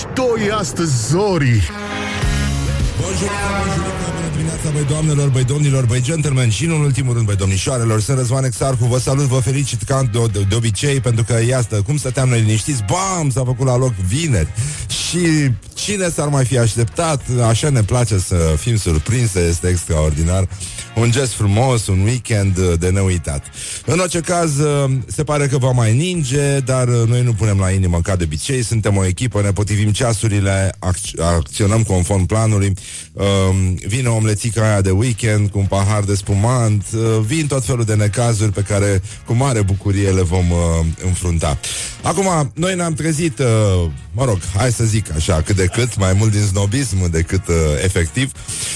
[0.00, 1.70] mișto e astăzi, Zori!
[3.00, 8.00] Bună dimineața, băi doamnelor, băi domnilor, băi gentlemen și, în ultimul rând, băi domnișoarelor.
[8.00, 11.82] Sunt Răzvan Exarcu, vă salut, vă felicit ca de, de, de obicei, pentru că, iată,
[11.86, 14.48] cum stăteam noi liniștiți, bam, s-a făcut la loc vineri.
[14.88, 17.22] Și cine s-ar mai fi așteptat?
[17.48, 20.48] Așa ne place să fim surprinse, este extraordinar.
[20.94, 23.44] Un gest frumos, un weekend de neuitat.
[23.86, 24.52] În orice caz,
[25.06, 28.62] se pare că va mai ninge, dar noi nu punem la inimă ca de obicei,
[28.62, 32.72] suntem o echipă, ne potrivim ceasurile, ac- acționăm conform planului,
[33.12, 33.24] uh,
[33.86, 37.94] vine omlețica aia de weekend cu un pahar de spumant, uh, vin tot felul de
[37.94, 40.58] necazuri pe care cu mare bucurie le vom uh,
[41.06, 41.58] înfrunta.
[42.02, 43.46] Acum, noi ne-am trezit, uh,
[44.12, 47.54] mă rog, hai să zic așa, cât de cât, mai mult din snobism decât uh,
[47.82, 48.32] efectiv,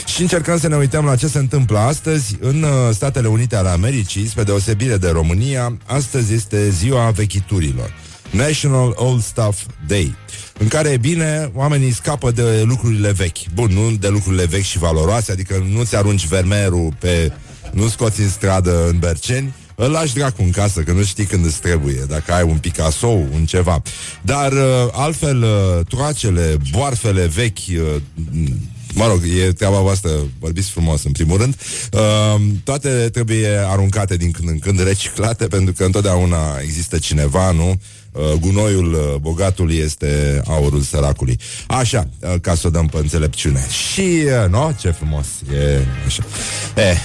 [0.07, 2.03] și încercăm să ne uităm la ce se întâmplă astăzi
[2.41, 7.93] în uh, Statele Unite ale Americii, spre deosebire de România, astăzi este ziua vechiturilor.
[8.31, 10.15] National Old Stuff Day,
[10.59, 13.49] în care, e bine, oamenii scapă de lucrurile vechi.
[13.55, 17.33] Bun, nu de lucrurile vechi și valoroase, adică nu-ți arunci vermerul pe...
[17.73, 21.45] nu scoți în stradă în Berceni, îl lași dracu în casă, că nu știi când
[21.45, 23.83] îți trebuie, dacă ai un Picasso, un ceva.
[24.23, 28.03] Dar uh, altfel, uh, troacele, boarfele vechi, uh,
[28.95, 31.57] Mă rog, e treaba voastră, vorbiți frumos în primul rând.
[31.93, 37.81] Uh, toate trebuie aruncate din când în când, reciclate, pentru că întotdeauna există cineva, nu?
[38.13, 41.39] Uh, gunoiul uh, bogatului este aurul săracului.
[41.67, 43.67] Așa, uh, ca să o dăm pe înțelepciune.
[43.93, 44.77] Și, uh, nu?
[44.81, 45.27] Ce frumos.
[45.55, 46.25] E așa.
[46.75, 46.97] Eh,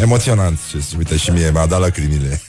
[0.00, 2.40] Emoționant, ce uite și mie mi-a dat lacrimile.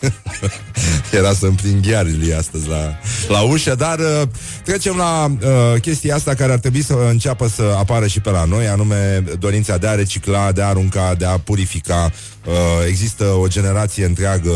[1.17, 4.21] Era să-mi prind ghearile astăzi la, la ușă Dar uh,
[4.63, 8.45] trecem la uh, chestia asta care ar trebui să înceapă să apară și pe la
[8.45, 12.11] noi Anume dorința de a recicla, de a arunca, de a purifica
[12.45, 12.53] uh,
[12.88, 14.51] Există o generație întreagă,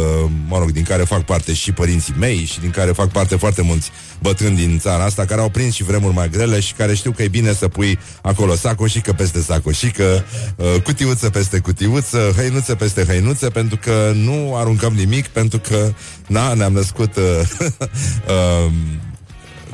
[0.48, 3.62] mă rog, din care fac parte și părinții mei Și din care fac parte foarte
[3.62, 7.12] mulți bătrâni din țara asta Care au prins și vremuri mai grele Și care știu
[7.12, 10.26] că e bine să pui acolo sacoșică peste sacoșică
[10.56, 15.94] uh, Cutiuță peste cutiuță, hăinuță peste hăinuță Pentru că nu aruncăm nimic Pentru că,
[16.28, 17.24] na, ne-am născut uh,
[18.66, 18.72] uh,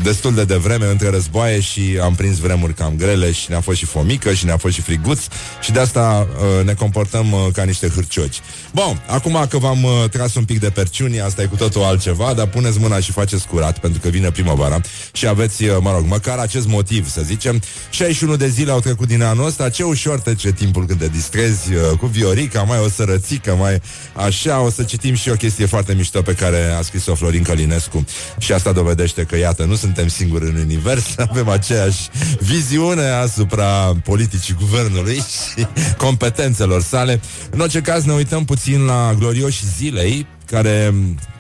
[0.03, 3.85] destul de devreme între războaie și am prins vremuri cam grele și ne-a fost și
[3.85, 5.19] fomică și ne-a fost și friguț
[5.61, 8.39] și de asta uh, ne comportăm uh, ca niște hârcioci.
[8.73, 12.34] Bun, acum că v-am uh, tras un pic de perciuni, asta e cu totul altceva,
[12.34, 16.05] dar puneți mâna și faceți curat pentru că vine primăvara și aveți, uh, mă rog,
[16.07, 17.61] măcar acest motiv, să zicem.
[17.89, 21.73] 61 de zile au trecut din anul ăsta, ce ușor trece timpul când te distrezi
[21.73, 23.81] uh, cu Viorica, mai o sărățică, mai
[24.13, 28.05] așa, o să citim și o chestie foarte mișto pe care a scris-o Florin Călinescu
[28.38, 32.09] și asta dovedește că, iată, nu suntem singuri în univers, avem aceeași
[32.40, 37.19] viziune asupra politicii guvernului și competențelor sale.
[37.50, 40.94] În orice caz ne uităm puțin la glorioși zilei care...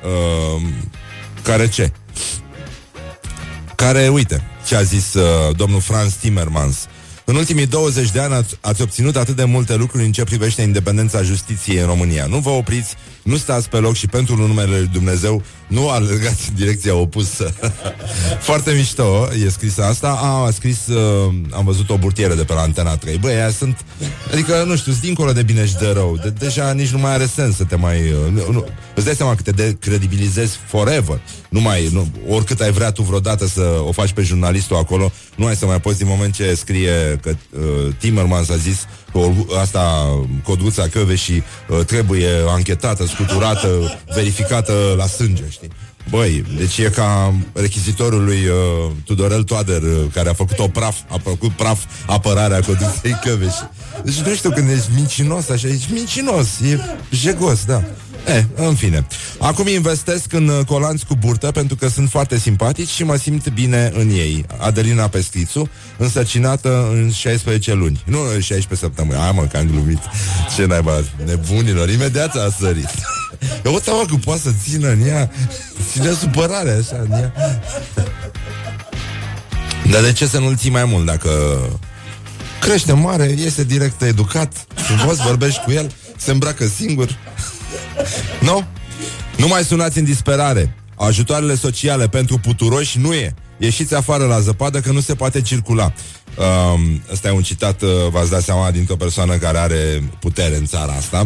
[0.03, 0.61] Uh,
[1.43, 1.91] care ce?
[3.75, 6.87] Care, uite, ce a zis uh, domnul Franz Timmermans.
[7.27, 10.61] În ultimii 20 de ani ați, ați obținut atât de multe lucruri în ce privește
[10.61, 12.25] independența justiției în România.
[12.25, 16.55] Nu vă opriți, nu stați pe loc și pentru numele lui Dumnezeu nu alergați în
[16.55, 17.53] direcția opusă.
[18.39, 20.19] Foarte mișto e scris asta.
[20.21, 23.17] A, a scris, uh, am văzut o burtieră de pe la Antena 3.
[23.17, 23.85] Băi, aia sunt,
[24.31, 26.17] adică, nu știu, sunt dincolo de bine și de rău.
[26.23, 27.97] De, deja nici nu mai are sens să te mai...
[27.97, 31.19] Uh, nu, nu, îți dai seama că te decredibilizezi forever.
[31.49, 35.45] Nu mai, nu, oricât ai vrea tu vreodată să o faci pe jurnalistul acolo, nu
[35.45, 37.29] ai să mai poți din moment ce scrie că
[37.59, 40.05] uh, Timmermans a zis că o- asta,
[40.43, 45.69] coduța căve și uh, trebuie anchetată, scuturată, verificată la sânge, știi?
[46.09, 50.95] Băi, deci e ca rechizitorul lui uh, Tudorel Toader, uh, care a făcut o praf,
[51.09, 53.53] a făcut praf apărarea coduței Căveș.
[54.03, 56.79] Deci nu știu când ești mincinos așa, ești mincinos, e
[57.11, 57.83] jegos, da.
[58.25, 59.07] Eh, în fine.
[59.39, 63.49] Acum investesc în uh, colanți cu burtă pentru că sunt foarte simpatici și mă simt
[63.49, 64.45] bine în ei.
[64.57, 68.03] Adelina Pestrițu, însărcinată în 16 luni.
[68.05, 69.19] Nu în 16 săptămâni.
[69.19, 69.99] Hai mă, că am glumit.
[70.55, 71.89] Ce naiba, nebunilor.
[71.89, 72.89] Imediat a sărit.
[73.65, 75.31] Eu văd seama că poate să țină în ea.
[75.91, 77.33] Ține supărare așa în ea.
[79.91, 81.29] Dar de ce să nu-l ții mai mult dacă
[82.59, 87.17] crește mare, este direct educat, frumos, vorbești cu el, se îmbracă singur.
[88.41, 88.65] Nu?
[89.37, 90.75] Nu mai sunați în disperare.
[90.95, 93.33] Ajutoarele sociale pentru puturoși nu e.
[93.57, 95.93] Ieșiți afară la zăpadă că nu se poate circula.
[96.37, 100.65] Um, ăsta e un citat, uh, v-ați dat seama, dintr-o persoană care are putere în
[100.65, 101.25] țara asta.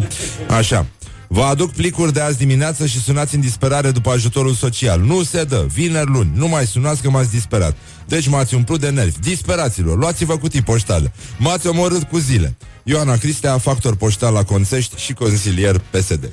[0.49, 0.85] Așa.
[1.31, 4.99] Vă aduc plicuri de azi dimineață și sunați în disperare după ajutorul social.
[4.99, 5.65] Nu se dă.
[5.73, 6.31] Vineri luni.
[6.33, 7.75] Nu mai sunați că m-ați disperat.
[8.07, 9.19] Deci m-ați umplut de nervi.
[9.19, 9.97] Disperaților.
[9.97, 11.13] Luați-vă cutii poștale.
[11.37, 12.55] M-ați omorât cu zile.
[12.89, 16.31] Ioana Cristea, factor poștal la Consești și consilier PSD.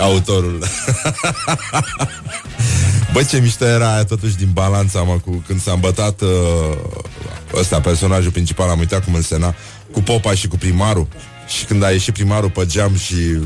[0.00, 0.58] Autorul.
[3.12, 6.28] Bă, ce mișto era aia totuși din balanța, mă, cu când s-a îmbătat uh,
[7.54, 9.54] ăsta, personajul principal, am uitat cum îl sena,
[9.92, 11.08] cu popa și cu primarul.
[11.48, 13.14] Și când a ieșit primarul pe geam și...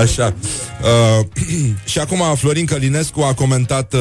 [0.00, 0.34] Așa.
[0.82, 1.26] Uh,
[1.90, 4.00] și acum Florin Călinescu a comentat uh,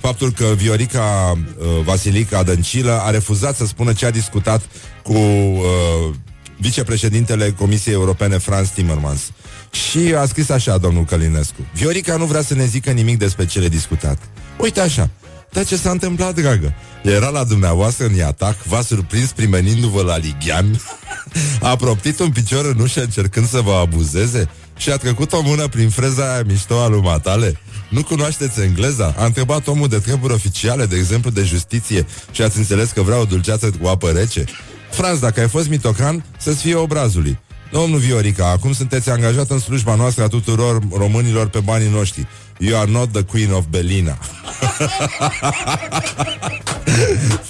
[0.00, 4.62] faptul că Viorica uh, Vasilica Dăncilă a refuzat să spună ce a discutat
[5.02, 6.14] cu uh,
[6.58, 9.30] vicepreședintele Comisiei Europene Franz Timmermans.
[9.70, 11.66] Și a scris așa domnul Călinescu.
[11.74, 14.18] Viorica nu vrea să ne zică nimic despre cele discutat.
[14.58, 15.10] Uite așa.
[15.52, 16.74] Dar ce s-a întâmplat, dragă?
[17.02, 20.80] Era la dumneavoastră în atac, v-a surprins primenindu-vă la lighean,
[21.70, 25.68] a proptit un picior în ușă încercând să vă abuzeze și a trecut o mână
[25.68, 27.58] prin freza aia mișto a lui matale.
[27.88, 29.14] Nu cunoașteți engleza?
[29.18, 33.18] A întrebat omul de treburi oficiale, de exemplu de justiție, și ați înțeles că vrea
[33.18, 34.44] o dulceață cu apă rece?
[34.90, 37.38] Franz, dacă ai fost mitocan, să-ți fie obrazului.
[37.72, 42.26] Domnul Viorica, acum sunteți angajat în slujba noastră a tuturor românilor pe banii noștri.
[42.58, 44.18] You are not the queen of Belina.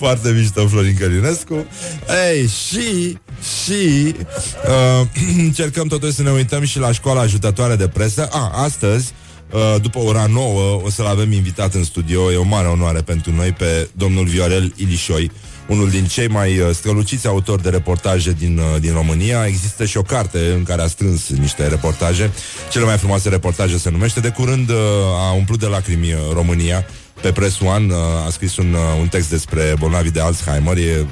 [0.00, 1.66] Foarte mișto Florin Călinescu.
[2.30, 3.18] Ei, și,
[3.64, 4.14] și
[4.66, 5.06] uh,
[5.46, 8.28] încercăm totuși să ne uităm și la școala ajutătoare de presă.
[8.32, 9.12] A, astăzi,
[9.52, 12.32] uh, după ora 9, o să-l avem invitat în studio.
[12.32, 15.30] E o mare onoare pentru noi pe domnul Viorel Ilișoi,
[15.66, 19.46] unul din cei mai uh, străluciți autori de reportaje din, uh, din România.
[19.46, 22.30] Există și o carte în care a strâns niște reportaje.
[22.70, 24.20] Cele mai frumoase reportaje se numește.
[24.20, 24.76] De curând uh,
[25.28, 26.86] a umplut de lacrimi România.
[27.20, 27.94] Pe Press One
[28.26, 30.76] a scris un, un text despre bolnavii de Alzheimer.
[30.76, 31.06] E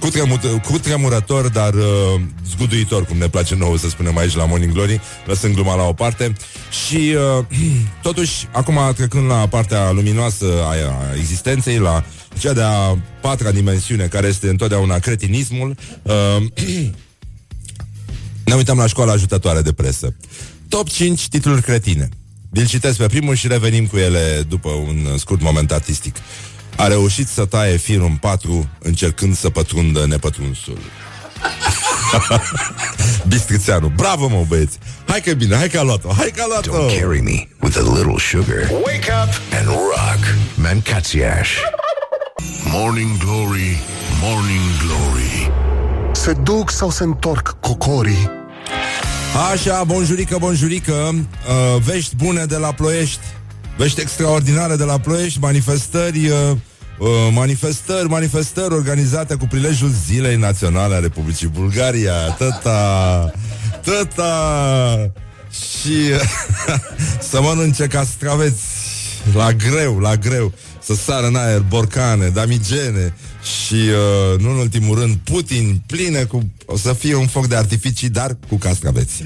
[0.00, 2.20] cu, tremur, cu tremurător, dar uh,
[2.50, 5.92] zguduitor, cum ne place nouă să spunem aici la Morning Glory, lăsând gluma la o
[5.92, 6.32] parte.
[6.86, 7.44] Și uh,
[8.02, 12.04] totuși, acum trecând la partea luminoasă a, a existenței, la
[12.38, 16.12] cea de-a patra dimensiune, care este întotdeauna cretinismul, uh,
[18.44, 20.14] ne uităm la școala ajutătoare de presă.
[20.68, 22.08] Top 5 titluri cretine.
[22.50, 26.16] Vi-l citesc pe primul și revenim cu ele după un scurt moment artistic.
[26.76, 30.78] A reușit să taie firul în patru încercând să pătrundă nepătrunsul.
[33.28, 33.92] Bistrițeanu.
[33.96, 34.78] Bravo, mă, băieți!
[35.06, 36.72] Hai că bine, hai că a luat-o, hai că a luat-o!
[36.72, 38.70] Don't carry me with a little sugar.
[38.70, 40.34] Wake up and rock.
[40.54, 41.48] Mancațiaș.
[42.72, 43.78] Morning Glory,
[44.22, 45.50] Morning Glory
[46.12, 48.30] Se duc sau se întorc cocorii?
[49.52, 53.20] Așa, bonjurică, bonjurică uh, Vești bune de la Ploiești
[53.76, 56.50] Vești extraordinare de la Ploiești Manifestări uh,
[56.98, 62.12] uh, Manifestări, manifestări organizate cu prilejul Zilei Naționale a Republicii Bulgaria.
[62.12, 63.32] Tăta
[63.82, 65.10] Tăta
[65.50, 65.96] Și
[67.30, 68.62] Să mănânce castraveți.
[69.34, 70.52] La greu, la greu.
[70.82, 73.14] Să sară în aer borcane, damigene
[73.46, 76.50] și, uh, nu în ultimul rând, Putin pline cu...
[76.64, 79.22] O să fie un foc de artificii, dar cu castraveți.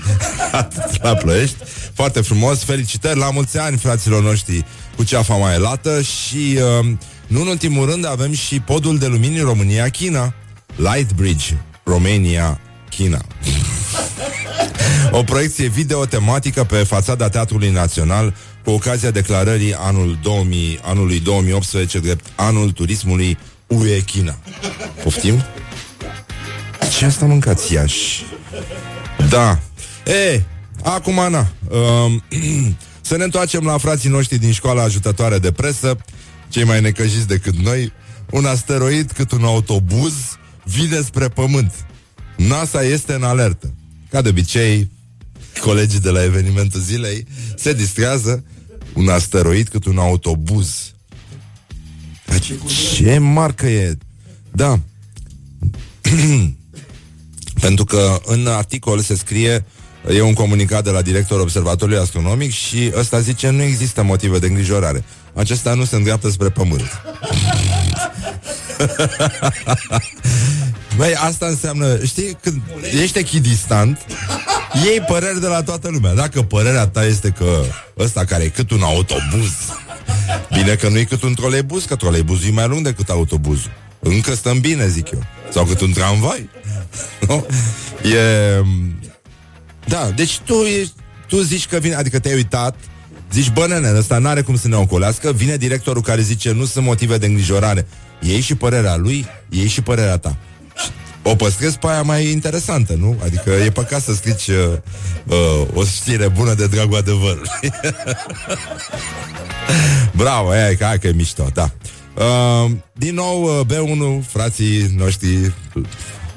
[1.03, 1.57] la Ploiești.
[1.95, 2.65] Foarte frumos.
[2.65, 4.65] Felicitări la mulți ani, fraților noștri,
[4.97, 6.87] cu ceafa mai lată și, uh,
[7.27, 10.35] nu în ultimul rând, avem și podul de lumini România-China.
[10.77, 13.25] Light Bridge, România, China.
[15.19, 18.35] o proiecție video tematică pe fațada Teatrului Național
[18.65, 23.39] cu ocazia declarării anul 2000, anului 2018 drept anul turismului
[23.71, 24.39] UE China.
[25.03, 25.45] Poftim?
[26.99, 28.25] Ce asta mâncați, Iași?
[29.29, 29.59] Da.
[30.07, 30.43] E,
[30.83, 32.23] acum, Ana, um,
[33.09, 35.97] să ne întoarcem la frații noștri din școala ajutătoare de presă,
[36.49, 37.93] cei mai necăjiți decât noi.
[38.31, 40.15] Un asteroid cât un autobuz
[40.65, 41.87] vine spre pământ.
[42.37, 43.75] NASA este în alertă.
[44.11, 44.91] Ca de obicei,
[45.61, 48.45] colegii de la evenimentul zilei se distrează
[48.95, 50.95] un asteroid cât un autobuz
[52.39, 53.99] ce marcă e?
[54.51, 54.79] Da.
[57.61, 59.65] Pentru că în articol se scrie
[60.09, 64.47] E un comunicat de la directorul Observatorului Astronomic și ăsta zice nu există motive de
[64.47, 65.05] îngrijorare.
[65.35, 66.91] Acesta nu se îndreaptă spre pământ.
[70.97, 72.61] Băi, asta înseamnă, știi, când
[73.03, 73.99] ești echidistant,
[74.85, 76.15] iei păreri de la toată lumea.
[76.15, 77.65] Dacă părerea ta este că
[77.99, 79.53] ăsta care e cât un autobuz,
[80.53, 83.71] bine că nu e cât un troleibuz, că troleibuzul e mai lung decât autobuzul.
[83.99, 85.25] Încă stăm bine, zic eu.
[85.51, 86.51] Sau cât un tramvai.
[87.29, 87.47] nu?
[88.11, 88.65] E...
[89.87, 90.93] Da, deci tu, ești,
[91.29, 92.77] tu zici că vine, adică te-ai uitat,
[93.33, 96.85] zici, bă, nene, ăsta n-are cum să ne ocolească, vine directorul care zice, nu sunt
[96.85, 97.87] motive de îngrijorare.
[98.21, 100.37] Ei și părerea lui, ei și părerea ta
[101.23, 103.19] o păstrez pe aia mai interesantă, nu?
[103.23, 104.73] Adică e păcat să strici uh,
[105.27, 107.51] uh, o știre bună de dragul adevărului.
[110.13, 111.71] Bravo, aia, aia că e mișto, da.
[112.15, 115.55] Uh, din nou, uh, B1, frații noștri,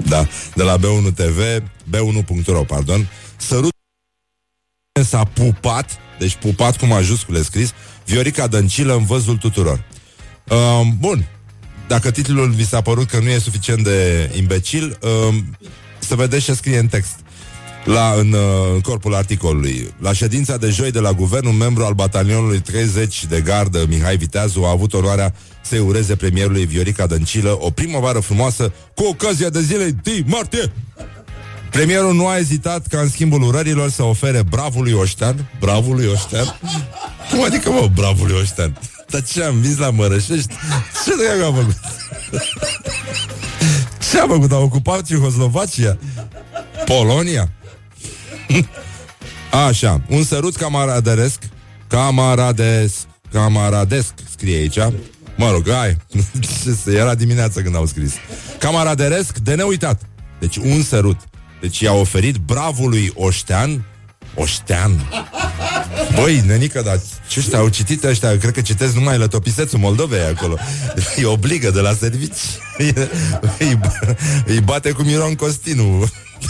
[0.07, 1.39] da, de la B1 TV,
[1.89, 3.71] B1.ro, pardon, sărut
[5.03, 7.73] s-a pupat, deci pupat cu majuscule scris,
[8.05, 9.83] Viorica Dăncilă în văzul tuturor.
[10.49, 11.27] Uh, bun,
[11.93, 15.35] dacă titlul vi s-a părut că nu e suficient de imbecil, uh,
[15.99, 17.15] să vedeți ce scrie în text.
[17.85, 19.93] La, în, uh, în corpul articolului.
[19.99, 24.17] La ședința de joi de la guvern, un membru al batalionului 30 de gardă, Mihai
[24.17, 29.61] Viteazu, a avut onoarea să-i ureze premierului Viorica Dăncilă o primăvară frumoasă cu ocazia de
[29.61, 30.71] zilei de martie.
[31.71, 36.59] Premierul nu a ezitat ca în schimbul urărilor să ofere bravului Oștean Bravului Oștean?
[37.29, 38.77] Cum adică, mă, bravului Oștean?
[39.13, 40.53] Dar ce am vis la Mărășești?
[41.05, 41.75] Ce de am făcut?
[44.11, 44.51] Ce a făcut?
[44.51, 45.97] A ocupat Cehoslovacia?
[46.85, 47.51] Polonia?
[49.67, 51.39] Așa, un sărut camaraderesc
[51.87, 52.95] Camaradesc
[53.31, 54.77] Camaradesc scrie aici
[55.35, 55.97] Mă rog, hai
[56.85, 58.13] Era dimineața când au scris
[58.59, 60.01] Camaraderesc de neuitat
[60.39, 61.19] Deci un sărut
[61.61, 63.85] Deci i-a oferit bravului Oștean
[64.35, 65.09] Oștean
[66.15, 68.37] Băi, nenică, dar ce ăștia au citit ăștia?
[68.37, 70.57] Cred că citesc numai lătopisețul Moldovei acolo
[71.15, 72.41] Îi obligă de la servici
[72.77, 73.79] îi,
[74.45, 76.05] îi bate cu Miron Costinu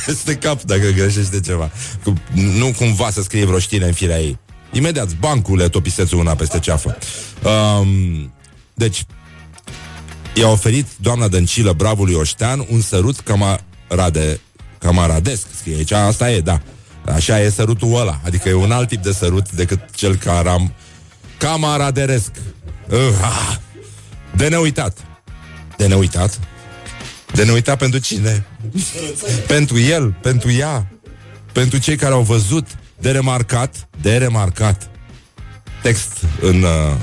[0.05, 1.71] peste cap dacă greșește ceva.
[2.03, 4.39] Cu, nu cumva să scrie vreo știre în firea ei.
[4.71, 6.97] Imediat, bancule, topisețul una peste ceafă.
[7.79, 8.33] Um,
[8.73, 9.05] deci,
[10.33, 14.39] i-a oferit doamna Dăncilă bravului Oștean un sărut camarade,
[14.79, 15.91] camaradesc, scrie aici.
[15.91, 16.61] Asta e, da.
[17.05, 18.19] Așa e sărutul ăla.
[18.25, 20.73] Adică e un alt tip de sărut decât cel care am
[21.37, 22.31] camaraderesc.
[22.89, 23.57] Uh,
[24.35, 24.97] de neuitat.
[25.77, 26.39] De neuitat?
[27.33, 28.45] De neuitat pentru cine?
[29.47, 30.87] pentru el, pentru ea,
[31.51, 32.67] pentru cei care au văzut,
[32.99, 34.89] de remarcat, de remarcat.
[35.81, 36.61] Text în...
[36.61, 36.95] Uh,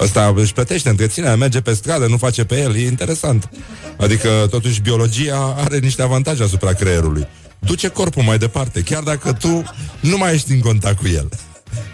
[0.00, 3.50] Ăsta își plătește întreținerea, merge pe stradă, nu face pe el, e interesant.
[3.96, 7.26] Adică, totuși, biologia are niște avantaje asupra creierului.
[7.58, 9.64] Duce corpul mai departe, chiar dacă tu
[10.00, 11.28] nu mai ești în contact cu el.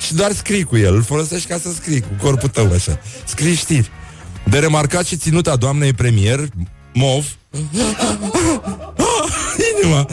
[0.01, 2.99] Și doar scrii cu el, îl folosești ca să scrii cu corpul tău așa.
[3.25, 3.91] Scrii știri.
[4.45, 6.49] De remarcat și ținuta doamnei premier,
[6.95, 7.37] Mov,
[9.73, 10.07] Inima.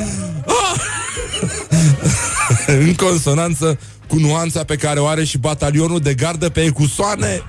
[2.85, 7.43] În consonanță cu nuanța pe care o are și batalionul de gardă pe ecusoane.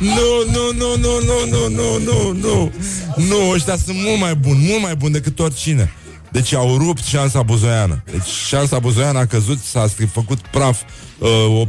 [0.00, 2.72] Nu, nu, nu, nu, nu, nu, nu, nu, nu.
[3.16, 5.92] Nu, ăștia sunt mult mai buni, mult mai buni decât oricine
[6.34, 10.80] deci au rupt șansa buzoiană Deci șansa buzoiană a căzut S-a făcut praf
[11.18, 11.66] uh, o,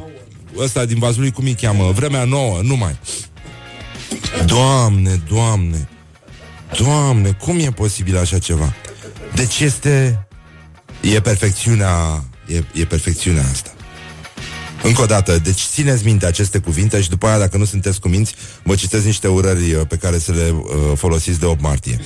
[0.57, 1.91] Ăsta din Vazului, cum îi cheamă?
[1.91, 2.97] Vremea nouă, numai
[4.45, 5.89] Doamne, doamne
[6.77, 8.73] Doamne, cum e posibil așa ceva?
[9.35, 10.27] Deci este...
[11.01, 12.23] E perfecțiunea...
[12.47, 13.74] E, e perfecțiunea asta.
[14.85, 18.35] Încă o dată, deci țineți minte aceste cuvinte și după aia, dacă nu sunteți cuminți,
[18.63, 20.63] vă citesc niște urări uh, pe care să le uh,
[20.95, 21.99] folosiți de 8 martie.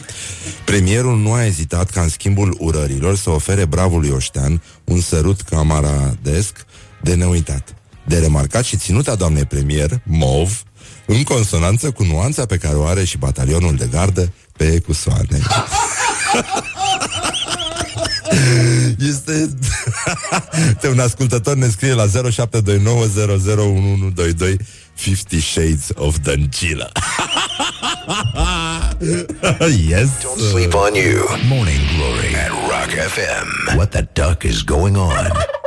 [0.66, 6.66] Premierul nu a ezitat ca în schimbul urărilor să ofere bravului Oștean un sărut camaradesc
[7.02, 7.76] de neuitat.
[8.06, 10.64] De remarcat și ținuta doamnei premier, mov,
[11.06, 15.40] în consonanță cu nuanța pe care o are și batalionul de gardă pe cusoane.
[19.10, 19.50] Este...
[20.80, 22.10] Te un ascultător ne scrie la 0729001122
[24.96, 26.92] 50 Shades of Dăncilă.
[29.88, 31.24] Yes Don't sleep on you.
[31.48, 32.36] Morning Glory.
[32.36, 35.59] At Rock FM What the duck is going on?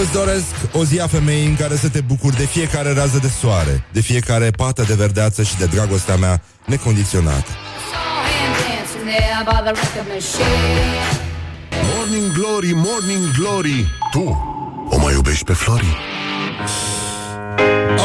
[0.00, 3.28] Îți doresc o zi a femeii în care să te bucuri de fiecare rază de
[3.40, 7.50] soare, de fiecare pată de verdeață și de dragostea mea necondiționată.
[11.94, 14.54] Morning Glory, Morning Glory Tu
[14.90, 15.96] o mai iubești pe Flori?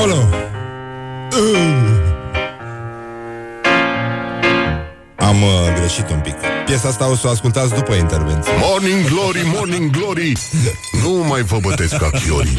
[0.01, 0.29] Olo!
[1.31, 2.10] Uh.
[5.21, 6.35] Am uh, greșit un pic.
[6.65, 8.51] Piesa asta o să o ascultați după intervenție.
[8.59, 10.33] Morning Glory, Morning Glory
[11.03, 12.57] Nu mai vă bătesc ca chiorii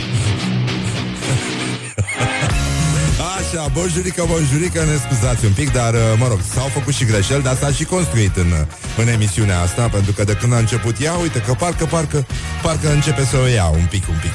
[3.39, 7.43] Așa, bonjurică, bonjurică, ne scuzați un pic, dar, uh, mă rog, s-au făcut și greșeli,
[7.43, 8.53] dar s-a și construit în,
[8.97, 12.27] în emisiunea asta, pentru că de când a început ea, uite că parcă, parcă,
[12.63, 14.33] parcă începe să o ia un pic, un pic.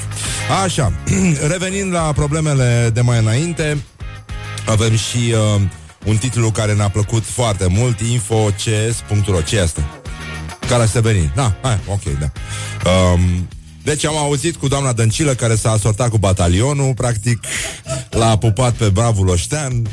[0.64, 0.92] Așa,
[1.54, 3.78] revenind la problemele de mai înainte,
[4.66, 5.62] avem și uh,
[6.08, 9.42] un titlu care ne-a plăcut foarte mult, infocs.ro.
[9.42, 9.86] Ce este?
[10.68, 11.32] Care să veni?
[11.36, 12.32] Da, hai, ok, da.
[12.90, 13.48] Um,
[13.84, 17.44] deci am auzit cu doamna Dăncilă care s-a asortat cu batalionul, practic
[18.10, 19.88] l-a pupat pe bravul Oștean.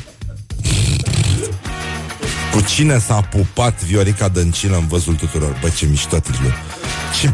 [2.53, 5.59] Cu cine s-a pupat Viorica Dăncilă în văzul tuturor?
[5.61, 6.49] Bă, ce mișto titlu.
[7.21, 7.33] Ce,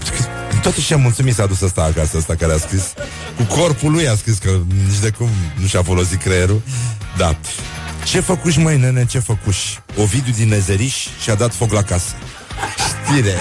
[0.62, 2.92] totuși am mulțumit s-a dus ăsta acasă, ăsta care a scris.
[3.36, 4.50] Cu corpul lui a scris că
[4.88, 5.28] nici de cum
[5.60, 6.62] nu și-a folosit creierul.
[7.16, 7.36] Da.
[8.04, 9.80] Ce făcuși, măi, nene, ce făcuși?
[9.96, 12.14] Ovidiu din Nezeriș și-a dat foc la casă.
[12.76, 13.34] Știre.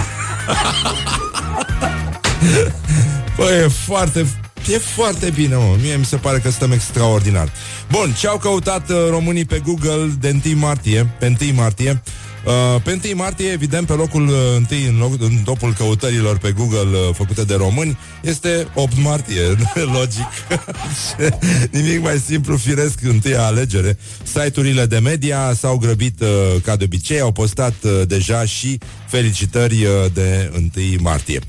[3.35, 4.25] Băi, e foarte,
[4.73, 5.75] e foarte bine, mă.
[5.81, 7.51] Mie mi se pare că stăm extraordinar.
[7.91, 12.01] Bun, ce au căutat uh, românii pe Google de 1 martie, pe 1 martie?
[12.45, 16.51] Uh, pe 1 martie, evident, pe locul uh, întâi în, loc, în topul căutărilor pe
[16.51, 19.41] Google uh, făcute de români, este 8 martie,
[19.97, 20.27] logic.
[21.71, 23.97] Nimic mai simplu, firesc, întâia alegere.
[24.23, 26.27] Site-urile de media s-au grăbit uh,
[26.63, 28.77] ca de obicei, au postat uh, deja și
[29.07, 30.69] felicitări uh, de 1
[30.99, 31.39] martie.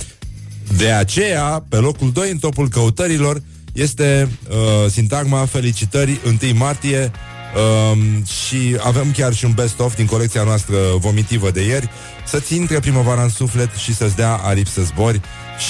[0.77, 3.43] De aceea, pe locul 2 în topul căutărilor
[3.73, 7.11] este uh, sintagma felicitări 1 martie
[7.55, 11.91] Um, și avem chiar și un best-of din colecția noastră vomitivă de ieri
[12.27, 15.21] Să-ți intre primăvara în suflet și să-ți dea aripi să zbori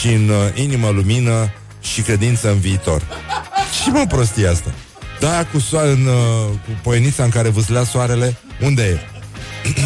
[0.00, 3.02] Și în uh, inimă lumină și credință în viitor
[3.84, 4.74] Ce mă prostie asta?
[5.20, 8.98] Da, cu, soare, în, uh, cu poenița în care vâslea soarele Unde e?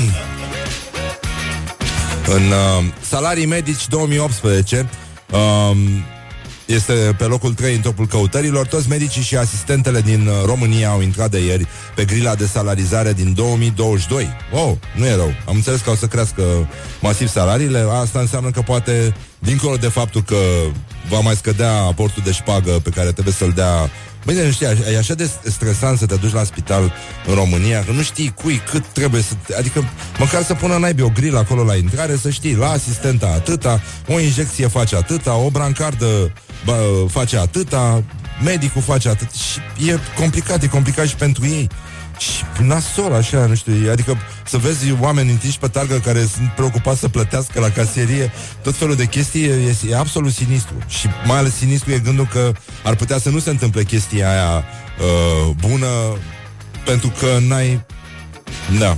[2.36, 4.88] în uh, salarii medici 2018
[5.30, 5.78] um,
[6.66, 8.66] este pe locul 3 în topul căutărilor.
[8.66, 13.12] Toți medicii și asistentele din uh, România au intrat de ieri pe grila de salarizare
[13.12, 14.28] din 2022.
[14.52, 15.34] Wow, nu e rău.
[15.46, 16.42] Am înțeles că o să crească
[17.00, 17.86] masiv salariile.
[17.90, 20.36] Asta înseamnă că poate, dincolo de faptul că
[21.08, 23.90] va mai scădea aportul de șpagă pe care trebuie să-l dea
[24.24, 26.92] Băi, nu știi, e așa de stresant să te duci la spital
[27.26, 29.34] în România, că nu știi cui, cât trebuie să...
[29.58, 29.84] Adică,
[30.18, 34.20] măcar să pună naibii o grilă acolo la intrare, să știi, la asistenta atâta, o
[34.20, 36.32] injecție face atâta, o brancardă
[36.64, 38.02] bă, face atâta,
[38.44, 41.68] medicul face atât și e complicat, e complicat și pentru ei.
[42.18, 44.16] Și nasol, așa, nu știu, adică
[44.46, 48.94] să vezi oameni întinși pe targă care sunt preocupați să plătească la casierie tot felul
[48.94, 50.74] de chestii, e, e absolut sinistru.
[50.88, 52.52] Și mai ales sinistru e gândul că
[52.84, 54.64] ar putea să nu se întâmple chestia aia
[54.98, 55.86] uh, bună
[56.84, 57.84] pentru că n-ai...
[58.78, 58.96] Da.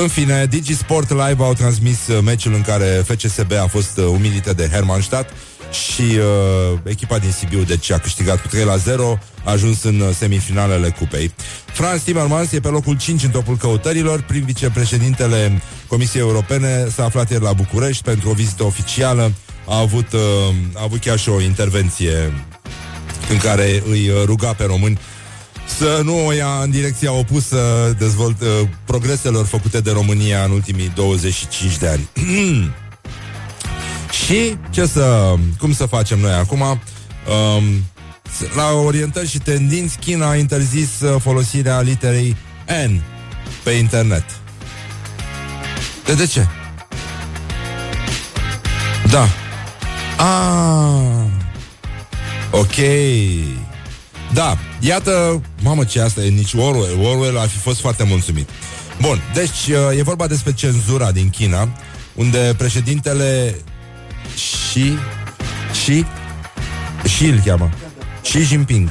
[0.00, 4.04] În fine, Digi Sport Live au transmis uh, meciul în care FCSB a fost uh,
[4.04, 5.32] umilită de Hermannstadt
[5.74, 10.00] și uh, echipa din Sibiu deci a câștigat cu 3 la 0, a ajuns în
[10.00, 11.32] uh, semifinalele cupei.
[11.72, 17.30] Franz Timmermans e pe locul 5 în topul căutărilor, prin vicepreședintele Comisiei Europene s-a aflat
[17.30, 19.32] ieri la București pentru o vizită oficială,
[19.66, 20.20] a avut, uh,
[20.74, 22.32] a avut chiar și o intervenție
[23.30, 24.98] în care îi uh, ruga pe români
[25.78, 27.58] să nu o ia în direcția opusă
[27.98, 32.08] dezvolt, uh, progreselor făcute de România în ultimii 25 de ani.
[34.14, 36.60] Și ce să, cum să facem noi acum?
[36.60, 37.84] Um,
[38.56, 42.36] la orientări și tendinți, China a interzis uh, folosirea literei
[42.86, 43.02] N
[43.62, 44.24] pe internet.
[46.04, 46.46] De de ce?
[49.10, 49.28] Da.
[50.16, 51.24] Ah.
[52.50, 52.74] Ok.
[54.32, 58.48] Da, iată, mamă ce asta e, nici Orwell, Orwell ar fi fost foarte mulțumit.
[59.00, 61.68] Bun, deci uh, e vorba despre cenzura din China,
[62.14, 63.54] unde președintele
[64.36, 64.98] și
[65.84, 66.04] și
[67.16, 67.70] și îl cheamă.
[68.22, 68.88] Xi Jinping.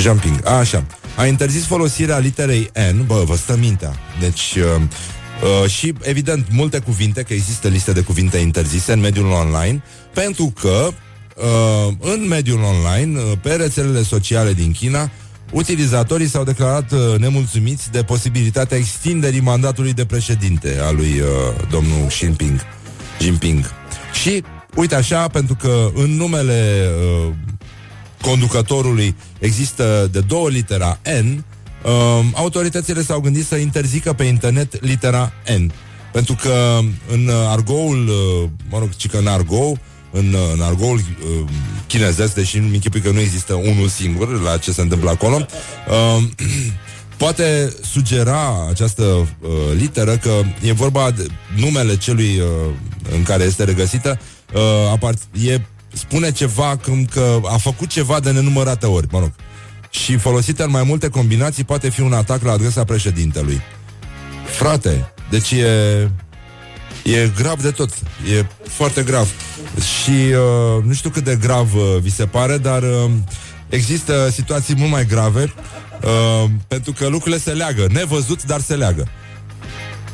[0.00, 0.46] Jinping.
[0.46, 0.84] Așa.
[1.16, 3.92] A interzis folosirea literei N, bă, vă stă mintea.
[4.20, 4.82] Deci uh,
[5.62, 9.82] uh, și evident multe cuvinte, că există liste de cuvinte interzise în mediul online,
[10.14, 10.88] pentru că
[11.36, 15.10] uh, în mediul online, uh, pe rețelele sociale din China,
[15.52, 21.26] utilizatorii s-au declarat uh, nemulțumiți de posibilitatea extinderii mandatului de președinte al lui uh,
[21.70, 22.60] domnul Xi Jinping.
[23.20, 23.64] Jinping.
[24.22, 26.88] Și uite așa, pentru că în numele
[27.26, 27.32] uh,
[28.20, 31.44] conducătorului există de două litera N,
[31.84, 35.72] uh, autoritățile s-au gândit să interzică pe internet litera N.
[36.12, 36.78] Pentru că
[37.12, 39.78] în argoul, uh, mă rog, ci că în argou,
[40.10, 41.48] în, uh, în argoul uh,
[41.86, 45.46] chinezesc, deși nu mi că nu există unul singur la ce se întâmplă acolo,
[45.88, 46.22] uh,
[47.20, 50.30] poate sugera această uh, literă că
[50.62, 52.46] e vorba de numele celui uh,
[53.14, 54.20] în care este regăsită,
[54.54, 54.60] uh,
[54.98, 55.60] apart- e,
[55.92, 59.32] spune ceva cum că a făcut ceva de nenumărate ori, mă rog.
[59.90, 63.60] Și folosită în mai multe combinații poate fi un atac la adresa președintelui.
[64.44, 66.08] Frate, deci e...
[67.04, 67.90] E grav de tot.
[68.38, 69.28] E foarte grav.
[69.80, 73.10] Și uh, nu știu cât de grav uh, vi se pare, dar uh,
[73.68, 75.52] există situații mult mai grave
[76.04, 77.86] uh, pentru că lucrurile se leagă.
[77.92, 79.08] Nevăzut, dar se leagă.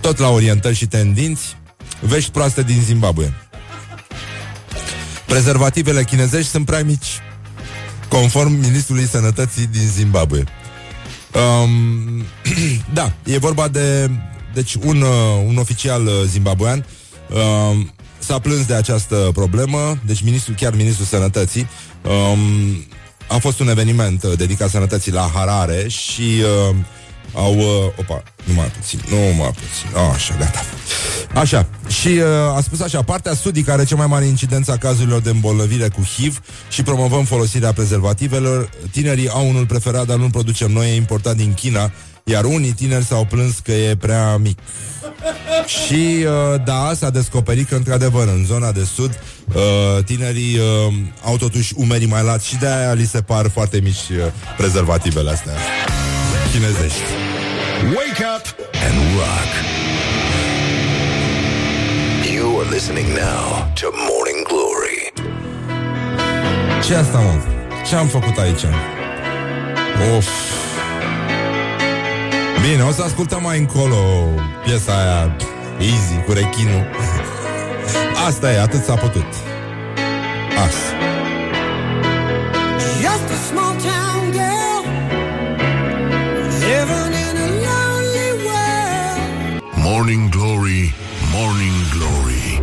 [0.01, 1.57] Tot la orientări și tendinți,
[2.01, 3.33] vești proaste din Zimbabwe.
[5.27, 7.21] Prezervativele chinezești sunt prea mici,
[8.09, 10.45] conform ministrului sănătății din Zimbabwe.
[11.35, 12.25] Um,
[12.99, 14.11] da, e vorba de
[14.57, 16.87] deci un, uh, un oficial uh, zimbabwean
[17.31, 17.87] uh,
[18.19, 21.69] s-a plâns de această problemă, deci ministrul, chiar ministrul sănătății
[22.03, 22.41] um,
[23.29, 26.77] a fost un eveniment uh, dedicat sănătății la Harare și uh,
[27.35, 27.57] au...
[27.57, 27.65] Uh,
[27.97, 29.89] opa, nu mai puțin, nu mai puțin.
[29.95, 30.61] Oh, așa, gata.
[31.35, 35.21] Așa, și uh, a spus așa, partea sudică are cea mai mare incidență a cazurilor
[35.21, 38.71] de îmbolnăvire cu HIV și promovăm folosirea prezervativelor.
[38.91, 41.93] Tinerii au unul preferat, dar nu producem noi, e importat din China,
[42.29, 44.59] iar unii tineri s-au plâns că e prea mic.
[45.67, 49.19] Și uh, da, s-a descoperit că într-adevăr în zona de sud
[49.55, 53.81] uh, tinerii uh, au totuși umerii mai lați și de aia li se par foarte
[53.81, 54.17] mici uh,
[54.57, 55.53] prezervativele astea
[56.53, 57.01] chinezești.
[57.85, 58.45] Wake up
[58.87, 59.51] and rock.
[62.35, 65.13] You are listening now to Morning Glory.
[66.87, 67.41] Ce asta, mă?
[67.89, 68.63] Ce am făcut aici?
[70.17, 70.27] Of.
[72.61, 73.97] Bine, o să ascultăm mai încolo
[74.65, 75.37] piesa aia
[75.79, 76.87] Easy cu rechinul.
[78.27, 79.27] Asta e, atât s-a putut.
[80.67, 80.95] Asta.
[83.01, 84.83] Just a small town girl
[86.67, 89.63] living in a lonely world.
[89.75, 90.95] Morning Glory,
[91.35, 92.63] Morning Glory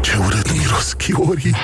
[0.00, 1.54] Ce urât miros chiorii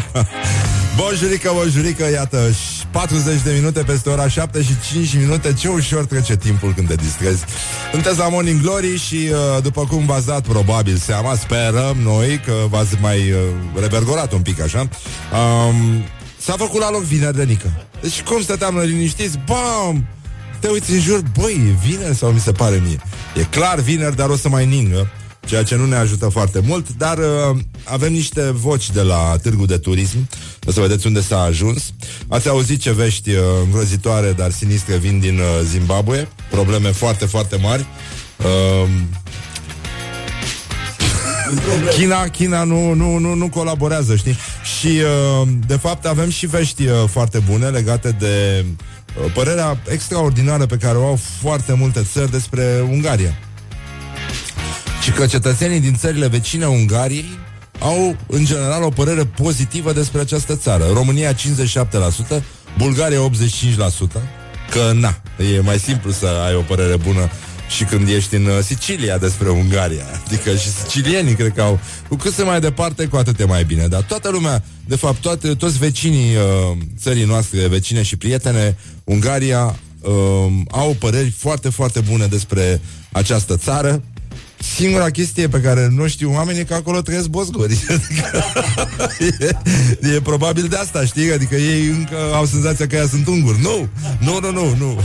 [0.96, 6.04] Bonjurică, bonjurică, iată, și 40 de minute peste ora 7 și 5 minute, ce ușor
[6.04, 7.44] trece timpul când te distrezi.
[7.92, 12.52] Sunteți la Morning Glory și, uh, după cum v-ați dat probabil seama, sperăm noi că
[12.68, 13.38] v-ați mai uh,
[13.80, 16.04] revergorat un pic, așa, um,
[16.38, 17.72] s-a făcut la loc vineri de nică.
[18.00, 20.06] Deci cum stăteam noi liniștiți, bam,
[20.58, 22.98] te uiți în jur, băi, e vineri sau mi se pare mie?
[23.34, 25.08] E clar vineri, dar o să mai ningă
[25.46, 29.66] ceea ce nu ne ajută foarte mult, dar uh, avem niște voci de la Târgu
[29.66, 30.28] de Turism,
[30.66, 31.92] o să vedeți unde s-a ajuns.
[32.28, 37.56] Ați auzit ce vești uh, îngrozitoare, dar sinistre vin din uh, Zimbabwe, probleme foarte, foarte
[37.56, 37.86] mari.
[38.36, 38.88] Uh,
[41.96, 44.36] China, China nu, nu, nu, nu colaborează, știi?
[44.78, 50.66] Și, uh, de fapt, avem și vești uh, foarte bune legate de uh, părerea extraordinară
[50.66, 53.38] pe care o au foarte multe țări despre Ungaria.
[55.02, 57.38] Și că cetățenii din țările vecine Ungariei
[57.78, 60.84] au, în general, o părere pozitivă despre această țară.
[60.92, 61.36] România 57%,
[62.78, 64.22] Bulgaria 85%,
[64.70, 65.20] că na,
[65.54, 67.30] e mai simplu să ai o părere bună
[67.76, 70.04] și când ești în uh, Sicilia despre Ungaria.
[70.26, 73.64] Adică și sicilienii cred că au Cu cât se mai departe, cu atât e mai
[73.64, 78.76] bine Dar toată lumea, de fapt, toate, toți vecinii uh, țării noastre Vecine și prietene,
[79.04, 80.12] Ungaria uh,
[80.70, 82.80] Au păreri foarte, foarte bune Despre
[83.12, 84.02] această țară
[84.60, 87.84] Singura chestie pe care nu știu oamenii e că acolo trăiesc bosgori.
[88.98, 89.60] Adică,
[90.00, 91.32] e, e probabil de asta, știi?
[91.32, 93.60] Adică ei încă au senzația că ea sunt unguri.
[93.62, 93.88] Nu,
[94.20, 95.00] nu, nu, nu, nu.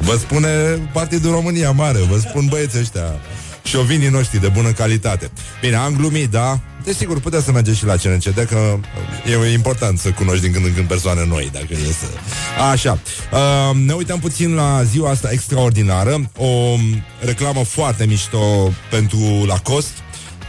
[0.00, 0.48] Vă spune
[0.92, 3.20] Partidul România Mare, vă spun băieții ăștia
[3.62, 5.30] șovinii noștri de bună calitate.
[5.60, 6.60] Bine, am glumit, da?
[6.84, 8.78] Desigur, puteți să mergeți și la CNCD, că
[9.46, 12.06] e important să cunoști din când în când persoane noi, dacă e să...
[12.70, 12.98] Așa.
[13.32, 16.30] Uh, ne uităm puțin la ziua asta extraordinară.
[16.36, 16.76] O
[17.20, 20.00] reclamă foarte mișto pentru Lacoste,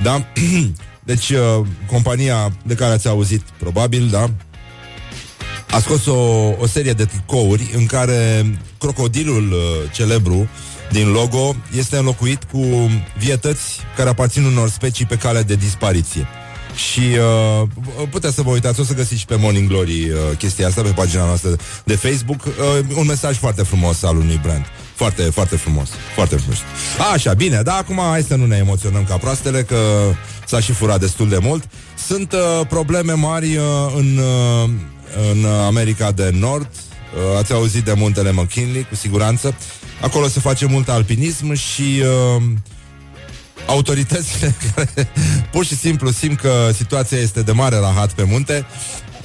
[0.01, 0.25] da?
[1.05, 4.29] Deci, uh, compania de care ați auzit, probabil, da?
[5.71, 8.45] A scos o, o serie de tricouri în care
[8.79, 10.49] crocodilul uh, celebru
[10.93, 16.27] din logo este înlocuit cu vietăți care aparțin unor specii pe cale de dispariție.
[16.89, 17.67] Și uh,
[18.09, 20.89] puteți să vă uitați, o să găsiți și pe Morning Glory uh, chestia asta pe
[20.89, 22.45] pagina noastră de Facebook.
[22.45, 22.53] Uh,
[22.95, 24.65] un mesaj foarte frumos al unui brand.
[24.95, 25.89] Foarte, foarte frumos.
[26.15, 26.57] Foarte frumos.
[27.13, 29.77] Așa, bine, dar acum hai să nu ne emoționăm ca proastele, că
[30.47, 31.63] s-a și furat destul de mult.
[32.07, 33.63] Sunt uh, probleme mari uh,
[33.95, 34.69] în, uh,
[35.31, 36.69] în America de Nord.
[36.71, 39.55] Uh, ați auzit de muntele McKinley, cu siguranță.
[40.03, 42.01] Acolo se face mult alpinism și
[42.35, 42.43] uh,
[43.65, 45.09] autoritățile care
[45.51, 48.65] pur și simplu simt că situația este de mare rahat pe munte,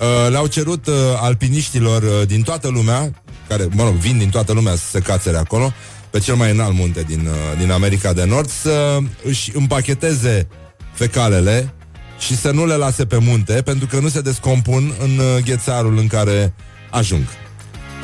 [0.01, 3.11] uh, le-au cerut uh, alpiniștilor uh, din toată lumea,
[3.49, 5.73] care, mă rog, vin din toată lumea să se cațere acolo,
[6.11, 10.49] pe cel mai înalt munte din, uh, din America de Nord, să își împacheteze
[10.93, 11.75] fecalele
[12.19, 15.99] și să nu le lase pe munte, pentru că nu se descompun în uh, ghețarul
[15.99, 16.55] în care
[16.91, 17.27] ajung.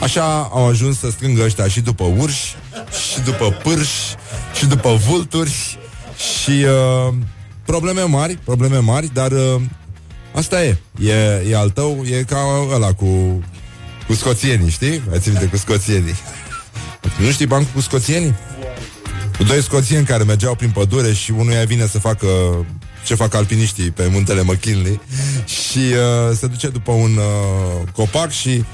[0.01, 2.57] Așa au ajuns să strângă ăștia și după urși,
[3.13, 4.15] și după pârși,
[4.59, 5.79] și după vulturi
[6.17, 7.15] și uh,
[7.65, 9.61] probleme mari, probleme mari, dar uh,
[10.35, 10.77] asta e.
[11.01, 11.47] e.
[11.49, 12.39] E al tău, e ca
[12.73, 13.43] ăla cu,
[14.07, 15.03] cu scoțienii, știi?
[15.09, 16.15] Mai ții minte cu scoțienii.
[17.19, 18.35] Nu știi bancul cu scoțienii?
[19.37, 22.27] Cu doi scoțieni care mergeau prin pădure și unuia vine să facă
[23.05, 25.01] ce fac alpiniștii pe muntele McKinley
[25.69, 28.65] și uh, se duce după un uh, copac și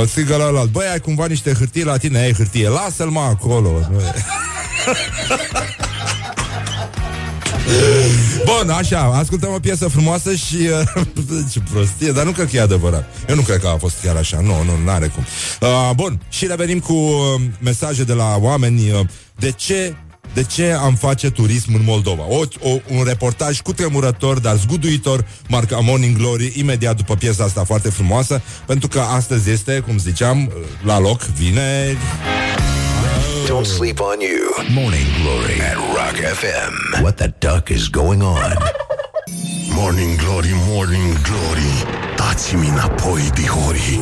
[0.00, 3.20] uh, strigă la alt, băi, ai cumva niște hârtie la tine, ai hârtie, lasă-l mă
[3.20, 3.70] acolo.
[3.90, 4.12] Nu e.
[8.44, 11.04] Bun, Bun, așa, ascultăm o piesă frumoasă și uh,
[11.52, 13.08] Ce prostie, dar nu cred că e adevărat.
[13.28, 15.24] Eu nu cred că a fost chiar așa, nu, nu, n-are cum.
[15.60, 18.90] Uh, Bun, și revenim cu uh, mesaje de la oameni.
[18.90, 19.00] Uh,
[19.38, 19.94] De ce
[20.34, 22.22] de ce am face turism în Moldova.
[22.28, 27.64] O, o, un reportaj cu tremurător, dar zguduitor, marca Morning Glory, imediat după piesa asta
[27.64, 30.52] foarte frumoasă, pentru că astăzi este, cum ziceam,
[30.84, 31.96] la loc, vineri.
[33.46, 34.66] Don't sleep on you.
[34.82, 37.02] Morning Glory at Rock FM.
[37.02, 38.56] What the duck is going on?
[39.78, 44.00] Morning Glory, Morning Glory Dați-mi înapoi, dihorii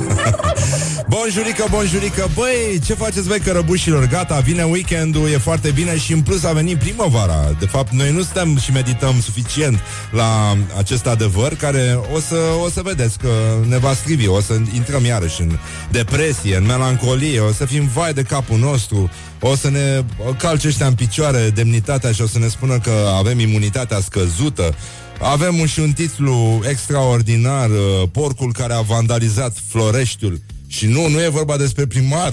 [1.12, 2.28] Bonjurică, bonjurică.
[2.34, 4.06] Băi, ce faceți, băi, cărăbușilor?
[4.06, 7.56] Gata, vine weekendul, e foarte bine Și în plus a venit primăvara.
[7.58, 12.68] De fapt, noi nu stăm și medităm suficient La acest adevăr Care o să, o
[12.68, 13.28] să vedeți că
[13.68, 15.58] ne va scrivi O să intrăm iarăși în
[15.90, 20.04] depresie În melancolie, o să fim vai de capul nostru o să ne
[20.38, 24.74] calce ăștia în picioare demnitatea și o să ne spună că avem imunitatea scăzută
[25.20, 30.40] avem un, și un titlu extraordinar, uh, Porcul care a vandalizat Floreștiul.
[30.70, 32.32] Și nu, nu e vorba despre primar.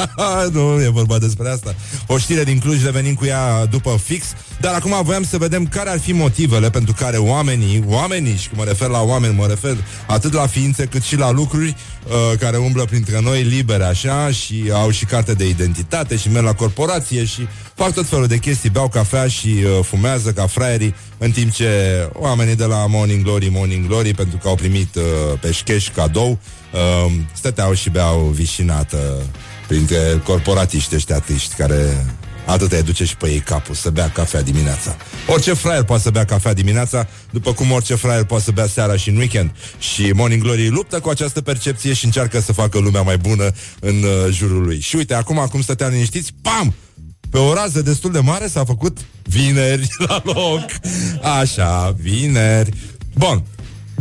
[0.52, 1.74] Nu e vorba despre asta.
[2.06, 4.26] O știre din Cluj, revenim cu ea după fix.
[4.60, 8.60] Dar acum voiam să vedem care ar fi motivele Pentru care oamenii, oamenii Și când
[8.60, 12.56] mă refer la oameni, mă refer atât la ființe Cât și la lucruri uh, Care
[12.56, 17.24] umblă printre noi libere așa Și au și carte de identitate Și merg la corporație
[17.24, 18.70] și fac tot felul de chestii.
[18.70, 21.68] Beau cafea și uh, fumează ca fraierii În timp ce
[22.12, 25.02] oamenii de la Morning Glory Morning Glory, pentru că au primit uh,
[25.40, 26.38] peșcheș cadou uh,
[27.34, 29.22] stăteau și beau vișinată
[29.66, 32.06] printre corporatiști ăștia triști care
[32.44, 34.96] atât îi duce și pe ei capul să bea cafea dimineața.
[35.26, 38.96] Orice fraier poate să bea cafea dimineața, după cum orice fraier poate să bea seara
[38.96, 39.50] și în weekend.
[39.78, 44.02] Și Morning Glory luptă cu această percepție și încearcă să facă lumea mai bună în
[44.02, 44.80] uh, jurul lui.
[44.80, 46.74] Și uite, acum, acum stăteam liniștiți, pam!
[47.30, 50.64] Pe o rază destul de mare s-a făcut vineri la loc.
[51.40, 52.70] Așa, vineri.
[53.14, 53.44] Bun,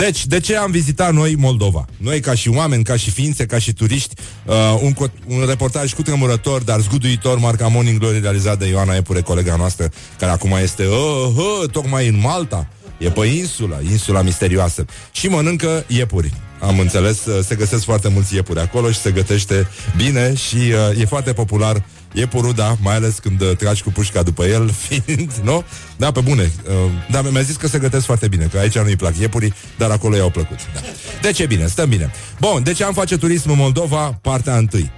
[0.06, 1.86] deci, de ce am vizitat noi Moldova?
[1.98, 5.94] Noi ca și oameni, ca și ființe, ca și turiști, uh, un, co- un reportaj
[5.94, 10.52] cu tremurător, dar zguduitor, marca Morning Glory, realizat de Ioana Epure, colega noastră, care acum
[10.62, 12.68] este uh, uh, tocmai în Malta.
[12.98, 14.86] E pe insula, insula misterioasă.
[15.12, 16.34] Și mănâncă iepuri.
[16.60, 21.00] Am înțeles, uh, se găsesc foarte mulți iepuri acolo și se gătește bine și uh,
[21.02, 21.84] e foarte popular
[22.14, 25.64] iepurul, da, mai ales când uh, tragi cu pușca după el, fiind, nu?
[25.98, 26.52] Da, pe bune.
[26.68, 26.74] Uh,
[27.12, 30.16] da, mi-a zis că se gătesc foarte bine, că aici nu-i plac iepurii, dar acolo
[30.16, 30.58] i-au plăcut.
[30.74, 30.80] Da.
[31.22, 32.12] Deci e bine, stăm bine.
[32.40, 34.92] Bun, deci am face turism în Moldova, partea întâi.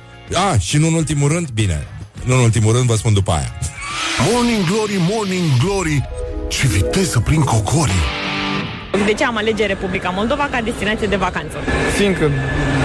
[0.52, 1.88] A, și nu în ultimul rând, bine,
[2.24, 3.52] nu în ultimul rând, vă spun după aia.
[4.32, 6.10] Morning Glory, Morning Glory
[6.48, 8.04] Ce viteză prin cocorii
[9.06, 11.58] De ce am alege Republica Moldova ca destinație de vacanță?
[11.98, 12.32] Fiindcă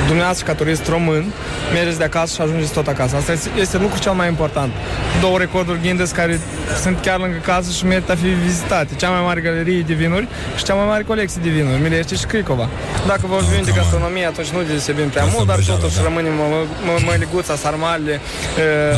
[0.07, 1.25] dumneavoastră ca turist român
[1.73, 3.17] mergeți de acasă și ajungeți tot acasă.
[3.17, 4.73] Asta este- este lucrul cel mai important.
[5.21, 6.41] Două recorduri Guinness care
[6.83, 8.95] sunt chiar lângă casă și merită a fi vizitate.
[8.97, 12.25] Cea mai mare galerie de vinuri și cea mai mare colecție de vinuri, Milește și
[12.25, 12.69] Cricova.
[13.07, 16.07] Dacă vorbim de gastronomie, atunci nu deosebim prea Asta mult, dar îmbrăjeală, totuși da.
[16.09, 18.21] rămânem mă- mă- măliguța, sarmalele,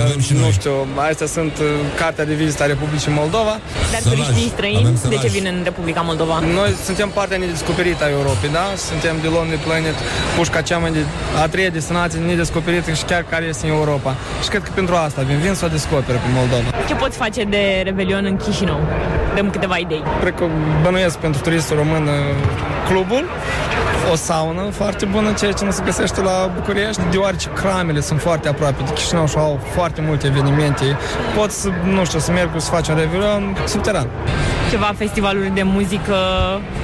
[0.04, 0.50] Avem și uh, nu noi.
[0.58, 0.74] știu,
[1.10, 1.66] astea sunt uh,
[2.00, 3.54] cartea de vizită a Republicii Moldova.
[3.92, 4.04] Dar Sălaj.
[4.18, 5.32] turiștii străini, Avem de ce sălaj.
[5.36, 6.36] vin în Republica Moldova?
[6.58, 8.66] Noi suntem partea nedescoperită a Europei, da?
[8.88, 9.96] Suntem de Lonely Planet,
[10.36, 11.06] pușca cea mai de,
[11.42, 14.16] a treia destinație nedescoperită și chiar care este în Europa.
[14.42, 16.68] Și cred că pentru asta vin, vin să o descopere pe Moldova.
[16.88, 18.80] Ce poți face de Revelion în Chișinău?
[19.34, 20.02] Dăm câteva idei.
[20.20, 20.44] Cred că
[20.82, 22.12] bănuiesc pentru turistul român uh,
[22.88, 23.24] clubul,
[24.12, 28.48] o saună foarte bună, ceea ce nu se găsește la București, deoarece cramele sunt foarte
[28.48, 30.84] aproape de Chișinău și au foarte multe evenimente.
[31.36, 34.06] Poți, să, nu știu, să mergi să faci un revelion subteran.
[34.70, 36.14] Ceva festivaluri de muzică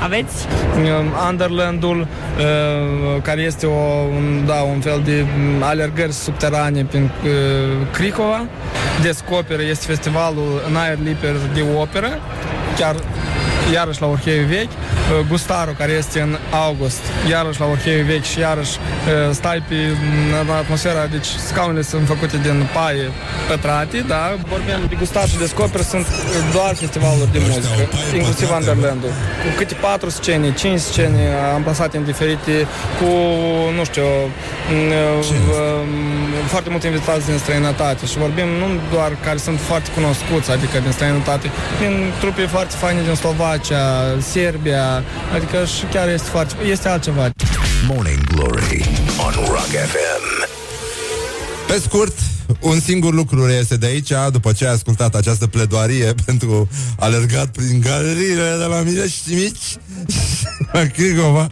[0.02, 0.46] aveți?
[0.82, 3.80] Uh, Underlandul, uh, care este o,
[4.16, 7.30] un, da, un fel de mm, alergări subterane prin uh,
[7.92, 8.44] Cricova.
[9.02, 12.18] Descoperă este festivalul în aer liber de operă,
[12.78, 12.94] chiar
[13.72, 18.38] iarăși la Orheiu Vechi, uh, Gustaru, care este în august, iarăși la Orheiu Vechi și
[18.38, 23.06] iarăși uh, stai pe în atmosfera, deci scaunele sunt făcute din paie
[23.48, 24.34] pătrate, da?
[24.48, 28.48] Vorbim de Gustaru și Descoperă, sunt uh, doar festivaluri de Ăștia muzică, au paie inclusiv
[28.48, 29.12] pătrate, Underlandul.
[29.42, 31.22] Cu câte patru scene, cinci scene
[31.54, 32.54] amplasate în diferite,
[32.98, 33.08] cu,
[33.76, 34.06] nu știu,
[34.70, 34.92] m,
[35.28, 35.34] Ce?
[35.34, 40.78] m, foarte multe invitați din străinătate și vorbim nu doar care sunt foarte cunoscuți, adică
[40.78, 41.50] din străinătate,
[41.80, 43.52] din trupe foarte faine din Slovacia,
[44.32, 45.02] Serbia,
[45.34, 47.30] adică și chiar este foarte, este altceva.
[47.86, 48.84] Morning Glory
[49.18, 50.48] on Rock FM.
[51.66, 52.18] Pe scurt,
[52.60, 57.80] un singur lucru reiese de aici, după ce ai ascultat această pledoarie pentru alergat prin
[57.80, 59.76] galeriile de la Mirești Mici,
[60.72, 61.46] la Cricova,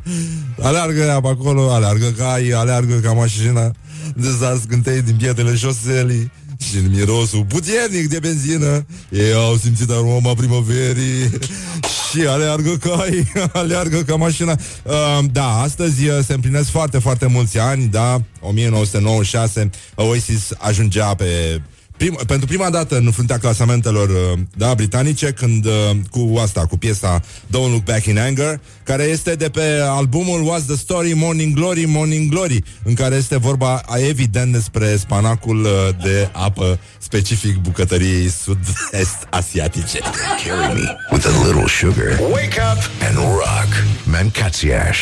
[0.61, 3.71] aleargă ea pe acolo, aleargă ca ai, aleargă ca mașina
[4.17, 6.31] de zar scântei din pietele șoselii
[6.69, 11.31] și în mirosul puternic de benzină, ei au simțit aroma primăverii
[12.13, 14.57] și aleargă ca ai, aleargă ca mașina.
[14.83, 21.61] Uh, da, astăzi uh, se împlinesc foarte, foarte mulți ani, da, 1996, Oasis ajungea pe
[22.03, 25.73] prim, pentru prima dată în fruntea clasamentelor uh, da, britanice, când uh,
[26.11, 30.67] cu asta, cu piesa Don't Look Back in Anger, care este de pe albumul What's
[30.67, 35.71] the Story, Morning Glory, Morning Glory, în care este vorba evident despre spanacul uh,
[36.03, 39.99] de apă specific bucătăriei sud-est asiatice.
[40.45, 42.19] Carry me with a little sugar.
[42.31, 43.69] Wake up and rock.
[44.05, 44.99] Mancațiaș.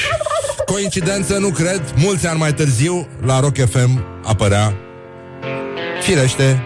[0.67, 4.75] Coincidență, nu cred, mulți ani mai târziu, la Rock FM apărea
[6.01, 6.63] Firește,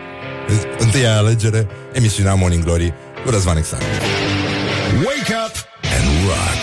[0.79, 2.93] întâia alegere, emisiunea Morning Glory
[3.25, 3.85] cu Răzvan Exarcu.
[4.97, 5.55] Wake up
[5.97, 6.61] and rock.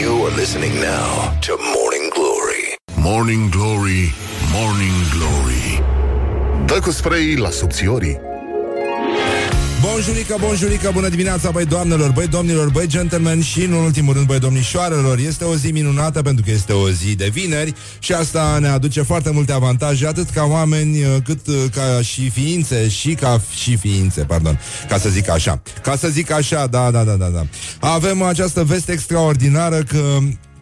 [0.00, 2.64] You are listening now to Morning Glory.
[2.94, 4.14] Morning Glory,
[4.52, 5.82] Morning Glory
[6.66, 8.20] Dă cu spray la subțiorii
[9.80, 14.38] Bonjurică, bonjurică, bună dimineața, băi doamnelor, băi domnilor, băi gentlemen și, în ultimul rând, băi
[14.38, 15.18] domnișoarelor.
[15.18, 19.02] Este o zi minunată pentru că este o zi de vineri și asta ne aduce
[19.02, 23.76] foarte multe avantaje, atât ca oameni, uh, cât uh, ca și ființe și ca și
[23.76, 25.62] ființe, pardon, ca să zic așa.
[25.82, 27.46] Ca să zic așa, da, da, da, da, da.
[27.80, 30.18] Avem această veste extraordinară că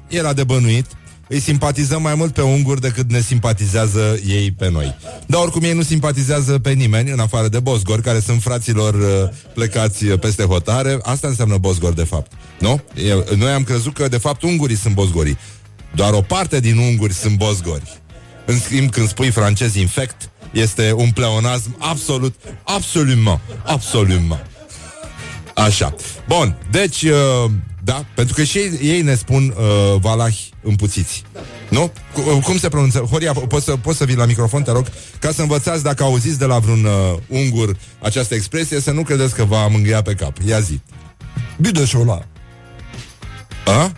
[0.08, 0.86] era de bănuit
[1.28, 4.96] îi simpatizăm mai mult pe unguri decât ne simpatizează ei pe noi.
[5.26, 9.28] Dar oricum ei nu simpatizează pe nimeni, în afară de Bosgor, care sunt fraților uh,
[9.54, 10.98] plecați peste hotare.
[11.02, 12.32] Asta înseamnă Bosgor, de fapt.
[12.58, 12.80] Nu?
[12.94, 15.38] Eu, noi am crezut că, de fapt, ungurii sunt bosgorii.
[15.94, 18.00] Doar o parte din unguri sunt bosgori.
[18.46, 24.46] În schimb, când spui francez infect, este un pleonasm absolut, absolument, absolument.
[25.54, 25.94] Așa.
[26.28, 27.50] Bun, deci, uh,
[27.88, 31.22] da, pentru că și ei, ei ne spun uh, valahi împuțiți.
[31.70, 31.92] Nu?
[32.12, 32.98] Cu- Cum se pronunță?
[32.98, 34.86] Horia, poți să, poți să vii la microfon, te rog,
[35.18, 39.34] ca să învățați dacă auziți de la vreun uh, ungur această expresie, să nu credeți
[39.34, 40.36] că va mângâia pe cap.
[40.46, 40.80] Ia zi.
[41.60, 42.24] Bideșola.
[43.66, 43.92] A?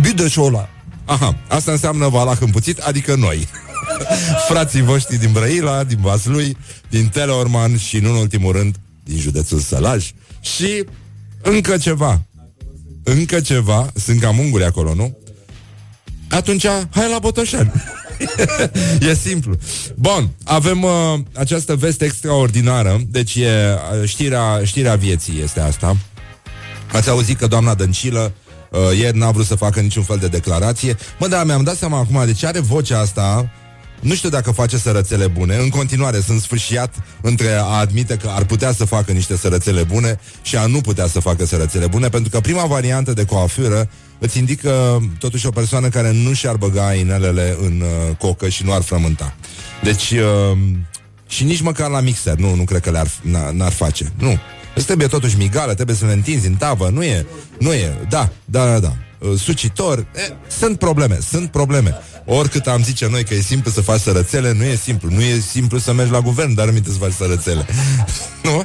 [0.00, 0.68] Bideșola.
[1.04, 3.48] Aha, asta înseamnă valah împuțit, adică noi.
[4.48, 6.56] Frații voștri din Brăila, din Vaslui,
[6.88, 10.10] din Teleorman și, nu în ultimul rând, din județul Sălaj.
[10.40, 10.84] Și
[11.42, 12.20] încă ceva.
[13.02, 15.16] Încă ceva, sunt cam unguri acolo, nu?
[16.30, 17.72] Atunci, hai la Botoșani.
[19.08, 19.58] e simplu.
[19.94, 20.90] Bun, avem uh,
[21.34, 25.96] această veste extraordinară, deci e uh, știrea, știrea vieții este asta.
[26.92, 28.32] Ați auzit că doamna Dăncilă
[28.70, 30.96] uh, ieri n-a vrut să facă niciun fel de declarație.
[31.18, 33.50] Mă, da, mi-am dat seama acum, deci are vocea asta
[34.02, 35.56] nu știu dacă face sărățele bune.
[35.56, 40.20] În continuare sunt sfârșiat între a admite că ar putea să facă niște sărățele bune
[40.42, 43.88] și a nu putea să facă sărățele bune, pentru că prima variantă de coafură
[44.18, 48.72] îți indică totuși o persoană care nu și-ar băga inelele în uh, cocă și nu
[48.72, 49.34] ar frământa.
[49.82, 50.58] Deci, uh,
[51.28, 54.12] și nici măcar la mixer, nu, nu cred că le-ar, n- n-ar face.
[54.18, 54.38] Nu.
[54.74, 57.26] Îți trebuie totuși migală, trebuie să le întinzi în tavă, nu e,
[57.58, 58.92] nu e, da, da, da, da.
[59.18, 61.94] Uh, Sucitor, e, sunt probleme, sunt probleme.
[62.24, 65.10] Oricât am zice noi că e simplu să faci sărățele, nu e simplu.
[65.10, 67.66] Nu e simplu să mergi la guvern, dar aminte să faci sărățele.
[68.44, 68.64] nu?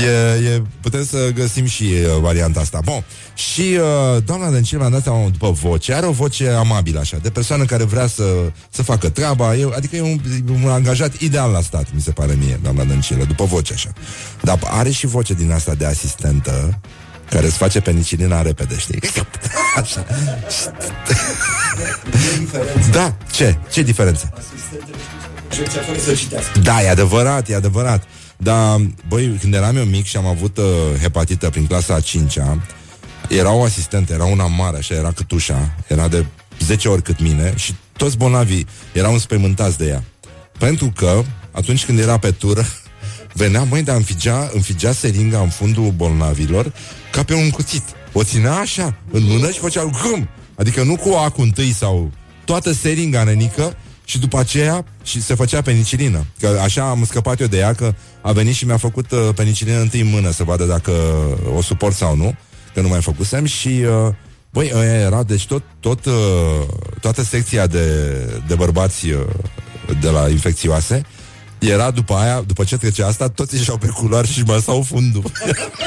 [0.00, 2.80] E, e, putem să găsim și uh, varianta asta.
[2.84, 3.04] Bun.
[3.34, 5.94] Și uh, doamna Dăncilă mi-a dat seama după voce.
[5.94, 8.24] Are o voce amabilă așa, de persoană care vrea să,
[8.70, 9.54] să facă treaba.
[9.54, 10.20] E, adică e un,
[10.64, 13.92] un angajat ideal la stat, mi se pare mie, doamna Dăncilă, după voce așa.
[14.42, 16.78] Dar are și voce din asta de asistentă
[17.30, 19.00] care îți face penicilina repede, știi?
[19.80, 20.06] Așa.
[22.90, 23.58] Da, ce?
[23.72, 24.32] Ce diferență?
[26.62, 28.04] Da, e adevărat, e adevărat.
[28.36, 30.64] Dar, băi, când eram eu mic și am avut uh,
[31.00, 32.62] hepatită prin clasa a 5-a,
[33.28, 36.26] era o asistentă, era una mare, așa, era cât ușa, era de
[36.58, 40.02] 10 ori cât mine și toți bolnavii erau înspăimântați de ea.
[40.58, 42.64] Pentru că, atunci când era pe tură,
[43.36, 46.72] venea, măi, dar înfigea, înfigea seringa în fundul bolnavilor
[47.10, 47.82] ca pe un cuțit.
[48.12, 50.28] O ținea așa, în mână și făcea gâm.
[50.54, 52.10] Adică nu cu acul întâi sau
[52.44, 56.26] toată seringa nenică și după aceea și se făcea penicilină.
[56.40, 59.80] Că așa am scăpat eu de ea, că a venit și mi-a făcut uh, penicilină
[59.80, 60.92] întâi în mână să vadă dacă
[61.56, 62.36] o suport sau nu,
[62.74, 64.14] că nu mai făcusem și uh,
[64.56, 66.12] Băi, ăia era, deci tot, tot, uh,
[67.00, 67.86] toată secția de,
[68.46, 69.20] de bărbați uh,
[70.00, 71.02] de la infecțioase
[71.58, 75.30] era după aia, după ce trecea asta, toți ieșeau pe culoar și măsau fundul.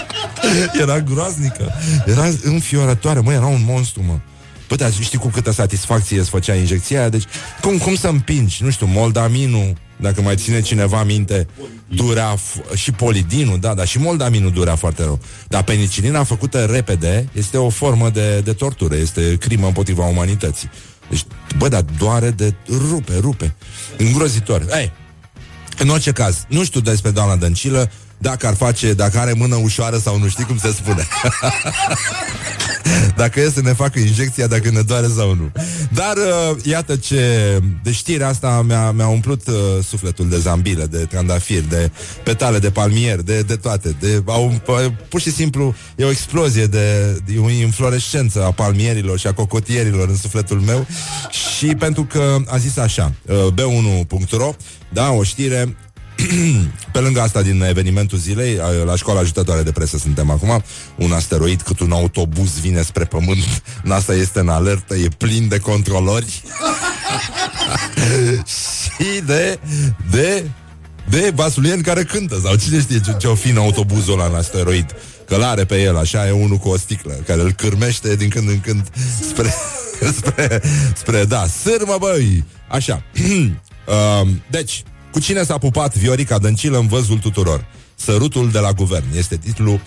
[0.81, 1.73] era groaznică.
[2.05, 4.19] Era înfiorătoare, mă, era un monstru, mă.
[4.67, 7.09] Bă, dar știi cu câtă satisfacție îți făcea injecția aia?
[7.09, 7.23] Deci,
[7.61, 8.63] cum, cum să împingi?
[8.63, 11.47] Nu știu, moldaminul, dacă mai ține cineva minte,
[11.87, 15.19] durea f- și polidinul, da, dar și moldaminul durea foarte rău.
[15.47, 20.69] Dar penicilina făcută repede este o formă de, de tortură, este crimă împotriva umanității.
[21.09, 21.25] Deci,
[21.57, 23.55] bă, dar doare de rupe, rupe.
[23.97, 24.65] Îngrozitor.
[24.77, 24.91] Ei,
[25.79, 29.97] În orice caz, nu știu despre doamna Dăncilă, dacă ar face, dacă are mână ușoară
[29.97, 31.07] sau nu știi cum se spune.
[33.21, 35.51] dacă e să ne facă injecția, dacă ne doare sau nu.
[35.93, 37.21] Dar uh, iată ce
[37.83, 39.55] de știrea asta mi-a, mi-a umplut uh,
[39.87, 41.91] sufletul de zambile, de trandafir, de
[42.23, 43.95] petale de palmier, de, de toate.
[43.99, 44.75] De, au, uh,
[45.09, 50.09] pur și simplu e o explozie de, de o inflorescență a palmierilor și a cocotierilor
[50.09, 50.87] în sufletul meu
[51.29, 54.55] și pentru că a zis așa, uh, b1.ro,
[54.89, 55.75] da, o știre
[56.91, 60.63] Pe lângă asta, din evenimentul zilei, la școala ajutătoare de presă suntem acum,
[60.95, 65.57] un asteroid cât un autobuz vine spre pământ, asta este în alertă, e plin de
[65.57, 66.25] controlori
[68.95, 69.59] și de,
[70.11, 70.49] de,
[71.09, 74.95] de basulieni care cântă, sau cine știe ce, ce-o fi în autobuzul ăla în asteroid.
[75.27, 78.49] Că l-are pe el, așa, e unul cu o sticlă, care îl cârmește din când
[78.49, 78.83] în când
[79.29, 79.53] spre,
[80.17, 80.61] spre,
[80.95, 82.43] spre da, sârmă, băi!
[82.67, 83.03] Așa.
[83.89, 87.65] uh, deci, cu cine s-a pupat Viorica Dăncilă în văzul tuturor?
[87.95, 89.05] Sărutul de la guvern.
[89.17, 89.81] Este titlul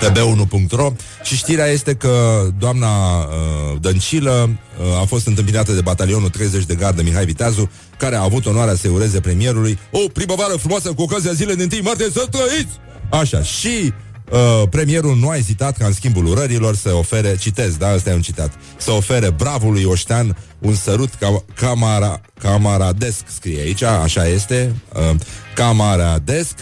[0.00, 0.92] pe b1.ro
[1.22, 4.50] și știrea este că doamna uh, Dăncilă
[4.80, 8.74] uh, a fost întâmpinată de batalionul 30 de gardă Mihai Viteazu, care a avut onoarea
[8.74, 12.78] să ureze premierului o primăvară frumoasă cu ocazia zilei de 1 martie să trăiți!
[13.10, 13.92] Așa, și
[14.30, 18.14] Uh, premierul nu a ezitat ca în schimbul urărilor să ofere, citez, da, ăsta e
[18.14, 24.74] un citat, să ofere bravului Oștean un sărut ca, camara, camaradesc, scrie aici, așa este,
[24.94, 25.16] uh,
[25.54, 26.54] camaradesc,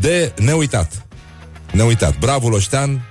[0.00, 1.06] de neuitat.
[1.72, 2.18] Neuitat.
[2.18, 3.04] Bravul Oștean,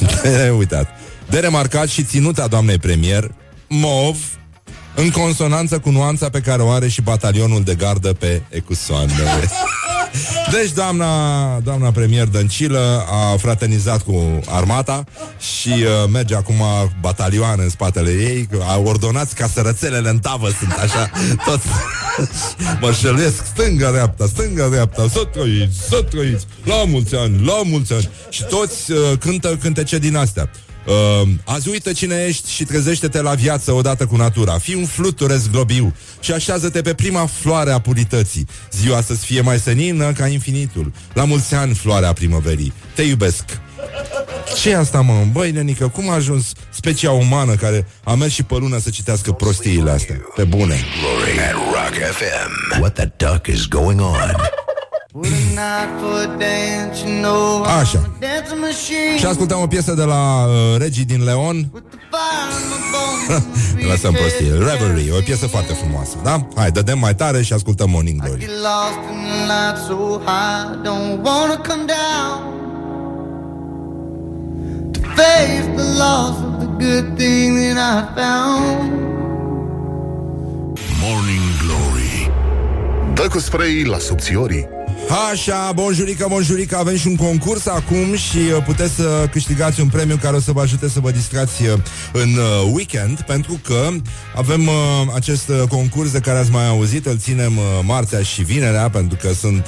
[0.22, 0.88] de neuitat.
[1.28, 3.34] De remarcat și ținuta doamnei premier,
[3.68, 4.16] mov,
[4.94, 9.12] în consonanță cu nuanța pe care o are și batalionul de gardă pe Ecusoane.
[10.50, 15.04] Deci doamna, doamna premier Dăncilă a fraternizat cu armata
[15.38, 16.62] și uh, merge acum
[17.00, 21.10] batalioane în spatele ei, a ordonat ca sărățelele în tavă sunt așa,
[21.44, 21.60] tot
[22.80, 28.10] mărșălesc stânga-dreapta, stânga-dreapta, să trăiți, să trăiți, la mulți ani, la mulți ani.
[28.30, 30.50] Și toți uh, cântă cântece din astea.
[30.90, 34.58] Uh, azi uită cine ești și trezește-te la viață odată cu natura.
[34.58, 38.46] Fii un fluture zglobiu și așează-te pe prima floare a purității.
[38.70, 40.92] Ziua să-ți fie mai senină ca infinitul.
[41.12, 42.72] La mulți ani, floarea primăverii.
[42.94, 43.44] Te iubesc.
[44.56, 45.24] ce e asta, mă?
[45.32, 49.32] Băi, nenică, cum a ajuns specia umană care a mers și pe lună să citească
[49.32, 50.20] prostiile astea?
[50.34, 50.80] Pe bune.
[51.00, 52.80] Glory at Rock FM.
[52.80, 54.59] What the duck is going on?
[57.80, 58.10] Așa.
[59.18, 61.70] Și ascultăm o piesă de la uh, Regii din Leon.
[63.90, 64.52] Lăsăm prostie.
[64.52, 66.46] Reverie, o piesă foarte frumoasă, da?
[66.54, 68.48] Hai, dădem mai tare și ascultăm Morning Glory.
[75.16, 78.90] face the loss of the good thing that I found.
[81.02, 82.30] Morning Glory
[83.14, 84.68] Dă cu spray la subțiorii
[85.08, 90.16] Așa, bonjurică, bonjurică, avem și un concurs acum și uh, puteți să câștigați un premiu
[90.16, 91.72] care o să vă ajute să vă distrați uh,
[92.12, 93.88] în uh, weekend, pentru că
[94.34, 94.70] avem
[95.14, 99.66] acest concurs de care ați mai auzit, îl ținem marțea și vinerea, pentru că sunt,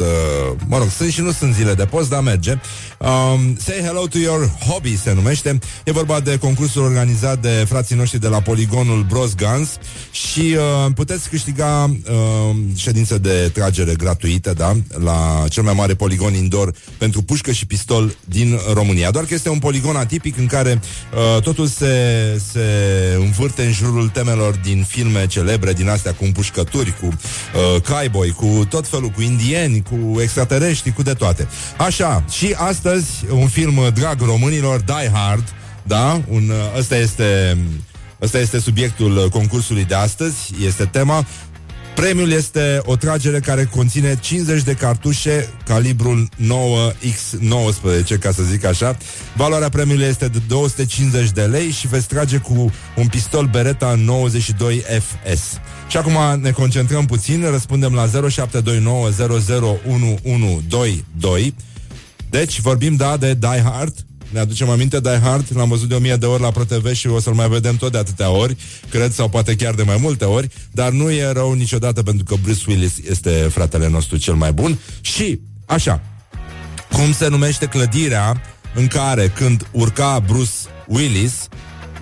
[0.66, 2.58] mă rog, sunt și nu sunt zile de post, dar merge.
[2.98, 5.58] Um, Say Hello to Your Hobby se numește.
[5.84, 9.68] E vorba de concursul organizat de frații noștri de la poligonul Bros Guns
[10.10, 16.34] și uh, puteți câștiga uh, ședință de tragere gratuită, da, la cel mai mare poligon
[16.34, 19.10] indoor pentru pușcă și pistol din România.
[19.10, 20.80] Doar că este un poligon atipic în care
[21.14, 21.94] uh, totul se,
[22.52, 22.66] se
[23.18, 28.66] învârte în jurul temelor din filme celebre, din astea cu împușcături, cu uh, cowboy, cu
[28.68, 31.48] tot felul, cu indieni, cu extraterestri, cu de toate.
[31.76, 35.44] Așa, și astăzi un film drag românilor, Die Hard,
[35.82, 36.20] da?
[36.28, 37.58] Un, uh, ăsta este
[38.22, 41.26] Ăsta este subiectul concursului de astăzi, este tema.
[41.94, 48.96] Premiul este o tragere care conține 50 de cartușe calibrul 9X19, ca să zic așa.
[49.36, 54.78] Valoarea premiului este de 250 de lei și veți trage cu un pistol Beretta 92
[54.78, 55.60] FS.
[55.88, 58.10] Și acum ne concentrăm puțin, răspundem la 0729001122.
[62.30, 63.94] Deci vorbim, da, de Die Hard,
[64.32, 67.06] ne aducem aminte Die Hard, l-am văzut de o mie de ori la ProTV și
[67.06, 68.56] o să-l mai vedem tot de atâtea ori,
[68.90, 72.34] cred, sau poate chiar de mai multe ori, dar nu e rău niciodată pentru că
[72.42, 74.78] Bruce Willis este fratele nostru cel mai bun.
[75.00, 76.00] Și, așa,
[76.92, 78.42] cum se numește clădirea
[78.74, 80.52] în care când urca Bruce
[80.86, 81.48] Willis,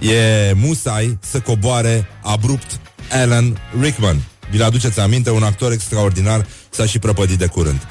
[0.00, 4.22] e musai să coboare abrupt Alan Rickman.
[4.50, 5.30] Vi-l aduceți aminte?
[5.30, 7.86] Un actor extraordinar s-a și prăpădit de curând.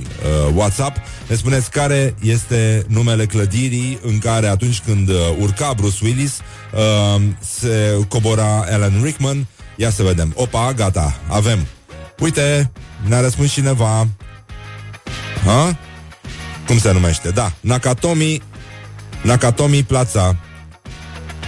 [0.55, 0.97] WhatsApp.
[1.29, 6.41] Ne spuneți care este numele clădirii în care atunci când uh, urca Bruce Willis
[6.75, 9.47] uh, se cobora Alan Rickman.
[9.77, 10.33] Ia să vedem.
[10.37, 11.67] Opa, gata, avem.
[12.19, 12.71] Uite,
[13.07, 14.09] ne-a răspuns cineva.
[15.45, 15.79] Ha?
[16.67, 17.31] Cum se numește?
[17.31, 18.43] Da, Nakatomi
[19.23, 20.37] Nakatomi Plața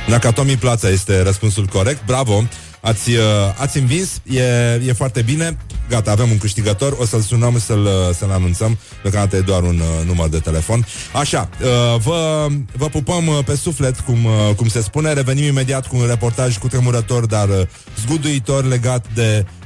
[0.07, 2.45] Nakatomi Plața este răspunsul corect Bravo,
[2.81, 3.23] ați, uh,
[3.57, 4.43] ați învins e,
[4.87, 5.57] e foarte bine.
[5.89, 8.79] Gata, avem un câștigător, o să-l sunăm să-l, să-l anunțăm.
[9.03, 10.87] Deocamdată e doar un uh, număr de telefon.
[11.13, 12.47] Așa, uh, vă,
[12.77, 15.13] vă pupăm uh, pe suflet, cum, uh, cum se spune.
[15.13, 17.63] Revenim imediat cu un reportaj cu tremurător Dar uh,
[18.01, 19.60] zguduitor legat de uh,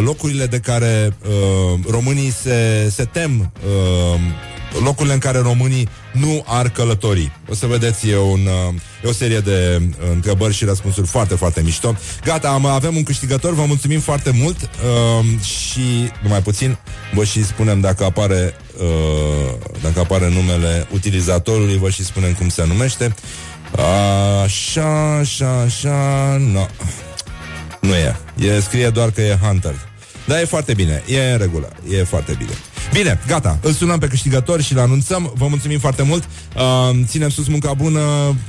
[0.00, 4.20] locurile de care uh, românii se, se tem uh,
[4.82, 7.32] locurile în care românii nu ar călători.
[7.48, 11.34] O să vedeți, e, un, uh, e o serie de uh, întrebări și răspunsuri foarte,
[11.34, 11.96] foarte mișto.
[12.24, 16.78] Gata, am, avem un câștigător, vă mulțumim foarte mult uh, și, numai puțin,
[17.14, 22.66] vă și spunem dacă apare, uh, dacă apare numele utilizatorului, vă și spunem cum se
[22.66, 23.14] numește.
[24.44, 26.66] Așa, așa, așa, no.
[27.80, 28.16] Nu e.
[28.36, 29.74] E, scrie doar că e Hunter.
[30.24, 32.50] Dar e foarte bine, e în regulă, e foarte bine.
[32.92, 35.32] Bine, gata, îl sunăm pe câștigător și îl anunțăm.
[35.34, 36.24] Vă mulțumim foarte mult.
[36.56, 38.00] Uh, ținem sus munca bună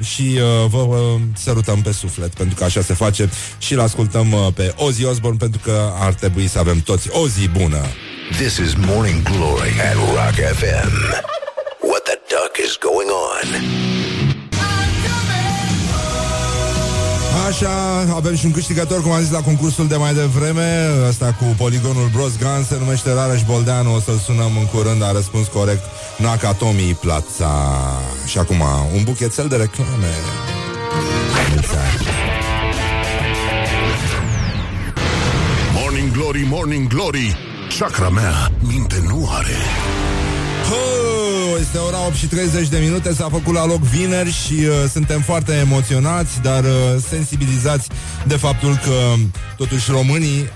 [0.01, 4.31] și uh, vă uh, sărutăm pe suflet, pentru că așa se face și îl ascultăm
[4.31, 7.81] uh, pe Ozzy Osbourne, pentru că ar trebui să avem toți o zi bună.
[8.31, 10.91] This is Morning Glory at Rock FM.
[11.89, 13.90] What the duck is going on?
[17.51, 21.45] Așa, avem și un câștigător, cum am zis la concursul de mai devreme, ăsta cu
[21.57, 25.83] poligonul Bros Gun, se numește Rareș Boldeanu, o să-l sunăm în curând, a răspuns corect
[26.17, 27.73] Nakatomi Plața.
[28.25, 28.61] Și acum,
[28.95, 30.13] un buchețel de reclame.
[35.73, 37.37] Morning Glory, Morning Glory
[37.79, 39.57] Chakra mea minte nu are
[40.69, 41.10] Ho,
[41.61, 45.21] este ora 8 și 30 de minute, s-a făcut la loc vineri și uh, suntem
[45.21, 46.69] foarte emoționați, dar uh,
[47.09, 47.89] sensibilizați
[48.27, 49.13] de faptul că
[49.57, 50.49] totuși românii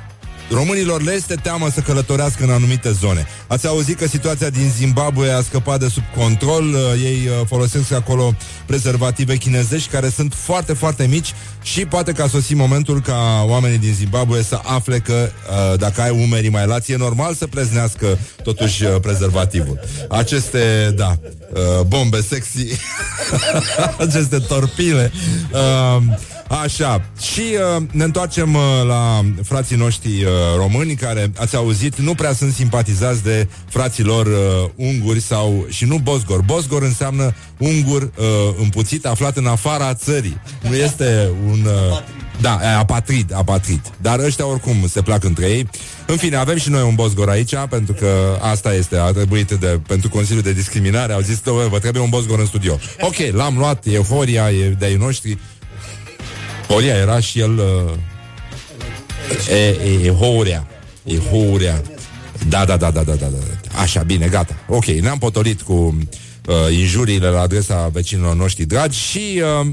[0.52, 3.28] Românilor le este teamă să călătorească în anumite zone.
[3.48, 6.74] Ați auzit că situația din Zimbabwe a scăpat de sub control.
[6.74, 8.36] Uh, Ei uh, folosesc acolo
[8.66, 13.78] prezervative chinezești care sunt foarte, foarte mici și poate că a sosit momentul ca oamenii
[13.78, 18.18] din Zimbabwe să afle că uh, dacă ai umerii mai lați, e normal să preznească
[18.43, 19.80] totuși uh, prezervativul.
[20.10, 21.18] Aceste, da,
[21.54, 22.66] uh, bombe sexy,
[24.08, 25.12] aceste torpile.
[25.52, 26.04] Uh,
[26.50, 27.41] Așa, și
[27.78, 32.54] uh, ne întoarcem uh, la frații noștri uh, români care, ați auzit, nu prea sunt
[32.54, 36.41] simpatizați de frații lor uh, unguri sau, și nu Bosgor.
[36.41, 38.26] Bosgor înseamnă ungur uh,
[38.62, 40.38] împuțit aflat în afara țării.
[40.70, 41.60] Nu este un...
[41.91, 42.00] Uh,
[42.41, 43.82] da, e apatrid, apatrid.
[44.02, 45.70] Dar ăștia oricum se plac între ei.
[46.08, 49.80] În fine, avem și noi un Bosgor aici, pentru că asta este, a trebuit de,
[49.88, 51.14] pentru Consiliul de Discriminare.
[51.14, 52.80] Au zis, "Dă, vă trebuie un Bosgor în studio.
[53.00, 55.38] Ok, l-am luat, e Horia, e de-ai noștri.
[56.68, 57.91] Horia era și el uh,
[59.49, 60.68] e, e, e Horia
[61.03, 61.82] E Horia
[62.47, 63.80] da, da, da, da, da, da, da.
[63.82, 69.41] Așa, bine, gata Ok, ne-am potolit cu uh, injuriile la adresa vecinilor noștri dragi Și
[69.61, 69.68] uh,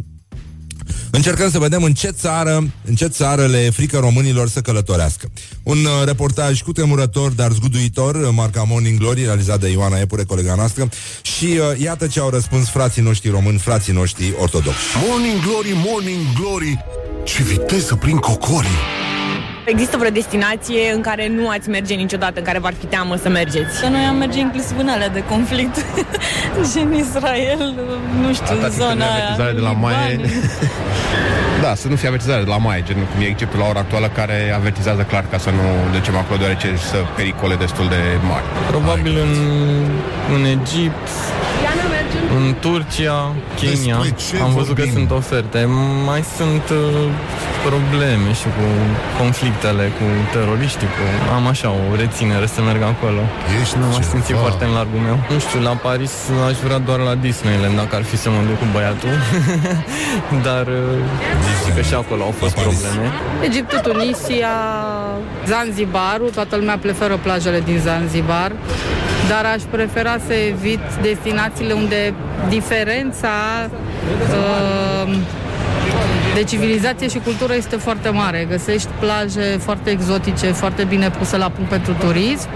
[1.15, 5.31] Încercăm să vedem în ce țară, în ce țară le e frică românilor să călătorească.
[5.63, 10.25] Un uh, reportaj cu tremurător, dar zguduitor, uh, marca Morning Glory, realizat de Ioana Epure,
[10.25, 10.89] colega noastră.
[11.23, 14.79] Și uh, iată ce au răspuns frații noștri români, frații noștri ortodoxi.
[15.09, 16.85] Morning Glory, Morning Glory
[17.25, 19.12] Ce viteză prin cocorii
[19.65, 23.29] Există vreo destinație în care nu ați merge niciodată, în care v-ar fi teamă să
[23.29, 23.81] mergeți?
[23.81, 25.85] Că noi am merge inclusiv în alea de conflict
[26.73, 27.75] Gen Israel,
[28.21, 30.11] nu știu, Atâta timp când zona e aia avertizare de la Maie.
[30.11, 30.31] Liban.
[31.63, 34.09] Da, să nu fie avertizare de la Maie, gen cum e Egiptul la ora actuală,
[34.15, 38.45] care avertizează clar ca să nu ducem acolo, deoarece sunt pericole destul de mari.
[38.71, 39.33] Probabil în,
[40.35, 41.09] în Egipt,
[42.37, 43.19] în Turcia,
[43.61, 43.97] Kenya.
[44.03, 44.93] Despre ce Am văzut că vorbim?
[44.99, 45.61] sunt oferte.
[46.11, 47.09] Mai sunt uh,
[47.69, 48.65] probleme și cu
[49.21, 50.05] conflictele cu
[50.35, 50.89] teroriștii.
[50.97, 51.03] Cu...
[51.39, 53.23] Am așa o reținere să merg acolo.
[53.61, 54.09] Ești Nu m-aș ceva.
[54.11, 55.17] simți foarte în largul meu.
[55.33, 56.15] Nu știu, la Paris
[56.49, 59.15] aș vrea doar la Disneyland dacă ar fi să mă duc cu băiatul.
[60.49, 60.99] Dar uh,
[61.61, 62.79] știi că și acolo au fost La Paris.
[62.79, 63.07] probleme.
[63.49, 64.55] Egiptul, Tunisia,
[65.51, 68.53] Zanzibarul, toată lumea preferă plajele din Zanzibar,
[69.29, 72.15] dar aș prefera să evit destinațiile unde
[72.49, 73.29] diferența
[73.69, 75.15] uh,
[76.35, 78.47] de civilizație și cultură este foarte mare.
[78.51, 82.49] Găsești plaje foarte exotice, foarte bine puse la punct pentru turism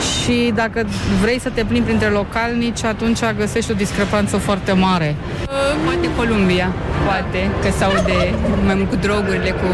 [0.00, 0.86] și dacă
[1.20, 5.16] vrei să te plimbi printre localnici, atunci găsești o discrepanță foarte mare.
[5.84, 6.68] Poate Columbia,
[7.04, 9.66] poate, că se aude mai mult cu drogurile, cu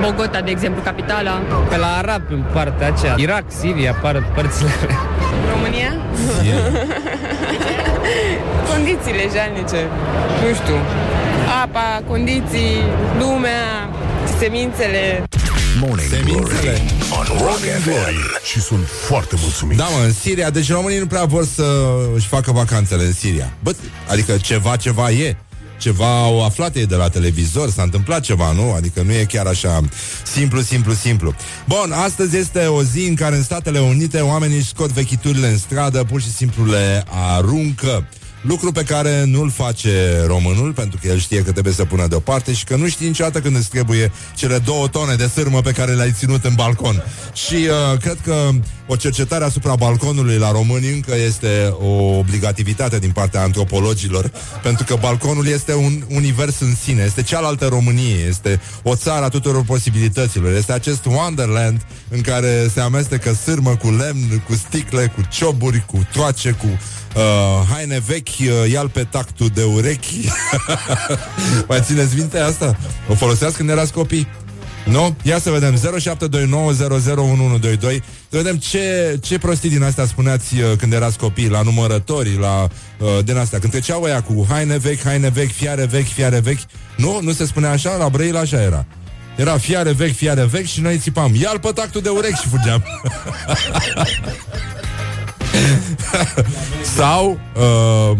[0.00, 1.42] Bogota, de exemplu, capitala.
[1.68, 3.14] Pe la Arab, în partea aceea.
[3.16, 4.70] Irak, Siria, par părțile.
[5.54, 5.92] România?
[8.70, 9.80] Condițiile jalnice.
[10.42, 10.76] Nu știu.
[11.60, 12.76] Apa, condiții,
[13.18, 13.90] lumea,
[14.38, 15.24] semințele.
[15.80, 16.82] Morning Glory
[17.18, 18.44] on Rock FM.
[18.44, 19.76] Și sunt foarte mulțumit.
[19.76, 21.64] Da, mă, în Siria, deci românii nu prea vor să
[22.14, 23.52] își facă vacanțele în Siria.
[23.62, 23.74] Bă,
[24.08, 25.36] adică ceva, ceva e.
[25.78, 28.72] Ceva au aflat ei de la televizor, s-a întâmplat ceva, nu?
[28.72, 29.80] Adică nu e chiar așa
[30.22, 31.34] simplu, simplu, simplu.
[31.68, 35.58] Bun, astăzi este o zi în care în Statele Unite oamenii își scot vechiturile în
[35.58, 38.06] stradă, pur și simplu le aruncă.
[38.42, 42.52] Lucru pe care nu-l face românul, pentru că el știe că trebuie să pună deoparte
[42.52, 45.92] și că nu știi niciodată când îți trebuie cele două tone de sârmă pe care
[45.92, 47.04] le-ai ținut în balcon.
[47.32, 48.48] Și uh, cred că
[48.86, 54.30] o cercetare asupra balconului la români încă este o obligativitate din partea antropologilor,
[54.62, 59.28] pentru că balconul este un univers în sine, este cealaltă Românie, este o țară a
[59.28, 65.20] tuturor posibilităților, este acest wonderland în care se amestecă sârmă cu lemn, cu sticle, cu
[65.30, 66.66] cioburi, cu toace, cu
[67.14, 67.22] Uh,
[67.70, 70.28] haine vechi, uh, ia pe tactul de urechi
[71.68, 72.76] Mai țineți minte asta?
[73.08, 74.26] O folosesc când erați copii?
[74.84, 75.16] Nu?
[75.22, 75.78] Ia să vedem 0729001122
[78.28, 82.68] Să vedem ce, ce prostii din astea spuneați uh, când erați copii La numărătorii, la
[82.98, 86.60] uh, din astea Când treceau aia cu haine vechi, haine vechi, fiare vechi, fiare vechi
[86.96, 87.20] Nu?
[87.22, 87.96] Nu se spunea așa?
[87.96, 88.84] La Brăila așa era
[89.36, 92.84] era fiare vechi, fiare vechi și noi țipam Ia-l pe tactul de urechi și fugeam
[96.96, 98.18] Sau uh,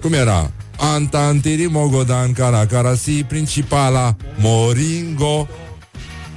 [0.00, 0.50] Cum era?
[0.76, 5.48] Antantiri Mogodan Cara Carasi Principala Moringo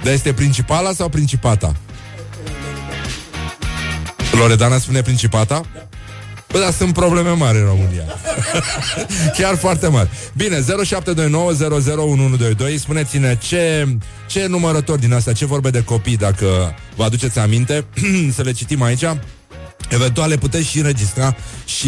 [0.02, 1.76] Dar este principala sau principata?
[4.32, 5.62] Loredana spune principata?
[6.54, 8.04] Bă, dar sunt probleme mari în România
[9.38, 10.64] Chiar foarte mari Bine, 0729001122
[12.78, 17.84] Spuneți-ne ce, ce numărători din astea Ce vorbe de copii Dacă vă aduceți aminte
[18.36, 19.04] Să le citim aici
[19.90, 21.86] Eventual le puteți și înregistra și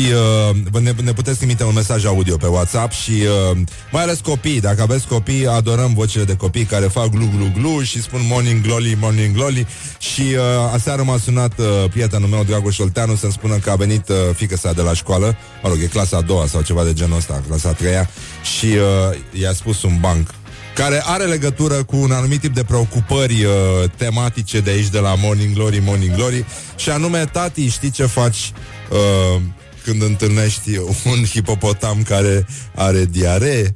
[0.71, 3.59] uh, ne, ne puteți trimite un mesaj audio pe WhatsApp și uh,
[3.93, 7.83] mai ales copii, dacă aveți copii, adorăm vocile de copii care fac glu glu glu
[7.83, 9.67] și spun morning glory, morning glory.
[9.99, 14.09] Și uh, aseară m-a sunat uh, prietenul meu, Dragoș Olteanu, să-mi spună că a venit
[14.09, 16.93] uh, fică sa de la școală, mă rog, e clasa a doua sau ceva de
[16.93, 18.11] genul ăsta, clasa a treia.
[18.57, 20.29] Și uh, i-a spus un banc
[20.77, 23.53] care are legătură cu un anumit tip de preocupări uh,
[23.97, 26.45] tematice de aici, de la Morning Glory, Morning Glory,
[26.77, 28.53] și anume, tati, știi ce faci
[28.91, 29.41] uh,
[29.85, 33.73] când întâlnești un hipopotam care are diaree?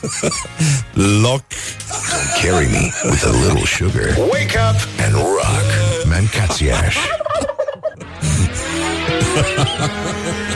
[1.22, 1.44] Lock.
[2.10, 4.16] Don't carry me with a little sugar.
[4.30, 5.64] Wake up and rock.
[6.04, 6.96] Mancațiaș.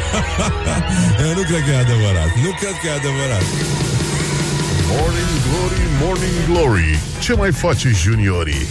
[1.24, 2.30] Eu nu cred că e adevărat.
[2.44, 3.44] Nu cred că e adevărat.
[4.94, 8.66] Morning Glory, Morning Glory Ce mai face juniorii?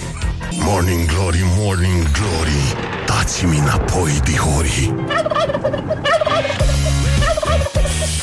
[0.52, 4.94] Morning Glory, Morning Glory Dați-mi înapoi, dihori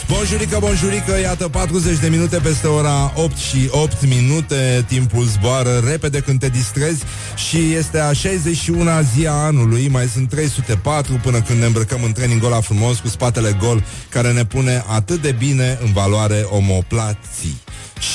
[0.09, 6.21] Bonjurică, bonjurică, iată 40 de minute peste ora 8 și 8 minute Timpul zboară repede
[6.21, 7.03] când te distrezi
[7.49, 12.13] Și este a 61-a zi a anului Mai sunt 304 până când ne îmbrăcăm în
[12.13, 17.61] training ăla frumos Cu spatele gol Care ne pune atât de bine în valoare omoplații.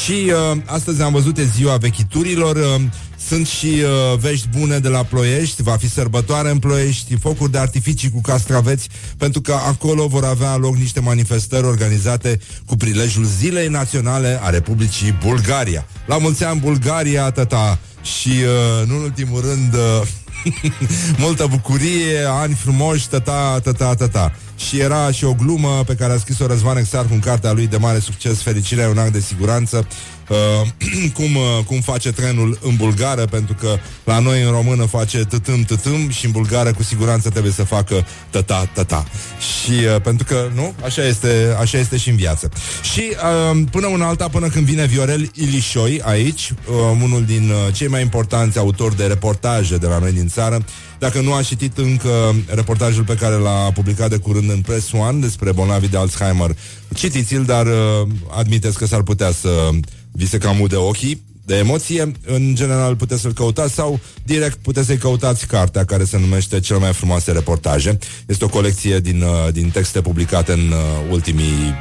[0.01, 2.81] Și uh, astăzi am văzut e ziua vechiturilor uh,
[3.27, 5.63] Sunt și uh, vești bune de la Ploiești.
[5.63, 10.55] Va fi sărbătoare în Ploiești Focuri de artificii cu castraveți Pentru că acolo vor avea
[10.55, 15.87] loc niște manifestări Organizate cu prilejul Zilei Naționale a Republicii Bulgaria.
[16.05, 17.79] La mulți ani Bulgaria, tata!
[18.01, 20.07] Și uh, nu în ultimul rând uh,
[21.23, 26.17] Multă bucurie, ani frumoși, tata, tata, tata Și era și o glumă pe care a
[26.17, 29.87] scris-o Răzvan Exarcu în cartea lui de mare succes Fericirea e un act de siguranță.
[30.29, 30.67] Uh,
[31.17, 35.61] cum, uh, cum face trenul în bulgară Pentru că la noi în română face tătâm,
[35.61, 39.05] tătâm Și în bulgară cu siguranță trebuie să facă tata, tata
[39.39, 40.73] Și uh, pentru că, nu?
[40.83, 42.49] Așa este, așa este și în viață.
[42.93, 43.03] Și
[43.51, 47.87] uh, până una alta, până când vine Viorel Ilișoi aici uh, Unul din uh, cei
[47.87, 50.65] mai importanți autori de reportaje de la noi din țară
[51.03, 55.19] dacă nu a citit încă reportajul pe care l-a publicat de curând în Press One
[55.19, 56.55] despre bolnavii de Alzheimer,
[56.93, 59.69] citiți-l, dar uh, admiteți că s-ar putea să
[60.11, 62.11] vi se cam ude ochii de emoție.
[62.25, 66.77] În general puteți să-l căutați sau direct puteți să-i căutați cartea care se numește Cel
[66.77, 67.97] mai frumoase reportaje.
[68.25, 70.77] Este o colecție din, uh, din texte publicate în uh,
[71.09, 71.73] ultimii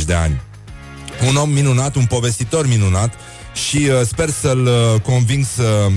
[0.00, 0.40] 10-20 de ani.
[1.28, 3.14] Un om minunat, un povestitor minunat
[3.68, 5.88] și uh, sper să-l uh, conving să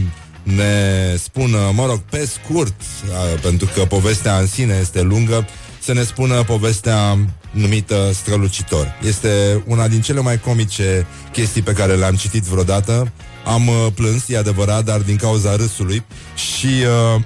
[0.46, 5.48] ne spună, mă rog, pe scurt, uh, pentru că povestea în sine este lungă,
[5.80, 7.18] să ne spună povestea
[7.52, 9.00] numită Strălucitor.
[9.08, 13.12] Este una din cele mai comice chestii pe care le-am citit vreodată.
[13.46, 16.04] Am uh, plâns, e adevărat, dar din cauza râsului.
[16.36, 16.68] Și
[17.16, 17.22] uh,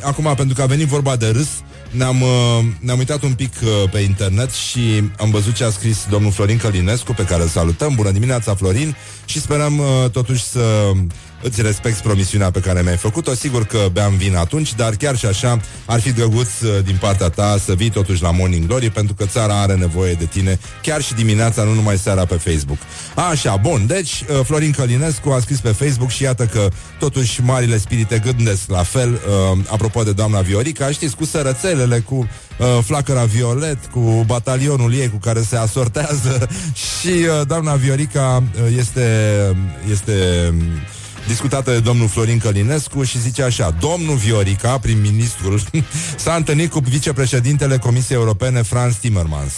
[0.10, 1.48] acum, pentru că a venit vorba de râs,
[1.90, 4.80] ne-am, uh, ne-am uitat un pic uh, pe internet și
[5.18, 7.94] am văzut ce a scris domnul Florin Călinescu, pe care îl salutăm.
[7.94, 8.96] Bună dimineața, Florin!
[9.24, 10.92] Și sperăm uh, totuși să
[11.44, 13.34] îți respecti promisiunea pe care mi-ai făcut-o.
[13.34, 17.28] Sigur că beam vin atunci, dar chiar și așa ar fi drăguț uh, din partea
[17.28, 21.02] ta să vii totuși la Morning Glory, pentru că țara are nevoie de tine chiar
[21.02, 22.78] și dimineața, nu numai seara pe Facebook.
[23.30, 26.68] Așa, bun, deci uh, Florin Călinescu a scris pe Facebook și iată că
[26.98, 32.14] totuși marile spirite gândesc la fel, uh, apropo de doamna Viorica, știți, cu sărățelele, cu
[32.14, 36.48] uh, flacăra violet, cu batalionul ei cu care se asortează
[37.00, 39.38] și uh, doamna Viorica uh, este,
[39.90, 40.14] este
[41.26, 45.60] discutată de domnul Florin Călinescu și zice așa, domnul Viorica, prim-ministrul,
[46.24, 49.52] s-a întâlnit cu vicepreședintele Comisiei Europene, Franz Timmermans.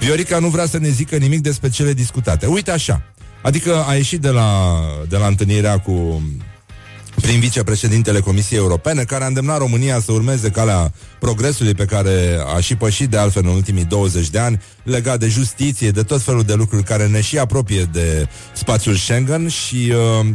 [0.00, 2.46] Viorica nu vrea să ne zică nimic despre cele discutate.
[2.46, 3.02] Uite așa,
[3.42, 6.22] adică a ieșit de la, de la întâlnirea cu
[7.20, 12.60] prin vicepreședintele Comisiei Europene, care a îndemnat România să urmeze calea progresului pe care a
[12.60, 16.42] și pășit de altfel în ultimii 20 de ani, legat de justiție, de tot felul
[16.42, 20.26] de lucruri care ne și apropie de spațiul Schengen și uh,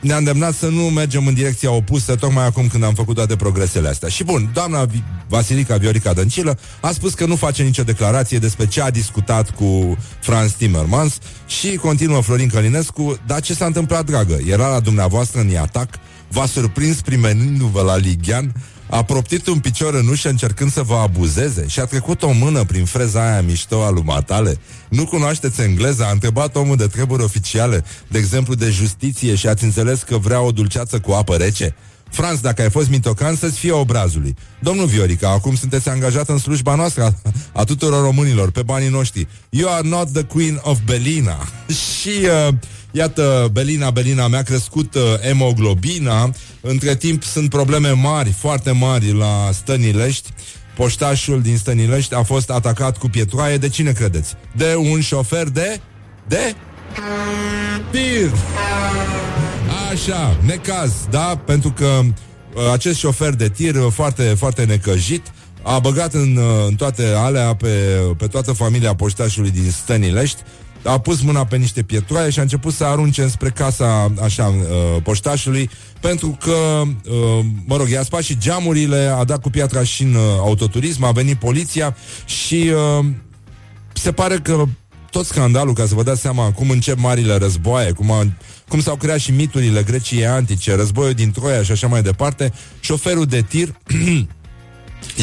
[0.00, 3.88] ne-a îndemnat să nu mergem în direcția opusă tocmai acum când am făcut toate progresele
[3.88, 4.08] astea.
[4.08, 4.86] Și bun, doamna
[5.28, 9.96] Vasilica Viorica Dăncilă a spus că nu face nicio declarație despre ce a discutat cu
[10.20, 14.38] Franz Timmermans și continuă Florin Călinescu, dar ce s-a întâmplat, dragă?
[14.46, 15.88] Era la dumneavoastră în atac,
[16.28, 18.52] v-a surprins primenindu-vă la Ligian,
[18.90, 22.64] a proptit un picior în ușă încercând să vă abuzeze și a trecut o mână
[22.64, 24.58] prin freza aia mișto a lui Matale.
[24.88, 26.06] Nu cunoașteți engleza?
[26.06, 30.40] A întrebat omul de treburi oficiale, de exemplu de justiție și ați înțeles că vrea
[30.40, 31.74] o dulceață cu apă rece?
[32.10, 34.36] Franz, dacă ai fost mitocan, să-ți fie obrazului.
[34.60, 37.14] Domnul Viorica, acum sunteți angajat în slujba noastră a,
[37.52, 39.28] a tuturor românilor, pe banii noștri.
[39.50, 41.38] You are not the queen of Belina.
[41.98, 42.12] și
[42.48, 42.54] uh,
[42.90, 46.30] Iată, Belina, Belina, mi-a crescut uh, hemoglobina.
[46.60, 50.28] Între timp sunt probleme mari, foarte mari la Stănilești.
[50.76, 53.56] Poștașul din Stănilești a fost atacat cu pietroaie.
[53.56, 54.34] De cine credeți?
[54.56, 55.80] De un șofer de...
[56.28, 56.54] De?
[57.90, 58.30] Tir!
[59.92, 61.40] Așa, necaz, da?
[61.44, 65.32] Pentru că uh, acest șofer de tir, uh, foarte, foarte necăjit,
[65.62, 67.68] a băgat în, uh, în toate alea pe,
[68.16, 70.42] pe toată familia poștașului din Stănilești
[70.88, 75.02] a pus mâna pe niște pietroaie și a început să arunce spre casa așa uh,
[75.02, 75.70] poștașului
[76.00, 80.14] pentru că, uh, mă rog, i-a spart și geamurile, a dat cu piatra și în
[80.14, 83.06] uh, autoturism, a venit poliția și uh,
[83.92, 84.64] se pare că
[85.10, 88.26] tot scandalul, ca să vă dați seama cum încep marile războaie, cum, a,
[88.68, 93.24] cum s-au creat și miturile Greciei antice, războiul din Troia și așa mai departe, șoferul
[93.24, 93.74] de tir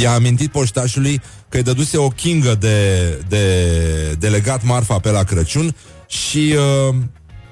[0.01, 5.23] i-a amintit poștașului că îi dăduse o kingă de, de, de legat marfa pe la
[5.23, 5.75] Crăciun
[6.07, 6.55] și
[6.89, 6.95] uh,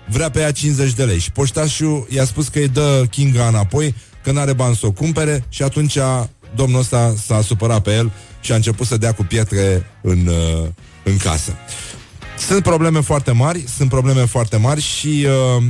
[0.08, 1.20] vrea pe ea 50 de lei.
[1.20, 4.92] Și poștașul i-a spus că îi dă kinga înapoi, că nu are bani să o
[4.92, 5.98] cumpere și atunci
[6.56, 8.12] domnul ăsta s-a supărat pe el
[8.42, 10.68] și a început să dea cu pietre în, uh,
[11.04, 11.52] în casă.
[12.48, 15.64] Sunt probleme foarte mari, sunt probleme foarte mari și uh,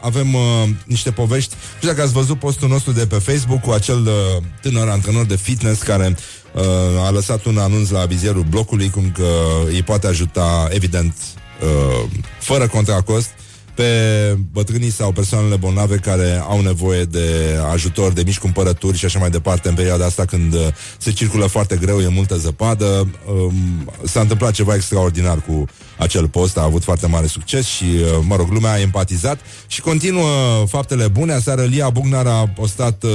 [0.00, 0.42] avem uh,
[0.84, 1.54] niște povești.
[1.54, 5.24] Nu știu dacă ați văzut postul nostru de pe Facebook cu acel uh, tânăr antrenor
[5.24, 6.16] de fitness care
[6.52, 9.28] uh, a lăsat un anunț la vizierul blocului cum că
[9.66, 11.14] îi poate ajuta, evident,
[11.62, 13.28] uh, fără contracost,
[13.76, 19.18] pe bătrânii sau persoanele bolnave care au nevoie de ajutor, de mici cumpărături și așa
[19.18, 20.66] mai departe în perioada asta când uh,
[20.98, 23.08] se circulă foarte greu, e multă zăpadă.
[23.28, 25.64] Um, s-a întâmplat ceva extraordinar cu
[25.96, 29.80] acel post, a avut foarte mare succes și, uh, mă rog, lumea a empatizat și
[29.80, 31.32] continuă faptele bune.
[31.32, 33.10] Aseară Lia Bugnar a postat, uh,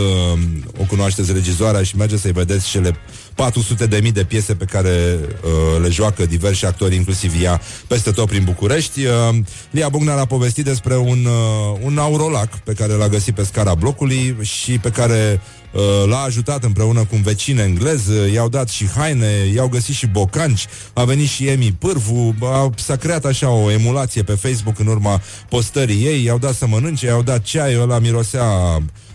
[0.79, 2.95] o cunoașteți regizoarea și merge să-i vedeți cele
[3.35, 8.11] 400 de mii de piese pe care uh, le joacă diversi actori, inclusiv ea, peste
[8.11, 9.05] tot prin București.
[9.05, 9.37] Uh,
[9.71, 13.75] Lia Bugnar a povestit despre un, uh, un aurolac pe care l-a găsit pe scara
[13.75, 15.60] blocului și pe care uh,
[16.05, 20.07] l-a ajutat împreună cu un vecin englez, uh, i-au dat și haine, i-au găsit și
[20.07, 24.87] bocanci, a venit și Emi Pârvu, a, s-a creat așa o emulație pe Facebook în
[24.87, 28.43] urma postării ei, i-au dat să mănânce, i-au dat ceai, ăla mirosea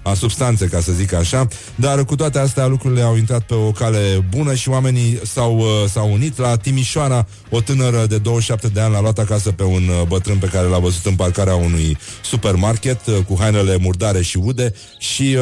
[0.06, 3.70] a substanțe, ca să zic așa, dar cu toate astea lucrurile au intrat pe o
[3.70, 6.38] cale bună și oamenii s-au, uh, s-au unit.
[6.38, 10.38] La Timișoara, o tânără de 27 de ani l-a luat acasă pe un uh, bătrân
[10.38, 15.36] pe care l-a văzut în parcarea unui supermarket uh, cu hainele murdare și ude și,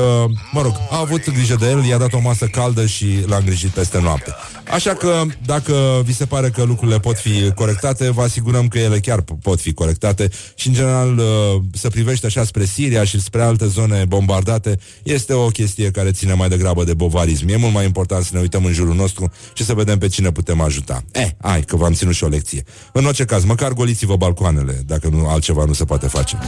[0.52, 3.70] mă rog, a avut grijă de el, i-a dat o masă caldă și l-a îngrijit
[3.70, 4.34] peste noapte.
[4.70, 8.98] Așa că dacă vi se pare că lucrurile pot fi corectate, vă asigurăm că ele
[8.98, 11.24] chiar p- pot fi corectate și în general uh,
[11.72, 16.32] să privește așa spre Siria și spre alte zone bombardate este o chestie care ține
[16.32, 17.48] mai degrabă de bovarism.
[17.48, 20.32] E mult mai important să ne uităm în jurul nostru și să vedem pe cine
[20.32, 21.02] putem ajuta.
[21.12, 22.64] Eh, hai că v-am ținut și o lecție.
[22.92, 26.38] În orice caz, măcar goliți-vă balcoanele, dacă nu altceva nu se poate face.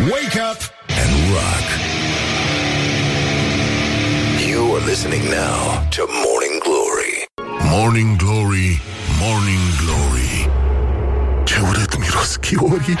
[0.00, 1.66] Wake up and rock.
[4.50, 6.37] You are listening now to Morning Glory.
[7.70, 8.80] Morning Glory,
[9.20, 10.50] Morning Glory.
[11.44, 12.96] Ce urât miros chiorii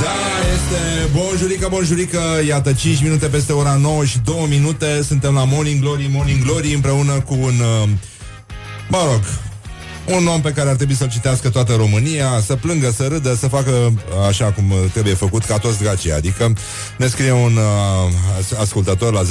[0.00, 0.16] Da,
[0.54, 2.20] este bonjurică, bonjurică.
[2.46, 5.02] Iată, 5 minute peste ora 9 și 2 minute.
[5.02, 7.88] Suntem la Morning Glory, Morning Glory Împreună cu un, uh,
[8.88, 9.22] mă rog
[10.04, 13.48] un om pe care ar trebui să-l citească toată România, să plângă, să râdă, să
[13.48, 13.92] facă uh,
[14.28, 16.12] așa cum trebuie făcut, ca toți dracii.
[16.12, 16.52] Adică
[16.98, 19.26] ne scrie un uh, ascultător la 0729001122,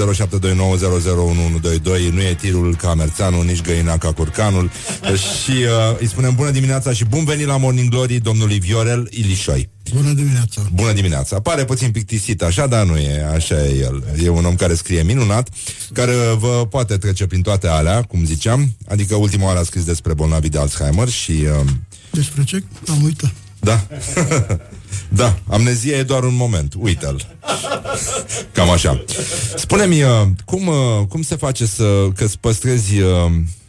[2.12, 4.72] nu e tirul ca Merțanul, nici găina ca curcanul.
[5.04, 9.70] și uh, îi spunem bună dimineața și bun venit la Morning Glory domnului Viorel Ilișoi.
[9.96, 10.62] Bună dimineața!
[10.74, 11.40] Bună dimineața!
[11.40, 14.04] Pare puțin plictisit așa, dar nu e, așa e el.
[14.24, 15.50] E un om care scrie minunat,
[15.94, 20.14] care vă poate trece prin toate alea, cum ziceam, adică ultima oară a scris despre
[20.14, 21.32] bolnavii de Alzheimer și...
[21.32, 21.70] Uh,
[22.12, 22.64] Despre ce?
[22.90, 23.32] Am uitat.
[23.60, 23.88] da.
[25.22, 27.28] da, amnezia e doar un moment, uită-l.
[28.52, 29.04] Cam așa.
[29.58, 30.10] Spune-mi, uh,
[30.46, 32.94] cum, uh, cum se face să, că îți păstrezi...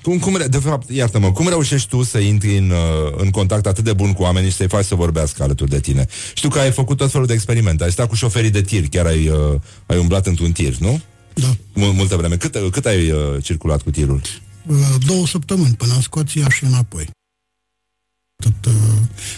[0.00, 3.30] Uh, cum, cum, re- de fapt, iartă-mă, cum reușești tu să intri în, uh, în
[3.30, 6.06] contact atât de bun cu oamenii și să-i faci să vorbească alături de tine?
[6.34, 9.06] Știu că ai făcut tot felul de experimente, ai stat cu șoferii de tir, chiar
[9.06, 11.00] ai, uh, ai umblat într-un tir, nu?
[11.34, 11.56] Da.
[11.74, 12.36] Mul- multă vreme.
[12.36, 14.20] Cât, cât ai uh, circulat cu tirul?
[14.66, 14.76] Uh,
[15.06, 17.08] Două săptămâni până în Scoția și înapoi.
[18.42, 18.72] Tot, uh,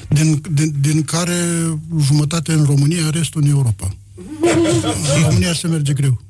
[0.08, 1.36] din, din, din care
[2.00, 3.94] jumătate în România, restul în Europa.
[5.16, 6.20] În România se merge greu.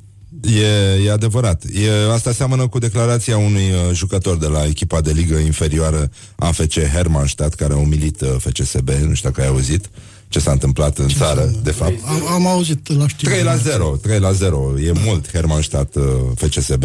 [0.43, 1.62] E, e adevărat.
[1.74, 6.78] E, asta seamănă cu declarația unui uh, jucător de la echipa de ligă inferioară AFC
[6.78, 9.90] Hermannstadt, care a umilit uh, FCSB, nu știu dacă ai auzit
[10.28, 11.93] ce s-a întâmplat în țară, de fapt.
[12.07, 13.30] Am, am auzit la știri.
[13.30, 16.84] 3 la 0, 3 la 0, e mult Hermannstadt uh, FCSB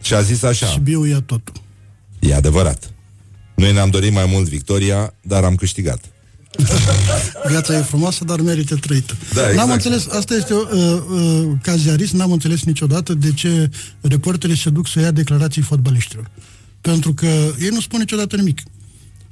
[0.00, 1.54] și a zis așa, Sibiu ia totul.
[2.18, 2.90] e adevărat.
[3.54, 6.00] Noi ne-am dorit mai mult victoria, dar am câștigat.
[7.48, 9.16] Viața e frumoasă, dar merită trăită.
[9.34, 9.72] Da, N-am exact.
[9.72, 10.62] înțeles, asta este, uh,
[11.10, 16.30] uh, ca ziarist, n-am înțeles niciodată de ce reporterii se duc să ia declarații fotbaliștilor.
[16.80, 17.26] Pentru că
[17.60, 18.62] ei nu spun niciodată nimic.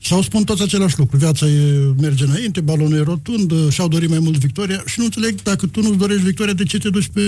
[0.06, 1.16] Sau spun toți același lucru.
[1.16, 5.04] Viața e, merge înainte, balonul e rotund, uh, și-au dorit mai mult victoria și nu
[5.04, 7.20] înțeleg dacă tu nu-ți dorești victoria, de ce te duci pe,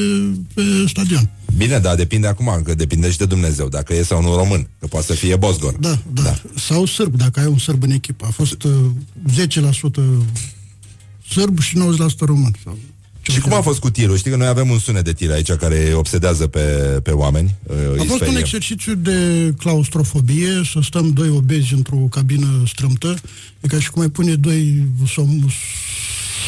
[0.55, 1.31] pe stadion?
[1.57, 4.87] Bine, dar depinde acum, că depinde și de Dumnezeu, dacă e sau nu român, că
[4.87, 5.77] poate să fie Bosgor.
[5.81, 6.41] Da, da, da.
[6.57, 8.27] Sau sârb, dacă ai un sârb în echipă.
[8.27, 8.72] A fost uh,
[9.37, 9.45] 10%
[11.29, 12.55] sârb și 90% român.
[12.64, 12.79] Sau
[13.33, 14.16] Și cum a fost cu tirul?
[14.16, 16.61] Știi că noi avem un sunet de tir aici care obsedează pe,
[17.03, 17.55] pe oameni.
[17.62, 18.39] uh, A îi fost un sperie.
[18.39, 23.16] exercițiu de claustrofobie, să stăm doi obezi într-o cabină strâmtă,
[23.61, 25.49] e ca și cum ai pune doi som,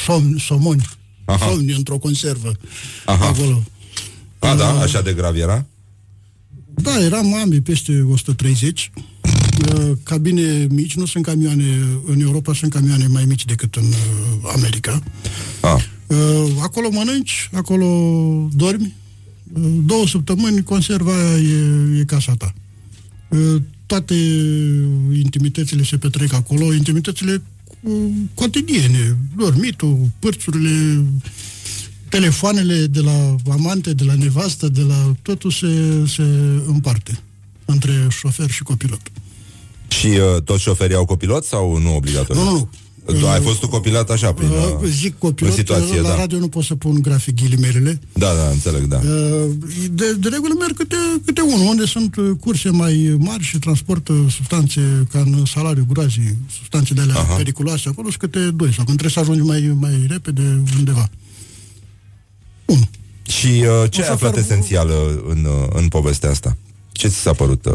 [0.07, 0.89] som, somoni,
[1.24, 1.47] Aha.
[1.51, 2.53] somni într-o conservă
[3.05, 3.26] Aha.
[3.26, 3.62] acolo.
[4.39, 4.68] A, da?
[4.81, 5.66] Așa de grav era?
[6.74, 8.91] Da, eram ambii peste 130.
[9.76, 11.64] Uh, Cabine mici, nu sunt camioane,
[12.07, 15.03] în Europa sunt camioane mai mici decât în uh, America.
[15.61, 15.85] Ah.
[16.09, 17.87] Uh, Acolo mănânci, acolo
[18.55, 18.95] dormi.
[19.53, 22.55] Uh, Două săptămâni, conserva aia e, e casa ta.
[23.29, 24.15] Uh, Toate
[25.23, 27.43] intimitățile se petrec acolo, intimitățile
[27.81, 31.05] uh, cotidiene, dormitul, părțurile,
[32.09, 36.23] telefoanele de la amante, de la nevastă, de la totul se, se
[36.67, 37.19] împarte
[37.65, 39.01] între șofer și copilot.
[39.89, 42.43] Și uh, toți șoferii au copilot sau nu obligatoriu?
[42.43, 42.69] Nu, nu,
[43.13, 43.19] nu.
[43.19, 46.17] Tu ai fost tu copilat așa prin uh, Uh, Zic copilot, în situație, la da.
[46.17, 48.01] radio nu pot să pun grafic ghilimelele.
[48.13, 48.97] Da, da, înțeleg, da.
[48.97, 49.51] Uh,
[49.91, 54.13] De, de regulă merg câte, câte unul, unde sunt uh, curse mai mari și transportă
[54.31, 57.35] substanțe ca în salariu groazii, substanțe de alea Aha.
[57.35, 61.11] periculoase, acolo sunt câte doi, sau când trebuie să ajungi mai, mai repede undeva.
[63.29, 66.57] Și uh, ce O să ai aflat fer- esențial uh, în, uh, în povestea asta?
[66.93, 67.65] Ce ți s-a părut?
[67.67, 67.73] Uh...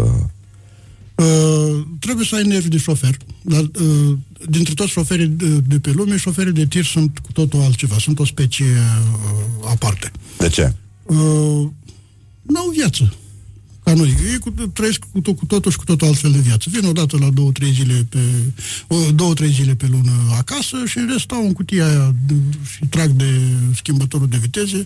[1.15, 3.17] Uh, trebuie să ai nervi de șofer.
[3.41, 4.17] Dar, uh,
[4.49, 7.95] dintre toți șoferii de, de pe lume, șoferii de tir sunt cu totul altceva.
[7.99, 10.11] Sunt o specie uh, aparte.
[10.37, 10.73] De ce?
[11.03, 11.67] Uh,
[12.41, 13.13] n-au viață.
[13.83, 14.15] Ca noi.
[14.31, 16.69] Ei cu, trăiesc cu, tot, cu totul și cu totul altfel de viață.
[16.71, 18.19] Vin odată la două, trei zile pe,
[18.87, 22.33] uh, două, trei zile pe lună acasă și în rest stau în cutia aia de,
[22.73, 23.39] și trag de
[23.75, 24.85] schimbătorul de viteze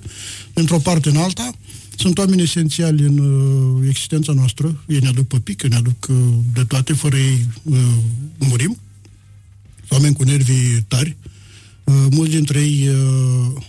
[0.53, 1.51] într-o parte în alta.
[1.95, 4.83] Sunt oameni esențiali în uh, existența noastră.
[4.87, 6.15] Ei ne aduc pe pică, ne aduc uh,
[6.53, 7.77] de toate, fără ei uh,
[8.37, 8.77] murim.
[9.87, 11.17] Sunt oameni cu nervii tari.
[11.83, 13.61] Uh, mulți dintre ei uh,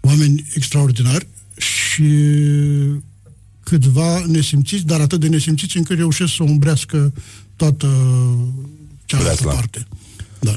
[0.00, 1.26] oameni extraordinari
[1.56, 2.04] și
[3.62, 7.12] câțiva nesimțiți, dar atât de nesimțiți încât reușesc să umbrească
[7.56, 7.86] toată
[9.04, 9.52] cealaltă Breasla.
[9.52, 9.86] parte.
[10.40, 10.56] Da.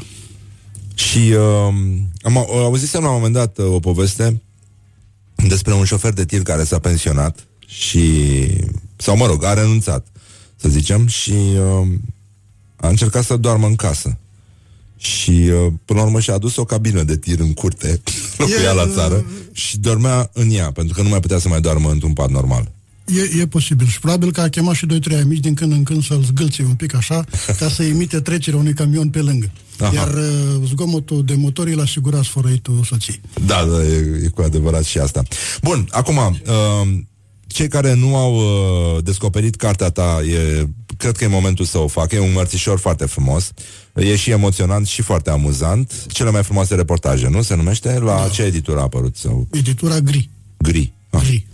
[0.94, 1.74] Și uh,
[2.22, 4.42] am au- auzisem la un moment dat uh, o poveste
[5.36, 8.02] despre un șofer de tir care s-a pensionat și,
[8.96, 10.08] sau mă rog, a renunțat,
[10.56, 11.88] să zicem, și uh,
[12.76, 14.18] a încercat să doarmă în casă.
[15.02, 18.02] Și uh, până la urmă și-a adus o cabină de tir în curte,
[18.38, 21.90] locuia la țară, și dormea în ea, pentru că nu mai putea să mai doarmă
[21.92, 22.72] într-un pat normal.
[23.06, 25.84] E, e posibil și probabil că a chemat și doi trei amici din când în
[25.84, 27.26] când să-l zgâlțe un pic așa,
[27.60, 29.52] ca să imite trecerea unui camion pe lângă.
[29.80, 29.94] Aha.
[29.94, 33.22] Iar uh, zgomotul de motor îl asigura sfărăitul soției.
[33.46, 35.24] Da, da, e, e cu adevărat și asta.
[35.62, 36.98] Bun, acum, uh,
[37.48, 40.68] cei care nu au uh, descoperit cartea ta, e,
[41.00, 42.16] cred că e momentul să o facă.
[42.16, 43.52] E un mărțișor foarte frumos.
[43.96, 46.06] E și emoționant și foarte amuzant.
[46.08, 47.42] Cele mai frumoase reportaje, nu?
[47.42, 48.00] Se numește?
[48.00, 48.28] La da.
[48.28, 49.16] ce editură a apărut?
[49.16, 49.48] Sau...
[49.52, 50.30] Editura gri.
[50.58, 50.94] Gri.
[51.10, 51.22] Ah.
[51.24, 51.46] Gri.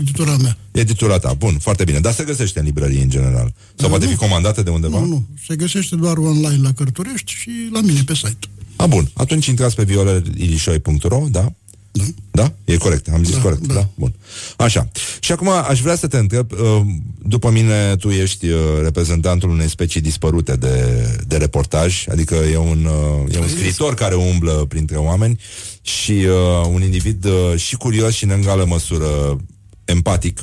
[0.00, 0.56] Editura mea.
[0.72, 2.00] Editura ta, bun, foarte bine.
[2.00, 3.54] Dar se găsește în librărie în general.
[3.66, 4.10] Sau Da, poate nu.
[4.10, 4.98] fi comandată de undeva?
[4.98, 5.24] Nu, nu.
[5.46, 8.46] Se găsește doar online la Cărturești și la mine pe site.
[8.76, 9.10] A, bun.
[9.14, 11.52] Atunci intrați pe violelilișoi.ro, da?
[11.96, 12.42] Da.
[12.42, 12.52] Da?
[12.64, 13.74] E corect, am zis Da, corect, da.
[13.74, 13.80] da.
[13.80, 13.88] da?
[13.94, 14.14] Bun.
[14.56, 14.88] Așa.
[15.20, 16.80] Și acum aș vrea să te întreb, uh,
[17.22, 22.84] după mine tu ești uh, reprezentantul unei specii dispărute de, de reportaj, adică e un,
[22.84, 25.40] uh, e un scriitor care umblă printre oameni
[25.80, 29.36] și uh, un individ uh, și curios și în egală măsură
[29.84, 30.42] empatic.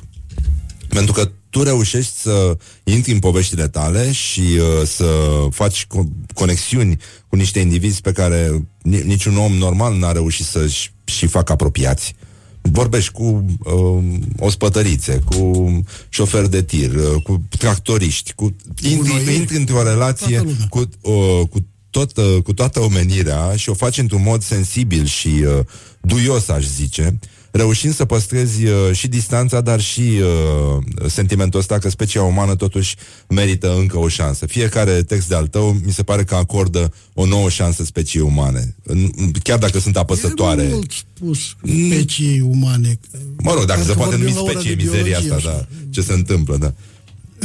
[0.87, 5.05] Pentru că tu reușești să intri în poveștile tale și uh, să
[5.51, 6.97] faci co- conexiuni
[7.27, 12.15] cu niște indivizi pe care ni- niciun om normal n-a reușit să-și și facă apropiați.
[12.61, 14.03] Vorbești cu uh,
[14.39, 15.61] ospătărițe, cu
[16.09, 19.35] șoferi de tir, uh, cu tractoriști, cu intri, Gunoieri.
[19.35, 20.67] intri într-o relație Toată lumea.
[20.69, 20.79] cu,
[21.11, 25.59] uh, cu, tot, uh, cu toată omenirea și o faci într-un mod sensibil și uh,
[26.01, 27.19] duios, aș zice,
[27.53, 32.95] reușind să păstrezi uh, și distanța, dar și uh, sentimentul ăsta că specia umană totuși
[33.29, 34.45] merită încă o șansă.
[34.45, 39.11] Fiecare text de-al tău mi se pare că acordă o nouă șansă speciei umane, În-
[39.43, 40.63] chiar dacă sunt apăsătoare.
[40.63, 41.39] E mult spus
[41.87, 42.99] specii umane.
[43.37, 45.49] Mă rog, dacă Parcă se poate vorbim numi la ora specie de mizeria biologie, asta,
[45.49, 45.57] așa.
[45.57, 46.73] da, ce se întâmplă, da.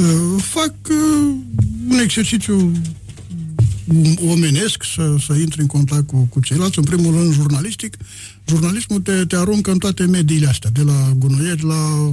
[0.03, 1.35] Uh, fac uh,
[1.91, 2.73] un exercițiu
[4.29, 7.97] omenesc să, să intri în contact cu, cu ceilalți, în primul rând jurnalistic.
[8.49, 12.13] Jurnalismul te, te aruncă în toate mediile astea, de la gunoieri la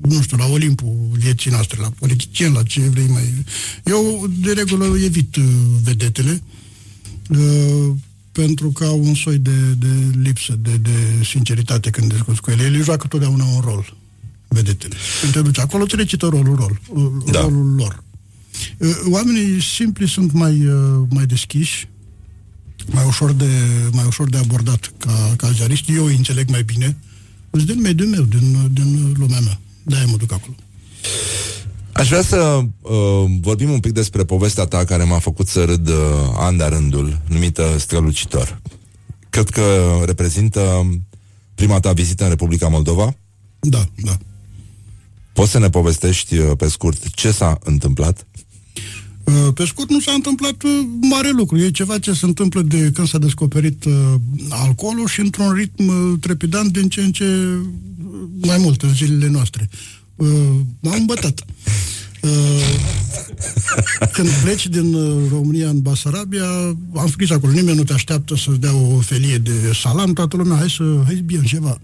[0.00, 3.44] nu știu, la Olimpul vieții noastre, la politicieni, la ce vrei mai...
[3.84, 5.44] Eu, de regulă, evit uh,
[5.82, 6.42] vedetele,
[7.28, 7.94] uh,
[8.32, 9.88] pentru că au un soi de, de
[10.22, 12.62] lipsă de, de sinceritate când discuți cu ele.
[12.62, 13.96] Ele joacă totdeauna un rol,
[14.48, 14.94] vedetele.
[15.20, 17.40] Când te duci acolo, îți recită rolul, rol, uh, Da.
[17.40, 18.02] rolul lor.
[18.78, 21.88] Uh, Oamenii simpli sunt mai, uh, mai deschiși,
[22.92, 23.50] mai ușor de,
[23.90, 25.94] mai ușor de abordat ca, ca ziariști.
[25.94, 26.96] Eu îi înțeleg mai bine.
[27.50, 29.60] Sunt din mediul meu, din, din lumea mea.
[29.82, 30.54] De-aia mă duc acolo.
[31.92, 35.88] Aș vrea să uh, vorbim un pic despre povestea ta care m-a făcut să râd
[35.88, 35.94] uh,
[36.36, 38.60] an de rândul, numită Strălucitor.
[39.30, 40.90] Cred că reprezintă
[41.54, 43.14] prima ta vizită în Republica Moldova.
[43.60, 44.16] Da, da.
[45.32, 48.26] Poți să ne povestești uh, pe scurt ce s-a întâmplat?
[49.26, 50.70] Uh, Pe scurt, nu s-a întâmplat uh,
[51.00, 51.58] mare lucru.
[51.58, 53.92] E ceva ce se întâmplă de când s-a descoperit uh,
[54.48, 57.66] alcoolul și într-un ritm uh, trepidant din ce în ce uh,
[58.40, 59.68] mai mult în zilele noastre.
[60.16, 60.28] Uh,
[60.80, 61.44] m-am îmbătat.
[62.22, 62.30] Uh,
[64.12, 66.46] când pleci din uh, România în Basarabia,
[66.94, 70.56] am scris acolo, nimeni nu te așteaptă să-ți dea o felie de salam, toată lumea,
[70.56, 71.80] hai să, hai bine ceva.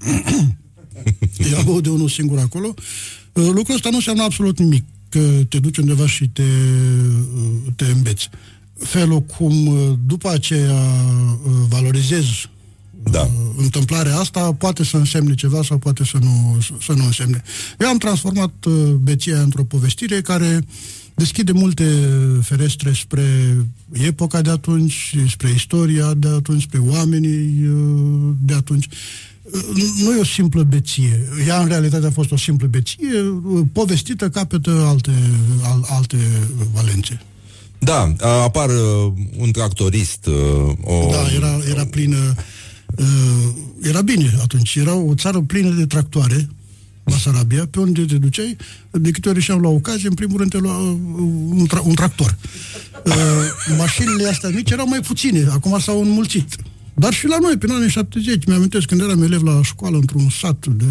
[1.51, 2.75] Eu am băut de unul singur acolo.
[3.33, 7.85] Uh, Lucrul ăsta nu înseamnă absolut nimic, că te duci undeva și te, uh, te
[7.85, 8.29] îmbeți.
[8.79, 12.51] Felul cum uh, după aceea uh, valorizezi
[13.11, 13.29] da.
[13.57, 17.43] întâmplarea asta poate să însemne ceva sau poate să nu, să nu însemne.
[17.79, 20.65] Eu am transformat uh, beția într-o povestire care
[21.15, 21.85] deschide multe
[22.43, 23.57] ferestre spre
[23.93, 28.89] epoca de atunci, spre istoria de atunci, spre oamenii uh, de atunci.
[29.43, 29.61] Uh,
[30.03, 31.29] Nu e o simplă beție.
[31.47, 35.11] Ea, în realitate, a fost o simplă beție, uh, povestită capătă alte,
[35.63, 36.17] al, alte
[36.73, 37.21] valențe.
[37.79, 41.09] Da, a- apar uh, un tractorist, uh, o...
[41.11, 42.35] Da, era, era plină...
[42.99, 43.49] Uh,
[43.83, 44.75] era bine atunci.
[44.75, 46.49] Era o țară plină de tractoare,
[47.05, 48.57] Basarabia, pe unde te duceai,
[48.91, 50.97] de câte ori ieșeam la ocazie, în primul rând te lua uh,
[51.49, 52.37] un, tra- un tractor.
[53.07, 53.15] Uh,
[53.79, 56.57] mașinile astea mici erau mai puține, acum s-au înmulțit.
[56.95, 60.67] Dar și la noi, prin anii 70, mi-amintesc când eram elev la școală într-un sat
[60.67, 60.85] de,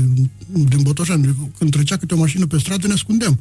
[0.48, 3.40] din Botoșani, când trecea câte o mașină pe stradă, ne ascundeam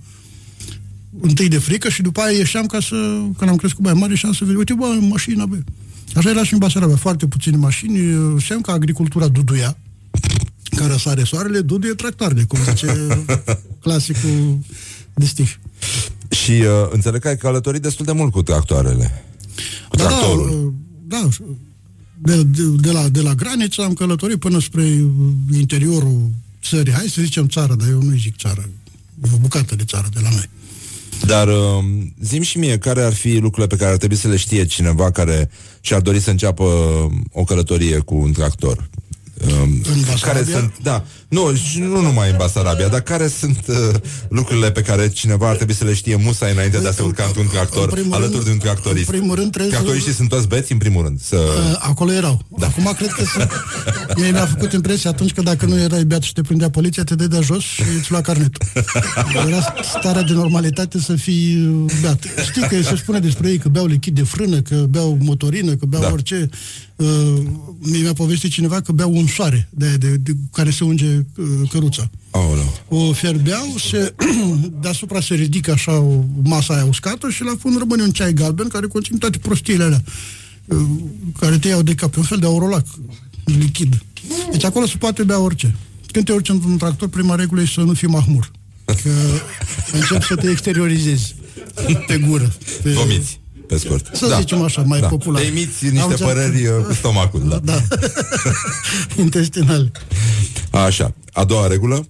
[1.20, 2.96] întâi de frică și după aia ieșeam ca să,
[3.38, 5.56] când am crescut mai mare, ieșeam să vedem, uite, bă, mașina, bă.
[6.14, 7.98] Așa era și în Basarabia, foarte puține mașini,
[8.40, 9.76] semn că agricultura duduia,
[10.76, 12.86] care sare soarele, duduie tractoarele, cum zice
[13.82, 14.58] clasicul
[15.14, 15.50] de stih.
[16.30, 19.24] Și uh, înțeleg că ai călătorit destul de mult cu tractoarele.
[19.88, 20.74] Cu Da, tractorul.
[21.06, 21.28] da, da,
[22.22, 26.30] de, de, de, la, de la graniță am călătorit până spre uh, interiorul
[26.64, 26.92] țării.
[26.92, 28.68] Hai să zicem țară, dar eu nu zic țară.
[29.24, 30.48] E o bucată de țară de la noi.
[31.26, 31.84] Dar uh,
[32.20, 35.10] zim și mie care ar fi lucrurile pe care ar trebui să le știe cineva
[35.10, 35.50] care
[35.80, 38.88] și-ar dori să înceapă uh, o călătorie cu un tractor.
[39.48, 40.58] Um, În care Basarabia?
[40.58, 43.76] sunt, da, nu, și nu numai în Basarabia, dar care sunt uh,
[44.28, 47.24] lucrurile pe care cineva ar trebui să le știe musai înainte de a se urca
[47.24, 49.08] într-un tractor în primul alături rând- de un tractorist.
[49.08, 51.20] în primul rând trebuie să- Tractoriștii sunt toți beți, în primul rând.
[51.20, 51.36] Să...
[51.36, 52.42] Uh, Acolo erau.
[52.58, 52.66] Da.
[52.66, 53.50] Acum cred că sunt...
[54.16, 57.14] Mie mi-a făcut impresie atunci că dacă nu erai beat și te prindea poliția, te
[57.14, 58.62] dădea jos și îți lua carnetul.
[59.46, 62.24] Era starea de normalitate să fii uh, beat.
[62.44, 65.86] Știi că se spune despre ei că beau lichid de frână, că beau motorină, că
[65.86, 66.10] beau da.
[66.12, 66.48] orice.
[66.96, 67.06] Uh,
[67.78, 71.46] mie mi-a povestit cineva că beau un soare de, de, de care se unge uh,
[71.70, 72.10] căruța.
[72.30, 72.78] Aoleu.
[72.88, 74.14] O fierbeau, se,
[74.82, 78.68] deasupra se ridică așa o masa aia uscată și la fund rămâne un ceai galben
[78.68, 80.02] care conține toate prostiile alea
[80.64, 80.78] uh,
[81.38, 82.86] care te iau de cap, e un fel de aurolac
[83.44, 84.02] lichid.
[84.50, 85.74] Deci acolo se poate bea orice.
[86.12, 88.50] Când te urci într-un tractor, prima regulă e să nu fii mahmur.
[88.84, 89.10] Că
[89.98, 91.34] începi să te exteriorizezi
[92.06, 92.56] pe gură.
[92.82, 92.90] Pe...
[92.90, 93.39] Vomiți,
[93.70, 94.10] pe scurt.
[94.12, 95.40] Să zicem așa, mai popular.
[95.42, 97.58] Te emiți Am niște încercat- păreri uh, cu stomacul, da.
[97.64, 97.82] Da.
[99.24, 99.90] Intestinal.
[100.70, 101.14] Așa.
[101.32, 102.06] A doua regulă?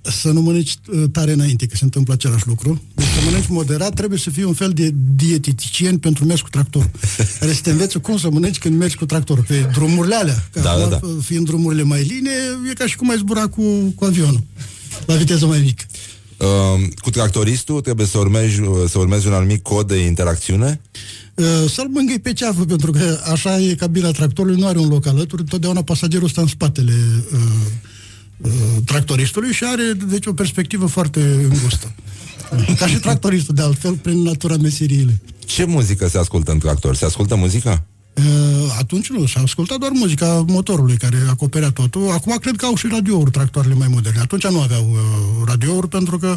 [0.00, 2.82] Să nu mănânci uh, tare înainte, că se întâmplă același lucru.
[2.94, 6.90] Deci să mănânci moderat, trebuie să fii un fel de dietetician pentru mers cu tractor.
[7.40, 9.42] Care să te învețe cum să mănânci când mergi cu tractor.
[9.46, 10.48] Pe drumurile alea.
[10.52, 11.08] Că Da, acum, da, da.
[11.22, 12.30] Fiind drumurile mai line,
[12.70, 13.62] e ca și cum ai zbura cu,
[13.94, 14.40] cu avionul.
[15.06, 15.84] La viteză mai mică.
[16.42, 20.80] Uh, cu tractoristul trebuie să urmezi, uh, să urmezi un anumit cod de interacțiune?
[21.34, 25.06] Uh, Să-l mângâi pe ceafă, pentru că așa e cabina tractorului, nu are un loc
[25.06, 26.94] alături, întotdeauna pasagerul stă în spatele
[27.32, 27.38] uh,
[28.36, 28.50] uh,
[28.84, 31.94] tractoristului și are, deci, o perspectivă foarte îngustă.
[32.78, 35.20] Ca și tractoristul, de altfel, prin natura meseriei.
[35.38, 36.96] Ce muzică se ascultă în tractor?
[36.96, 37.84] Se ascultă muzica?
[38.14, 42.10] Uh, atunci nu, s-a ascultat doar muzica motorului care acoperea totul.
[42.10, 44.20] Acum cred că au și radiouri tractoarele mai moderne.
[44.20, 46.36] Atunci nu aveau uh, radiouri pentru că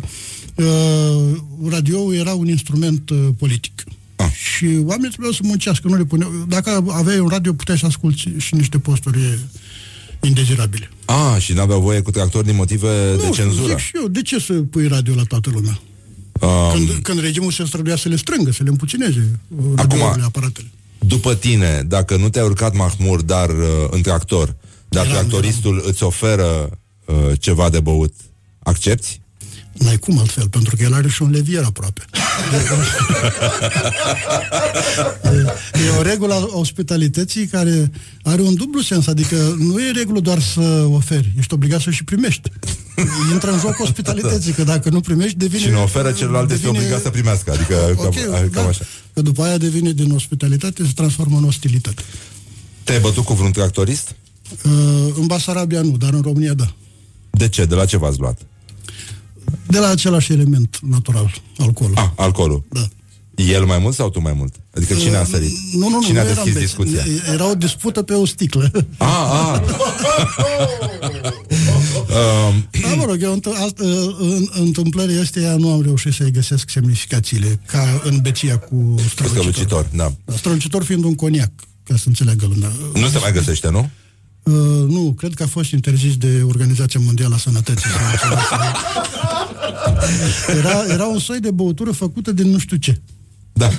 [0.55, 1.37] uh,
[1.69, 3.83] radioul era un instrument uh, politic.
[4.15, 4.31] Ah.
[4.31, 6.31] Și oamenii trebuiau să muncească, nu le puneau.
[6.47, 9.39] Dacă aveai un radio, puteai să asculti și niște posturi
[10.21, 10.89] indezirabile.
[11.05, 13.67] Ah, și n-aveau voie cu tractor din motive de nu, cenzură.
[13.67, 15.79] zic și eu, de ce să pui radio la toată lumea?
[16.41, 20.67] Um, Când, când regimul se străduia să le strângă, să le împuțineze uh, radiourile, aparatele.
[21.07, 24.55] După tine, dacă nu te-ai urcat mahmur, dar uh, în tractor,
[24.89, 28.13] dar Eram, tractoristul îți oferă uh, ceva de băut,
[28.59, 29.21] accepti?
[29.77, 32.05] N-ai cum altfel, pentru că el are și un levier aproape.
[35.23, 37.91] e, e o regulă a ospitalității care
[38.23, 42.03] are un dublu sens, adică nu e regulă doar să oferi, ești obligat să și
[42.03, 42.51] primești.
[43.31, 45.61] Intră în joc ospitalității, că dacă nu primești, devine...
[45.61, 48.85] Cine oferă celălalt este obligat să primească, adică Ok, cam, cam da, așa.
[49.13, 52.01] Că după aia devine din ospitalitate, se transformă în ostilitate.
[52.83, 54.15] Te-ai bătut cu vreun tractorist?
[54.63, 54.71] Uh,
[55.19, 56.73] în Basarabia nu, dar în România da.
[57.29, 57.65] De ce?
[57.65, 58.39] De la ce v-ați luat?
[59.67, 61.97] De la același element natural, alcoolul.
[61.97, 62.63] Ah, alcoolul.
[62.71, 62.87] Da.
[63.35, 64.55] El mai mult sau tu mai mult?
[64.75, 65.51] Adică cine a sărit?
[65.73, 66.65] Nu, nu, nu, cine nu a eram deschis beți.
[66.65, 67.03] discuția?
[67.33, 68.71] Era o dispută pe o sticlă.
[68.97, 69.61] Ah, ah.
[72.49, 73.83] um, Da, mă rog, eu înt- asta,
[74.19, 79.27] în, întâmplării astea nu am reușit să-i găsesc semnificațiile, ca în beția cu strălucitor.
[79.27, 80.13] strălucitor, da.
[80.37, 81.51] Strălucitor fiind un coniac,
[81.83, 82.71] ca să înțeleagă lumea.
[82.93, 83.89] Nu se mai găsește, nu?
[84.45, 87.89] Uh, nu, cred că a fost interzis de Organizația Mondială a Sănătății.
[87.89, 88.73] sau ceva.
[90.59, 93.01] era, era un soi de băutură făcută din nu știu ce.
[93.53, 93.69] Da.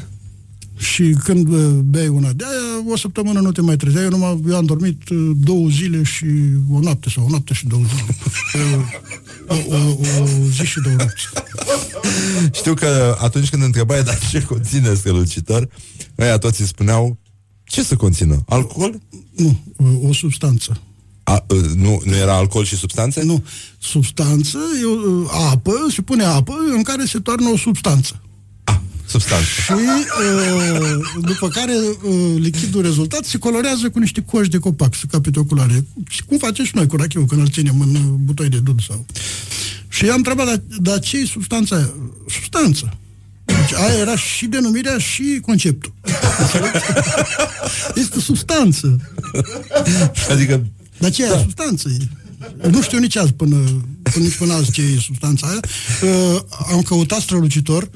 [0.77, 4.05] Și când uh, bei una de aia, o săptămână nu te mai trezeai.
[4.05, 6.27] Eu, numai, eu am dormit uh, două zile și
[6.71, 8.17] o noapte, sau o noapte și două zile.
[9.49, 11.29] Uh, o, o, o zi și două nopți.
[12.53, 15.69] Știu că atunci când întrebai, dar ce conține strălucitor,
[16.19, 17.19] ăia toți îi spuneau,
[17.65, 18.43] ce să conțină?
[18.47, 19.01] Alcool?
[19.37, 20.81] Nu, uh, o substanță.
[21.23, 23.23] A, uh, nu, nu era alcool și substanțe?
[23.23, 23.45] Nu,
[23.79, 28.21] substanță, e o, uh, apă, se pune apă în care se toarnă o substanță.
[29.07, 29.47] Substanță.
[29.65, 29.81] Și uh,
[31.21, 35.85] după care uh, lichidul rezultat se colorează cu niște coși de copac, să capete oculare.
[36.09, 38.83] Și cum facem și noi cu rachiul când îl ținem în uh, butoi de dud
[38.83, 39.07] sau...
[39.89, 41.95] Și i-am întrebat, dar, dar ce e substanța aia?
[42.29, 42.99] Substanță.
[43.47, 45.93] Deci aia era și denumirea și conceptul.
[48.03, 49.01] este substanță.
[50.31, 50.67] Adică...
[50.99, 51.39] Dar ce e da.
[51.39, 51.89] substanță?
[51.89, 52.69] E?
[52.69, 53.57] Nu știu nici azi până,
[54.03, 55.61] până, nici până azi ce e substanța aia.
[56.03, 56.41] Uh,
[56.73, 57.91] am căutat strălucitor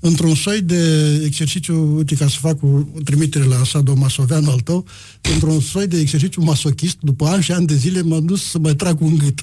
[0.00, 4.84] într-un soi de exercițiu, uite, ca să fac o, o trimitere la sadomasoveanul al tău,
[5.20, 8.74] într-un soi de exercițiu masochist, după ani și ani de zile m-am dus să mai
[8.74, 9.42] trag un gât.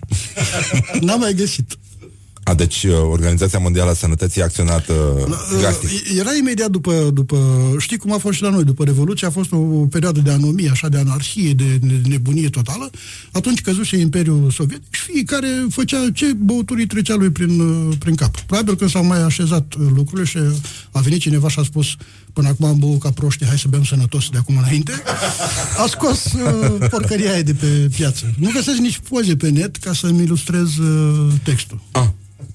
[1.02, 1.78] N-am mai găsit.
[2.48, 4.96] A, deci uh, Organizația Mondială a Sănătății a acționat uh,
[5.60, 5.90] drastic.
[5.90, 7.38] Uh, Era imediat după, după,
[7.78, 9.58] știi cum a fost și la noi, după Revoluție, a fost o
[9.90, 12.90] perioadă de anomie, așa, de anarhie, de ne- nebunie totală.
[13.32, 18.16] Atunci căzuse Imperiul Sovietic și fiecare făcea ce băuturi îi trecea lui prin, uh, prin
[18.16, 18.40] cap.
[18.40, 20.38] Probabil că s-au mai așezat uh, lucrurile și
[20.92, 21.88] a venit cineva și a spus
[22.34, 24.92] până acum am băut ca proști, hai să bem sănătos de acum înainte.
[25.78, 28.34] A scos uh, porcăria aia de pe piață.
[28.40, 31.80] Nu găsesc nici poze pe net ca să-mi ilustrez uh, textul.
[31.92, 32.08] Ah,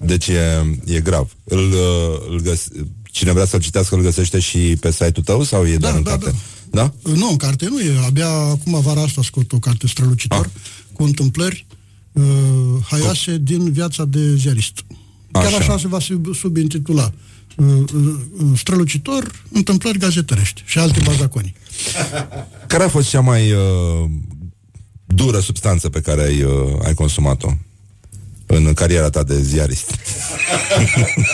[0.05, 1.37] deci e, e grav.
[1.45, 2.69] Îl, uh, îl găs-
[3.05, 6.03] cine vrea să-l citească, îl găsește și pe site-ul tău sau e doar Da, în
[6.05, 6.35] da, carte?
[6.71, 6.93] Da?
[7.15, 7.93] Nu, în carte nu e.
[8.07, 10.51] Abia acum vara asta a scot o carte strălucitor
[10.93, 11.67] cu întâmplări
[12.13, 12.23] uh,
[12.83, 14.85] haioase din viața de ziarist.
[15.31, 15.57] Chiar Așa.
[15.57, 17.13] așa, se va sub, subintitula.
[17.57, 21.55] Uh, uh, uh, strălucitor, întâmplări gazetărești și alte bazaconii.
[22.67, 24.11] Care a fost cea mai uh,
[25.07, 26.53] dură substanță pe care ai, uh,
[26.85, 27.53] ai consumat-o
[28.57, 29.91] în cariera ta de ziarist?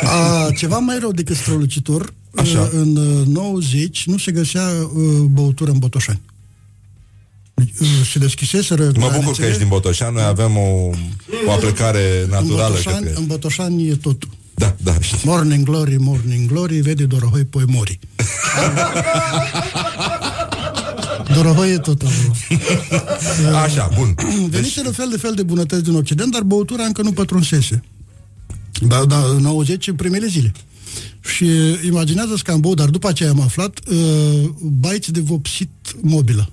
[0.03, 2.61] A, ceva mai rău decât strălucitor, Așa.
[2.61, 4.63] uh, în uh, 90 nu se găsea
[4.95, 6.21] uh, băutură în Botoșani.
[7.55, 9.47] Deci, uh, se deschiseseră Mă bucur că granițele.
[9.47, 10.91] ești din Botoșan, noi avem o,
[11.47, 13.21] o aplicare în naturală Botoșani, către...
[13.21, 14.29] în Botoșani e totul.
[14.55, 15.19] Da, da, știu.
[15.31, 17.99] Morning glory, morning glory, vede Dorohoi, poi mori.
[21.39, 23.57] Dorohoi e tot acolo.
[23.65, 24.15] Așa, bun.
[24.51, 27.83] Veniseră fel de fel de bunătăți din Occident, dar băutura încă nu pătrunsese.
[28.81, 30.53] Da, da, în 90, în primele zile.
[31.21, 31.47] Și
[31.87, 35.71] imaginează-ți că am băut, dar după aceea am aflat, uh, baiți de vopsit
[36.01, 36.51] mobilă.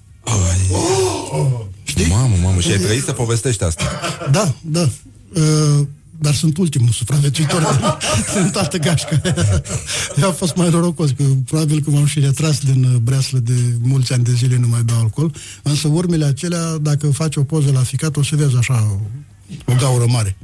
[1.84, 2.06] Știi?
[2.06, 3.84] Mamă, mamă, și ai trăit să povestești asta.
[4.32, 4.90] Da, da.
[5.34, 5.88] Uh,
[6.19, 7.61] dar sunt ultimul supraviețuitor
[8.43, 9.21] în toată gașca.
[10.17, 13.53] Eu am fost mai norocos, că probabil că m-am și retras din uh, breaslă de
[13.81, 15.35] mulți ani de zile, nu mai beau alcool.
[15.63, 18.99] Însă urmele acelea, dacă faci o poză la ficat, o să vezi așa
[19.65, 20.37] o, o gaură mare.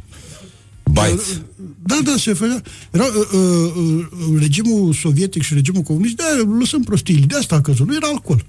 [0.83, 1.41] Bites.
[1.83, 2.61] Da, da, se făcea.
[2.91, 6.23] Era, uh, uh, uh, regimul sovietic și regimul comunist, de
[6.59, 8.45] lăsăm prostii, de asta a căzut, nu era alcool.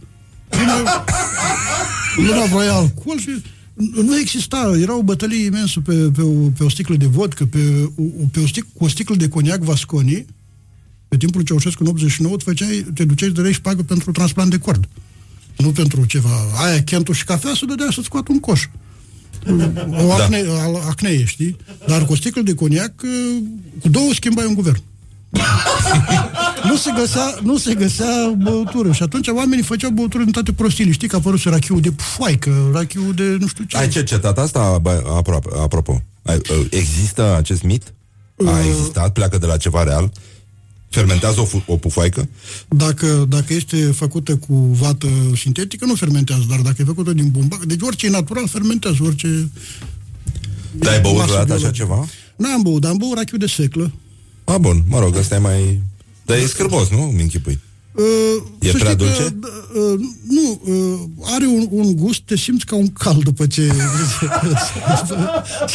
[0.50, 1.04] Lumea,
[2.16, 3.42] lumea voia alcool și
[3.74, 7.90] nu exista, era o bătălie imensă pe, pe, o, pe o sticlă de vodcă, pe,
[7.96, 10.26] o, pe o stic, cu o sticlă de coniac Vasconi,
[11.08, 14.50] pe timpul Ceaușescu în 89, te, făceai, te duceai să dădeai și pagă pentru transplant
[14.50, 14.88] de cord.
[15.56, 16.30] Nu pentru ceva.
[16.64, 18.68] Aia, chentul și cafea, să dădea să-ți scoată un coș.
[20.04, 20.88] O acne, da.
[20.88, 21.56] acnee, știi?
[21.86, 23.42] Dar cu o sticlă de coniac, uh,
[23.80, 24.82] cu două schimbai un guvern.
[26.68, 30.92] nu, se găsea, nu se găsea băutură și atunci oamenii făceau băutură din toate prostiile.
[30.92, 33.76] Știi că a apărut și rachiul de foaică, rachiul de nu știu ce.
[33.76, 36.02] Ai cercetat asta, bă, aproape, apropo?
[36.22, 37.92] Ai, uh, există acest mit?
[38.46, 38.66] A Uh.
[38.70, 39.12] existat?
[39.12, 40.10] Pleacă de la ceva real?
[40.88, 42.28] Fermentează o, fu- o pufoaică?
[42.68, 45.06] Dacă, dacă este făcută cu vată
[45.36, 49.48] sintetică, nu fermentează, dar dacă e făcută din bumbac, deci orice e natural fermentează, orice...
[50.72, 51.84] Dar ai băut masă vreodată așa biologică.
[51.84, 52.06] ceva?
[52.36, 53.92] N-am băut, dar am băut rachiul de seclă.
[54.52, 55.82] A, bun, mă rog, ăsta e mai...
[56.24, 57.02] Dar e scârbos, nu?
[57.02, 57.60] Mi închipui.
[57.92, 58.04] Uh,
[58.58, 59.36] E să prea știi dulce?
[59.40, 61.00] Că, uh, nu, uh,
[61.34, 63.66] are un, un gust, te simți ca un cal după ce...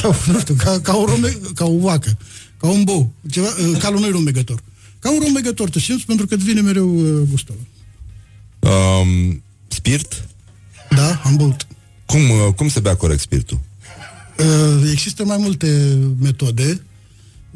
[0.02, 2.18] sau, nu știu, ca, ca, o rume, ca o vacă,
[2.58, 3.12] ca un bou.
[3.30, 4.64] Ceva, uh, calul nu e rumegător.
[5.00, 7.56] Ca un rumegător te simți pentru că îți vine mereu uh, gustul
[8.62, 9.00] ăla.
[9.00, 10.28] Um, spirit?
[10.90, 11.68] Da, am băut.
[12.06, 13.60] Cum, uh, cum se bea corect spiritul?
[14.40, 16.82] Uh, există mai multe metode.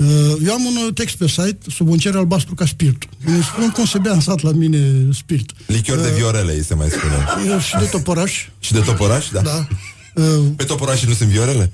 [0.01, 3.07] Uh, eu am un uh, text pe site sub un cer albastru ca spirit.
[3.25, 5.51] Îmi spun cum se bea în sat la mine spirit.
[5.65, 7.53] Lichior de viorele, îi se mai spune.
[7.55, 8.47] Uh, și de toporaș.
[8.59, 9.29] Și de toporaș?
[9.29, 9.41] Da.
[9.41, 9.67] Da.
[10.15, 10.23] Uh,
[10.55, 11.71] Pe toporaș nu sunt viorele?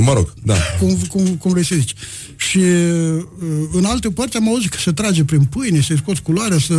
[0.00, 0.54] Mă rog, da.
[0.78, 1.94] cum, cum, cum vrei să zici.
[2.36, 3.24] Și uh,
[3.72, 6.74] în alte părți am auzit că se trage prin pâine, să-i scoți culoarea, să,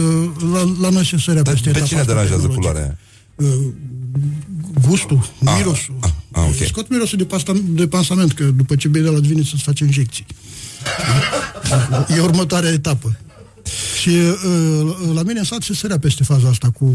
[0.54, 2.72] la, la noi se sărea Dar peste pe etapa cine asta deranjează tehnologică.
[2.72, 2.98] culoarea
[3.36, 3.50] aia?
[3.50, 3.74] Uh,
[4.88, 5.96] gustul, mirosul.
[6.00, 6.10] Ah,
[6.42, 6.68] ah, ok.
[6.68, 9.80] Scot mirosul de, pasta, de pansament, că după ce bei de la devine să-ți faci
[9.80, 10.26] injecții.
[12.16, 13.18] e următoarea etapă.
[14.02, 16.94] Și uh, la mine în sat se sărea peste faza asta cu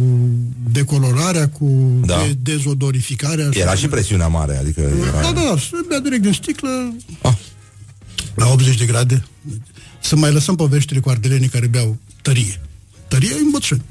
[0.72, 2.16] decolorarea, cu Da.
[2.26, 3.48] de, dezodorificarea.
[3.52, 5.20] Era și presiunea mare, adică era...
[5.20, 7.32] Da, da, se bea direct din sticlă Ah.
[8.34, 9.24] la 80 de grade.
[10.00, 12.60] Să mai lăsăm poveștile cu ardelenii care beau tărie.
[13.08, 13.82] Tărie în bătrâni.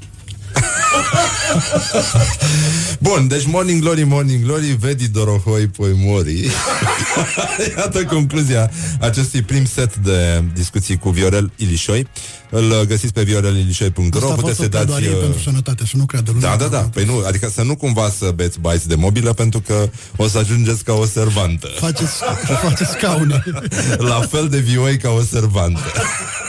[2.98, 6.40] Bun, deci Morning Glory, Morning Glory, vedi Dorohoi, poi mori.
[7.76, 8.70] Iată concluzia
[9.00, 12.08] acestui prim set de discuții cu Viorel Ilișoi.
[12.54, 14.84] Îl găsiți pe viorelilișoi.ro Asta a Puteți fost să o dați...
[14.84, 16.56] pledoarie uh, pentru sănătate, să nu creadă lumea.
[16.56, 16.78] Da, da, da.
[16.78, 20.38] Păi nu, adică să nu cumva să beți baiți de mobilă pentru că o să
[20.38, 21.68] ajungeți ca o servantă.
[21.78, 22.12] Faceți,
[22.62, 23.44] faceți scaune.
[24.10, 25.80] La fel de vioi ca o servantă.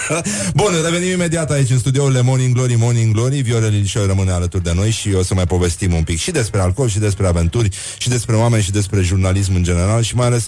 [0.54, 3.42] Bun, revenim imediat aici în studioul Morning Glory, Morning Glory.
[3.42, 6.60] Viorel Ilișoi rămâne alături de noi și o să mai povestim un pic și despre
[6.60, 10.48] alcool, și despre aventuri, și despre oameni, și despre jurnalism în general și mai ales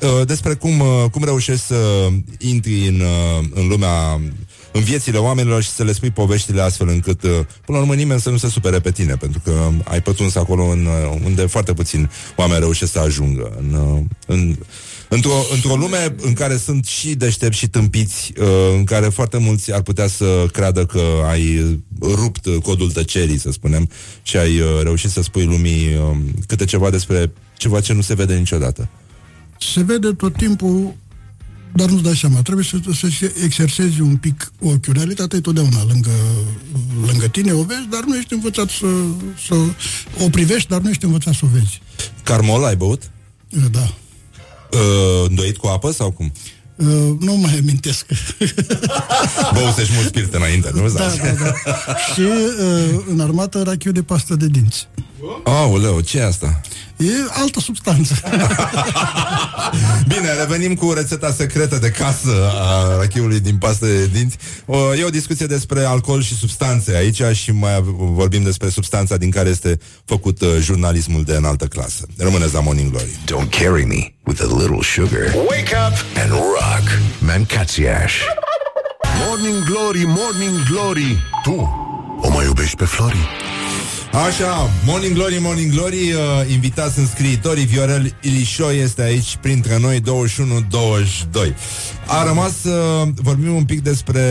[0.00, 2.08] uh, despre cum, uh, cum reușești să
[2.38, 4.20] intri în, uh, în lumea
[4.72, 7.30] în viețile oamenilor și să le spui poveștile astfel încât uh,
[7.64, 10.64] până la urmă nimeni să nu se supere pe tine, pentru că ai pătuns acolo
[10.64, 13.56] în, uh, unde foarte puțini oameni reușesc să ajungă.
[13.58, 14.56] În, uh, în,
[15.08, 19.72] într-o, într-o lume în care sunt și deștepți și tâmpiți, uh, în care foarte mulți
[19.72, 23.88] ar putea să creadă că ai rupt uh, codul tăcerii, să spunem,
[24.22, 26.16] și ai uh, reușit să spui lumii uh,
[26.46, 28.88] câte ceva despre ceva ce nu se vede niciodată.
[29.58, 30.94] Se vede tot timpul,
[31.74, 32.42] dar nu-ți dai seama.
[32.42, 34.92] Trebuie să, să exersezi un pic ochiul.
[34.92, 36.10] Realitatea e totdeauna lângă,
[37.06, 38.86] lângă tine, o vezi, dar nu ești învățat să,
[39.46, 39.54] să
[40.24, 41.80] o privești, dar nu ești învățat să o vezi.
[42.22, 43.10] Carmol ai băut?
[43.70, 43.94] Da.
[44.72, 46.32] Uh, îndoit cu apă sau cum?
[46.76, 46.86] Uh,
[47.20, 48.06] nu mai amintesc.
[49.54, 50.88] Băusești mult spirit înainte, nu?
[50.88, 51.54] da, da, da.
[52.14, 54.88] Și uh, în armată rachiu de pastă de dinți.
[55.44, 56.60] Aoleu, ce e asta?
[57.00, 58.14] E altă substanță.
[60.08, 64.36] Bine, revenim cu rețeta secretă de casă a rachiului din pastă de dinți.
[64.66, 69.16] O, e o discuție despre alcool și substanțe aici și mai av- vorbim despre substanța
[69.16, 72.06] din care este făcut uh, jurnalismul de înaltă clasă.
[72.18, 73.18] Rămâneți la Morning Glory.
[73.24, 75.34] Don't carry me with a little sugar.
[75.48, 76.98] Wake up and rock.
[77.18, 78.14] Mancațiaș.
[79.26, 81.78] Morning Glory, Morning Glory Tu
[82.22, 83.28] o mai iubești pe Flori?
[84.12, 90.00] Așa, Morning Glory, Morning Glory, uh, invitați în scriitorii, Viorel Ilișoi este aici printre noi
[90.00, 90.02] 21-22.
[92.06, 94.22] A rămas să vorbim un pic despre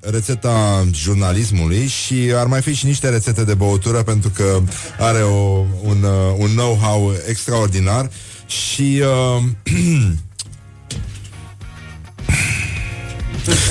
[0.00, 4.60] rețeta jurnalismului și ar mai fi și niște rețete de băutură pentru că
[4.98, 8.10] are o, un, uh, un know-how extraordinar
[8.46, 9.02] și...
[9.36, 9.42] Uh,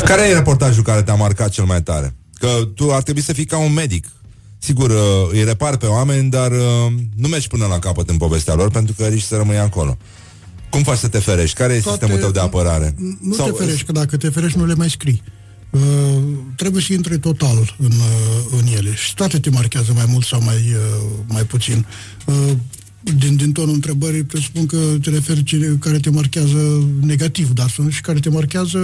[0.10, 2.16] care e reportajul care te-a marcat cel mai tare?
[2.40, 4.06] Că tu ar trebui să fii ca un medic.
[4.64, 4.98] Sigur, uh,
[5.32, 8.94] îi repar pe oameni, dar uh, nu mergi până la capăt în povestea lor pentru
[8.98, 9.98] că risci să rămâi acolo.
[10.70, 11.58] Cum faci să te ferești?
[11.58, 12.96] Care e Toate- sistemul tău de apărare?
[13.22, 15.22] Nu Sau, te ferești, că dacă te ferești nu le mai scrii.
[15.70, 15.82] Uh,
[16.56, 20.42] trebuie să intri total în, uh, în ele și toate te marchează mai mult sau
[20.42, 21.86] mai, uh, mai puțin.
[22.26, 22.52] Uh,
[23.18, 27.92] din, din tonul întrebării presupun că te referi cele care te marchează negativ, dar sunt
[27.92, 28.80] și care te marchează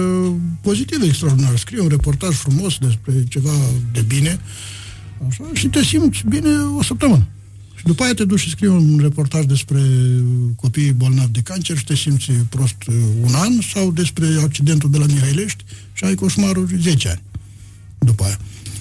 [0.60, 1.56] pozitiv extraordinar.
[1.56, 3.52] Scrie un reportaj frumos despre ceva
[3.92, 4.40] de bine
[5.28, 7.26] așa, și te simți bine o săptămână.
[7.74, 9.80] Și după aia te duci și scrii un reportaj despre
[10.56, 14.98] copiii bolnavi de cancer și te simți prost uh, un an sau despre accidentul de
[14.98, 17.22] la Mihailești și ai coșmarul 10 ani
[17.98, 18.38] după aia.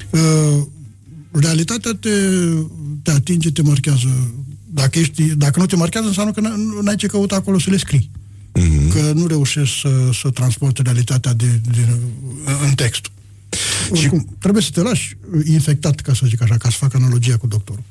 [0.10, 0.64] Uh,
[1.32, 2.10] realitatea te,
[3.02, 4.34] te atinge, te marchează.
[4.74, 7.78] Dacă, ești, dacă nu te marchează, înseamnă că n- n-ai ce căuta acolo să le
[7.78, 8.10] scrii.
[8.60, 8.94] Mm-hmm.
[8.94, 11.88] Că nu reușești să, să transporti realitatea de, de,
[12.68, 13.12] în text.
[13.92, 17.48] Oricum, trebuie să te lași infectat, ca să zic așa, ca să fac analogia cu
[17.48, 17.84] doctorul.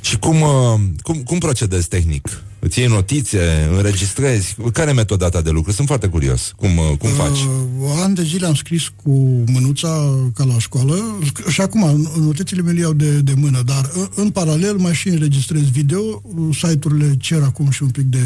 [0.00, 2.42] Și cum, uh, cum, cum procedezi tehnic?
[2.58, 4.56] Îți iei notițe, înregistrezi?
[4.72, 5.72] Care e metoda ta de lucru?
[5.72, 6.52] Sunt foarte curios.
[6.56, 7.38] Cum, uh, cum faci?
[7.38, 9.10] Uh, an de zile am scris cu
[9.46, 14.08] mânuța ca la școală Sc- și acum notițele mele iau de, de mână, dar în,
[14.14, 16.22] în paralel mai și înregistrez video,
[16.52, 18.22] site-urile cer acum și un pic de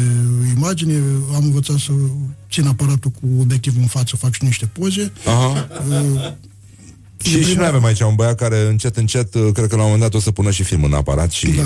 [0.55, 0.93] imagine,
[1.35, 1.91] am învățat să
[2.51, 5.11] țin aparatul cu obiectivul în față, fac și niște poze.
[5.25, 5.67] Aha.
[5.89, 6.31] Uh,
[7.23, 9.91] Și, și noi avem aici un băiat care încet, încet, uh, cred că la un
[9.91, 11.47] moment dat o să pună și film în aparat și...
[11.47, 11.63] Da,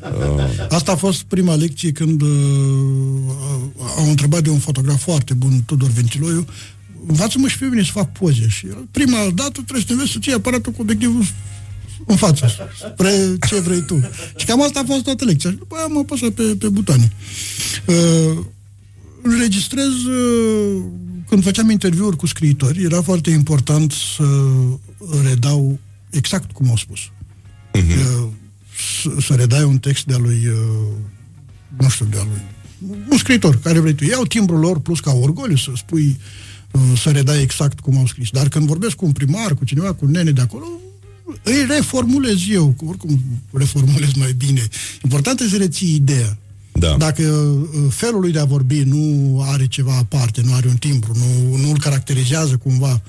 [0.00, 0.08] da.
[0.08, 2.28] Uh, Asta a fost prima lecție când uh,
[3.96, 6.46] au întrebat de un fotograf foarte bun, Tudor Ventiloiu,
[7.06, 8.48] învață-mă și pe mine să fac poze.
[8.48, 11.24] Și prima dată trebuie să te înveți să ții aparatul cu obiectivul
[12.06, 12.46] în față,
[12.92, 14.08] spre ce vrei tu.
[14.36, 15.50] Și cam asta a fost toată lecția.
[15.50, 17.12] Și după aia am apăsat pe, pe butoane.
[17.86, 18.38] Uh,
[19.32, 20.82] înregistrez uh,
[21.28, 24.24] când făceam interviuri cu scriitori, era foarte important să
[25.28, 25.78] redau
[26.10, 26.98] exact cum au spus.
[27.74, 28.28] Uh,
[29.02, 30.92] să, să redai un text de-a lui uh,
[31.78, 32.40] nu știu, de-a lui
[33.08, 34.04] un scriitor, care vrei tu.
[34.04, 36.20] Iau timbrul lor plus ca orgoliu să spui
[36.70, 38.30] uh, să redai exact cum au scris.
[38.30, 40.66] Dar când vorbesc cu un primar, cu cineva, cu un nene de acolo,
[41.42, 43.20] îi reformulez eu, că oricum
[43.52, 44.68] reformulez mai bine.
[45.02, 46.38] Important este să reții ideea.
[46.78, 46.96] Da.
[46.98, 51.12] Dacă uh, felul lui de a vorbi nu are ceva aparte, nu are un timbru,
[51.14, 53.02] nu, nu îl caracterizează cumva,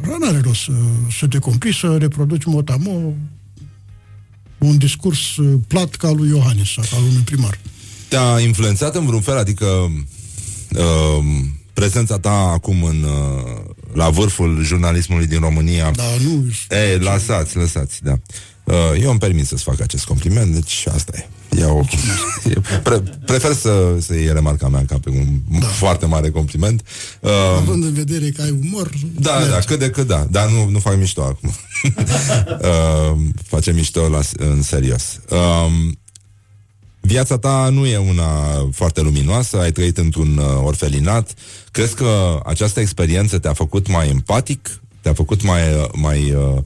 [0.00, 0.72] așa nu are rost să,
[1.18, 3.12] să te complici, să reproduci motamo
[4.58, 7.58] un discurs uh, plat ca al lui Iohannis sau ca al unui primar.
[8.08, 9.36] Te-a influențat în vreun fel?
[9.36, 11.24] Adică uh,
[11.72, 15.90] prezența ta acum în, uh, la vârful jurnalismului din România...
[15.90, 16.52] Da, nu...
[16.76, 18.18] E, lăsați, lăsați, da.
[18.64, 21.28] Uh, eu îmi permit să-ți fac acest compliment, deci asta e.
[22.54, 25.66] Eu pre, prefer să, să iei remarca mea ca pe un da.
[25.66, 26.82] foarte mare compliment.
[27.20, 28.90] Uh, Având în vedere că ai umor...
[29.18, 29.50] Da, merge.
[29.50, 30.26] da, cât de cât da.
[30.30, 31.48] Dar nu, nu fac mișto acum.
[32.60, 35.20] uh, facem mișto la, în serios.
[35.28, 35.92] Uh,
[37.06, 38.28] Viața ta nu e una
[38.72, 41.34] foarte luminoasă, ai trăit într-un uh, orfelinat.
[41.70, 44.80] Crezi că această experiență te-a făcut mai empatic?
[45.00, 46.62] Te-a făcut mai, uh, mai, uh,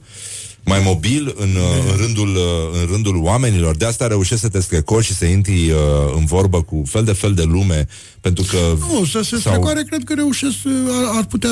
[0.65, 3.75] mai mobil în, uh, în, rândul, uh, în rândul oamenilor?
[3.75, 5.77] De asta reușești să te screcoși și să intri uh,
[6.15, 7.87] în vorbă cu fel de fel de lume,
[8.21, 8.57] pentru că...
[8.93, 9.39] Nu, să se sau...
[9.39, 11.51] strecoare cred că reușesc, uh, ar, ar putea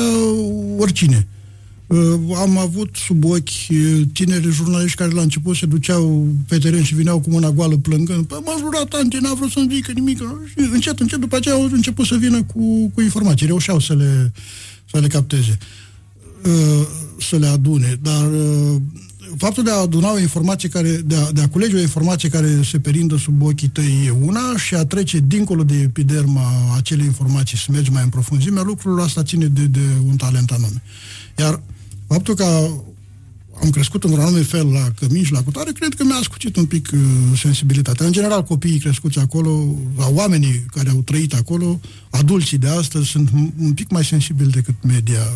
[0.78, 1.26] oricine.
[1.88, 6.82] Uh, am avut sub ochi uh, tineri jurnaliști care la început se duceau pe teren
[6.82, 8.26] și vineau cu mâna goală plângând.
[8.26, 10.18] Păi m-a jurat ante, n-a vrut să-mi zică nimic.
[10.46, 13.46] Și încet, încet, după aceea au început să vină cu, cu informații.
[13.46, 14.32] Reușeau să le,
[14.90, 15.58] să le capteze,
[16.44, 16.86] uh,
[17.18, 17.98] să le adune.
[18.02, 18.30] Dar
[19.36, 22.62] faptul de a aduna o informație care, de a, de a culege o informație care
[22.62, 27.58] se perindă sub ochii tăi e una și a trece dincolo de epiderma acelei informații,
[27.58, 30.82] să mergi mai în profunzime, lucrul ăsta ține de, de un talent anume.
[31.38, 31.62] Iar
[32.06, 32.68] faptul că
[33.62, 36.66] am crescut într-un anume fel la cămin și la cutare, cred că mi-a ascuțit un
[36.66, 37.00] pic uh,
[37.38, 38.06] sensibilitatea.
[38.06, 41.80] În general, copiii crescuți acolo, sau oamenii care au trăit acolo,
[42.10, 45.32] adulții de astăzi, sunt un pic mai sensibili decât media.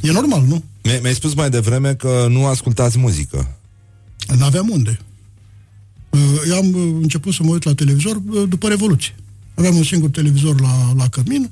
[0.00, 0.64] E normal, nu?
[0.82, 3.58] Mi-ai spus mai devreme că nu ascultați muzică.
[4.38, 4.98] N-aveam unde.
[6.10, 9.14] Uh, eu am uh, început să mă uit la televizor uh, după Revoluție.
[9.54, 11.50] Aveam un singur televizor la, la cămin,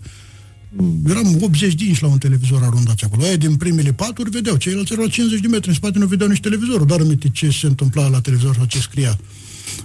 [1.08, 3.22] eram 80 de inci la un televizor arundat acolo.
[3.22, 6.28] Aia din primele paturi vedeau, ceilalți erau la 50 de metri în spate, nu vedeau
[6.28, 9.18] nici televizorul, doar aminte ce se întâmpla la televizor sau ce scria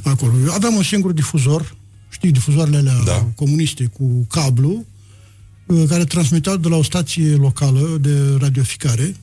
[0.03, 0.34] acolo.
[0.49, 1.76] Aveam un singur difuzor,
[2.10, 3.28] știi, difuzoarele alea da.
[3.36, 4.86] comuniste cu cablu,
[5.88, 9.15] care transmiteau de la o stație locală de radioficare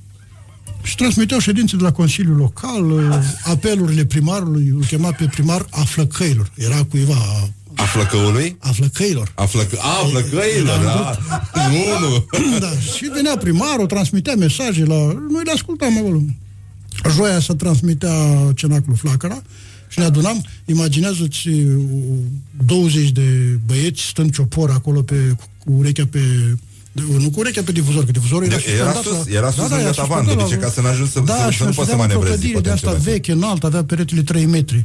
[0.83, 2.85] și transmiteau ședințe de la Consiliul Local,
[3.45, 6.51] apelurile primarului, îl chema pe primar a flăcăilor.
[6.55, 7.51] Era cuiva
[7.81, 8.57] a flăcăului?
[8.59, 9.33] A flăcăilor.
[9.35, 9.79] A, flăcă...
[9.81, 11.19] a flăcăilor, da.
[11.71, 12.59] Nu, nu.
[12.59, 14.95] Da, și venea primarul, transmitea mesaje la...
[15.31, 16.23] Noi le ascultam acolo.
[17.15, 18.13] Joia să transmitea
[18.55, 19.43] cenacul Flacăra
[19.89, 20.45] și ne adunam.
[20.65, 21.49] Imaginează-ți
[22.65, 26.21] 20 de băieți stând ciopor acolo pe, cu urechea pe
[26.93, 29.33] nu cu urechea pe difuzor, că difuzorul era, de, era sus, la...
[29.33, 31.71] era sus da, da, tavan, de obicei, ca să n-ajungi să, da, să, să nu
[31.71, 32.53] poți să manevrezi.
[32.53, 34.85] de asta veche, înalt, avea peretele 3 metri.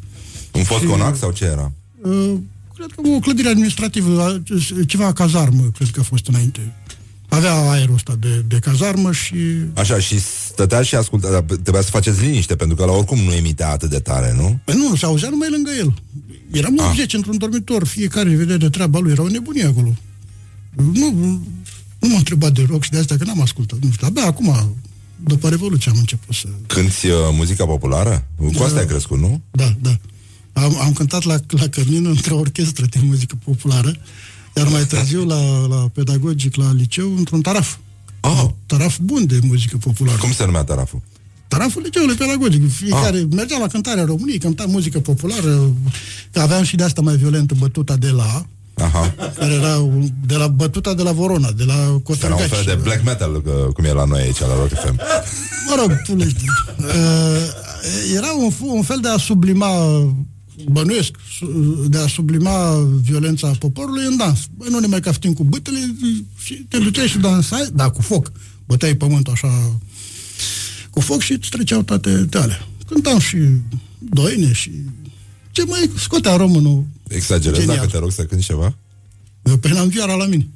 [0.51, 1.71] Un fost și, conac sau ce era?
[2.01, 2.33] Uh,
[2.75, 4.41] cred că o clădire administrativă,
[4.87, 6.73] ceva cazarmă, cred că a fost înainte.
[7.29, 9.35] Avea aerul ăsta de, de cazarmă și...
[9.73, 13.33] Așa, și stătea și asculta, dar trebuia să faceți liniște, pentru că la oricum nu
[13.33, 14.59] emitea atât de tare, nu?
[14.63, 15.93] Păi nu, se auzea numai lângă el.
[16.51, 17.13] Eram 80 ah.
[17.13, 19.93] într-un dormitor, fiecare vedea de treaba lui, era o nebunie acolo.
[20.93, 21.41] Nu,
[22.05, 23.79] nu m-a întrebat de rock și de asta că n-am ascultat.
[23.79, 24.75] Nu știu, abia acum,
[25.23, 26.47] după Revoluție am început să...
[26.67, 28.27] Cânti uh, muzica populară?
[28.35, 29.41] Cu da, asta ai crescut, nu?
[29.51, 29.97] Da, da.
[30.53, 33.97] Am, am cântat la, la Cămin într-o orchestră de muzică populară,
[34.55, 37.75] iar mai târziu la, la pedagogic, la liceu, într-un taraf.
[38.19, 38.45] Ah.
[38.65, 40.17] Taraf bun de muzică populară.
[40.17, 41.01] Cum se numea taraful?
[41.47, 42.71] Taraful liceului pedagogic.
[42.71, 43.25] Fiecare ah.
[43.29, 45.73] mergea la cântarea României, cânta muzică populară.
[46.33, 48.45] Aveam și de asta mai violentă bătuta de la
[48.77, 49.13] Aha.
[49.37, 49.89] care era
[50.25, 52.39] de la bătuta de la Vorona, de la Cotrăgaci.
[52.39, 53.41] Era un fel de black metal,
[53.73, 54.99] cum e la noi aici, la Rock FM.
[55.69, 56.49] Mă rog, tu le știi.
[56.77, 59.67] Uh, era un, un fel de a sublima
[60.71, 61.11] bănuiesc,
[61.87, 64.39] de a sublima violența poporului în dans.
[64.57, 65.95] Băi, nu ne mai caftim cu bătele
[66.43, 68.31] și te duceai și dansai, da, cu foc.
[68.65, 69.79] Băteai pământul așa
[70.89, 72.67] cu foc și îți treceau toate alea.
[72.87, 73.37] Cântam și
[73.97, 74.71] doine și
[75.51, 77.75] ce mai scotea românul Exagerez Genial.
[77.75, 78.75] dacă te rog să cânti ceva?
[79.59, 80.47] Păi n-am vioara la mine.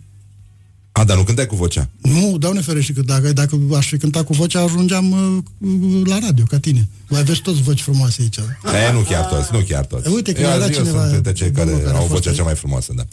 [0.92, 1.90] A, dar nu cântai cu vocea?
[2.02, 6.44] Nu, doamne ferește, că dacă, dacă aș fi cântat cu vocea, ajungeam uh, la radio,
[6.44, 6.88] ca tine.
[7.10, 8.38] Mai aveți toți voci frumoase aici.
[8.38, 10.08] E, nu chiar toți, nu chiar toți.
[10.08, 11.00] E, uite, că era cineva...
[11.00, 13.06] Sunt printre cei care, care au vocea cea mai frumoasă, da.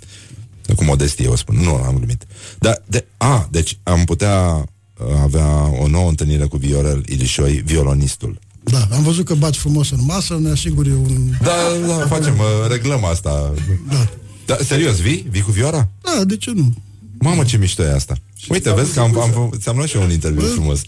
[0.75, 1.57] Cu modestie, o spun.
[1.57, 2.27] Nu, am glumit.
[2.59, 4.69] Dar, de, a, deci am putea
[4.99, 8.39] uh, avea o nouă întâlnire cu Viorel Ilișoi, violonistul.
[8.71, 11.31] Da, am văzut că bați frumos în masă, ne asiguri un...
[11.43, 11.57] Da,
[11.87, 13.53] da, facem, uh, reglăm asta.
[13.89, 14.09] Da.
[14.47, 15.27] Da, serios, vii?
[15.31, 15.89] Vii cu Viora?
[16.03, 16.75] Da, de ce nu?
[17.19, 18.15] Mamă, ce mișto e asta.
[18.49, 20.81] Uite, vezi că am, am, ți-am luat și eu un interviu Bă, frumos.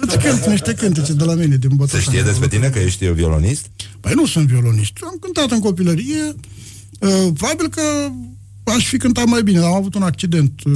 [0.00, 2.00] Îți cânt niște cântece de la mine din Bătășan.
[2.00, 3.66] Se știe despre tine că ești eu violonist?
[4.00, 4.92] Păi nu sunt violonist.
[5.02, 6.34] Am cântat în copilărie.
[6.98, 7.82] Uh, probabil că
[8.64, 9.58] aș fi cântat mai bine.
[9.58, 10.60] Am avut un accident.
[10.64, 10.72] Uh,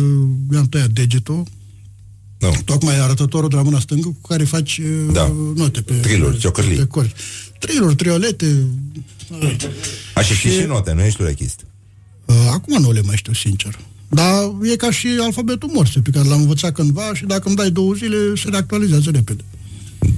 [0.48, 1.42] mi-am tăiat degetul.
[2.50, 2.60] Nu.
[2.64, 5.32] Tocmai arătătorul de la mâna stângă cu care faci uh, Da.
[5.54, 5.92] note pe...
[5.92, 6.76] Triluri, pe- ciocârlii.
[6.76, 7.12] pe corzi.
[7.58, 8.46] Triluri, triolete...
[10.14, 11.60] A, și știi și note, nu ești urechist.
[12.24, 13.78] Uh, Acum nu le mai știu, sincer.
[14.08, 17.70] Dar e ca și alfabetul morse pe care l-am învățat cândva și dacă îmi dai
[17.70, 19.44] două zile, se reactualizează repede.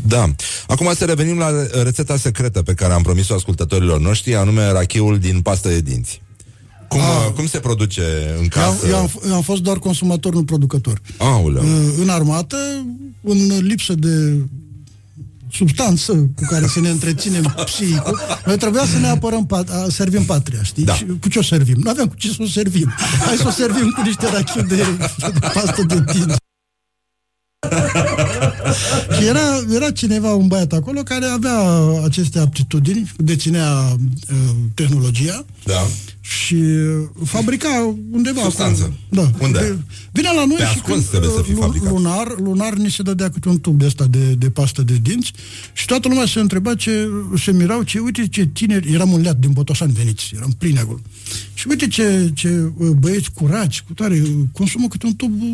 [0.06, 0.34] Da.
[0.66, 1.50] Acum să revenim la
[1.82, 6.20] rețeta secretă pe care am promis-o ascultătorilor noștri, anume rachiul din pastă de dinți.
[6.88, 7.32] Cum, Ah.
[7.34, 8.02] cum se produce
[8.36, 8.86] în Eu, casă?
[8.88, 11.00] eu, am, f- eu am fost doar consumator, nu producător.
[11.18, 11.62] Aoleu.
[11.62, 12.56] Uh, În armată,
[13.22, 14.38] în lipsă de
[15.52, 20.24] substanță cu care să ne întreținem psihicul, noi trebuia să ne apărăm, pat- a, servim
[20.24, 20.84] patria, știi?
[20.84, 20.94] Da.
[20.94, 21.76] Și cu ce o servim?
[21.82, 22.92] Nu aveam cu ce să o servim.
[23.26, 24.74] Hai să o servim cu niște rachiu de,
[25.32, 26.36] de pastă de dinți.
[29.18, 29.40] Și era,
[29.74, 31.58] era cineva, un băiat acolo, care avea
[32.04, 33.72] aceste aptitudini, deținea
[34.30, 34.36] uh,
[34.74, 35.86] tehnologia Da.
[36.28, 38.82] Și uh, fabrica undeva Substanță.
[38.82, 39.30] acolo.
[39.38, 39.44] Da.
[39.44, 39.58] Unde?
[39.58, 39.76] De-
[40.12, 41.90] Vinea la noi Pe și ascuns când, trebuie să fii uh, fabricat.
[41.92, 45.32] lunar, lunar ni se dădea câte un tub de ăsta de, de pastă de dinți
[45.72, 49.36] și toată lumea se întreba ce, se mirau, ce, uite ce tineri, eram un leat
[49.36, 51.00] din Botoșani veniți, eram plini acolo.
[51.54, 55.52] Și uite ce, ce uh, băieți curați, cu tare, uh, consumă câte un tub uh,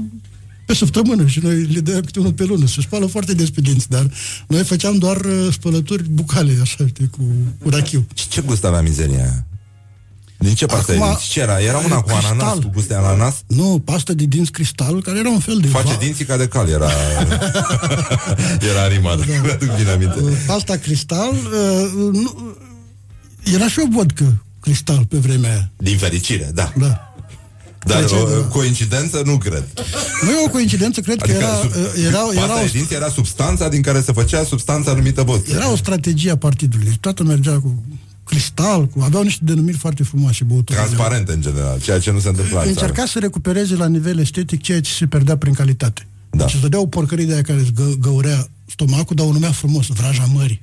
[0.66, 2.66] pe săptămână și noi le dădeam câte unul pe lună.
[2.66, 4.10] Se spală foarte des pe dinți, dar
[4.48, 7.22] noi făceam doar uh, spălături bucale, așa, știi, cu,
[7.58, 8.06] cu rachiu.
[8.14, 9.46] Și ce gust avea mizeria aia?
[10.44, 11.28] Din ce pastă de Acum, dinți?
[11.28, 11.60] Ce era?
[11.60, 12.32] Era una cu cristal.
[12.32, 13.34] ananas, cu gust de ananas?
[13.46, 15.66] Nu, pastă de dinți cristal, care era un fel de...
[15.66, 16.90] Face va- dinții ca de cal, era...
[18.70, 19.24] era rima, da.
[19.42, 20.20] mi-aduc bine aminte.
[20.20, 22.56] Uh, Pasta cristal, uh, nu,
[23.54, 25.70] era și o vodcă cristal pe vremea aia.
[25.76, 26.72] Din fericire, da.
[26.76, 27.14] Da.
[27.86, 28.46] Dar Face, o, da.
[28.46, 29.64] coincidență nu cred.
[30.22, 32.72] Nu e o coincidență, cred Adică că era, sub, uh, era, pasta era, de o,
[32.72, 35.52] dinți era substanța din care se făcea substanța numită vodcă.
[35.54, 36.96] era o strategie a partidului.
[37.00, 37.82] Toată mergea cu
[38.24, 40.84] cristal, cu, aveau niște denumiri foarte frumoase băuturile.
[40.84, 42.80] Transparent în general, ceea ce nu se întâmplă în țară.
[42.80, 46.06] Încerca să recupereze la nivel estetic ceea ce se pierdea prin calitate.
[46.30, 46.46] Da.
[46.46, 49.50] Și îți dădea o porcărie de aia care îți gă, găurea stomacul, dar o numea
[49.50, 50.62] frumos, vraja mării.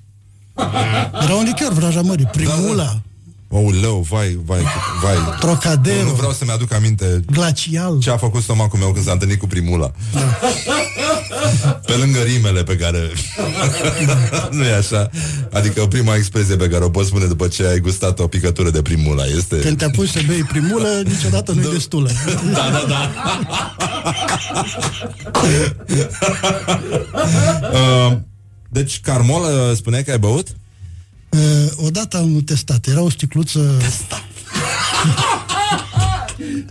[1.24, 3.11] Era un lichior, vraja mării, primula, da, Oh,
[3.60, 4.62] leu, vai, vai,
[5.02, 5.16] vai.
[5.40, 6.04] Trocadero.
[6.04, 8.00] Nu, nu vreau să-mi aduc aminte glacial.
[8.00, 9.92] ce a făcut stomacul meu când s-a întâlnit cu primula.
[11.86, 13.12] Pe lângă rimele pe care...
[14.58, 15.10] nu e așa?
[15.52, 18.82] Adică prima expresie pe care o poți spune după ce ai gustat o picătură de
[18.82, 19.56] primula este...
[19.56, 22.10] Când te apuci să bei primulă, niciodată nu-i destulă.
[22.54, 23.12] Da, da, da.
[27.72, 28.18] uh,
[28.70, 30.48] deci, Carmol, uh, spuneai că ai băut?
[31.32, 33.78] Uh, odată am testat, era o sticluță...
[33.80, 34.24] Testat.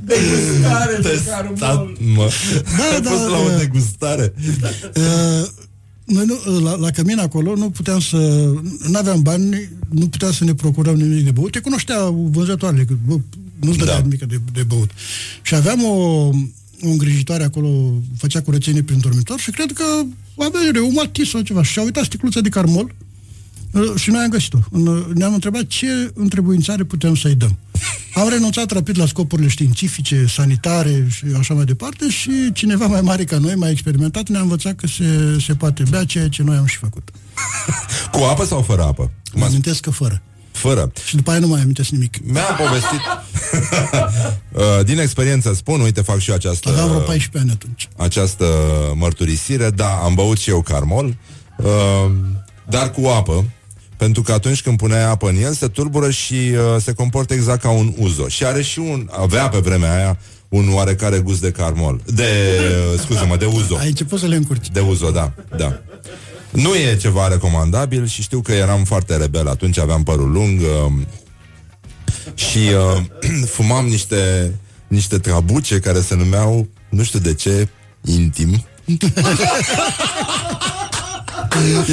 [1.03, 1.51] Testat,
[2.15, 2.31] mă.
[2.77, 4.35] Da, Ai da, fost la o uh, degustare.
[4.97, 5.49] Uh,
[6.05, 8.17] noi nu, la, la cămin acolo nu puteam să...
[8.89, 11.53] Nu aveam bani, nu puteam să ne procurăm nimic de băut.
[11.53, 13.17] Te cunoștea vânzătoarele, că bă,
[13.61, 14.01] nu-ți dădea Da.
[14.01, 14.07] da.
[14.07, 14.91] nimic de, de băut.
[15.43, 15.95] Și aveam o,
[16.83, 19.85] o îngrijitoare acolo, făcea curățenie prin dormitor și cred că
[20.37, 21.63] avea eu un matis sau ceva.
[21.63, 23.10] Și a uitat sticluța de carmol uh,
[23.97, 24.59] și noi am găsit-o.
[24.71, 27.59] În- Ne-am întrebat ce întrebuințare putem să-i dăm.
[28.15, 33.25] Am renunțat rapid la scopurile științifice, sanitare și așa mai departe și cineva mai mare
[33.25, 36.67] ca noi, mai experimentat, ne-a învățat că se, se poate bea ceea ce noi am
[36.67, 37.09] și făcut.
[38.13, 39.11] Cu apă sau fără apă?
[39.35, 40.23] Mă amintesc că fără.
[40.53, 40.93] Fără.
[41.07, 42.17] Și după aia nu mai amintesc nimic.
[42.25, 43.01] Mi-a povestit
[44.53, 47.89] Uh, Din experiență spun, uite, fac și eu această Aveam vreo 14 ani atunci.
[47.97, 48.47] Această
[48.95, 51.17] mărturisire Da, am băut și eu carmol
[51.59, 51.67] uh,
[52.69, 53.45] Dar cu apă
[54.01, 57.61] pentru că atunci când puneai apă în el se tulbură și uh, se comportă exact
[57.61, 58.29] ca un uzo.
[58.29, 60.19] Și are și un, avea pe vremea aia
[60.49, 62.01] un oarecare gust de carmol.
[62.07, 62.23] De,
[62.93, 63.77] uh, scuze-mă, de uzo.
[63.77, 64.71] Ai început să le încurci.
[64.71, 65.81] De uzo, da, da.
[66.51, 70.93] Nu e ceva recomandabil și știu că eram foarte rebel atunci, aveam părul lung uh,
[72.35, 73.03] și uh,
[73.55, 74.55] fumam niște,
[74.89, 77.69] niște trabuce care se numeau, nu știu de ce,
[78.05, 78.65] intim.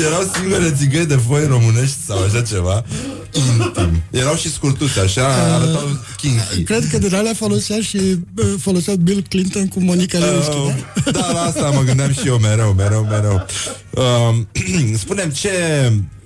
[0.06, 2.84] Erau singure țigăi de foi românești sau așa ceva
[3.32, 7.98] Intim Erau și scurtuțe, așa arătau kinky Cred că din alea folosea și
[8.34, 10.74] bă, folosea Bill Clinton cu Monica Lewinsky, Uh,
[11.04, 11.12] da?
[11.12, 13.46] da, la asta mă gândeam și eu mereu, mereu, mereu.
[13.90, 15.50] Uh, spunem ce...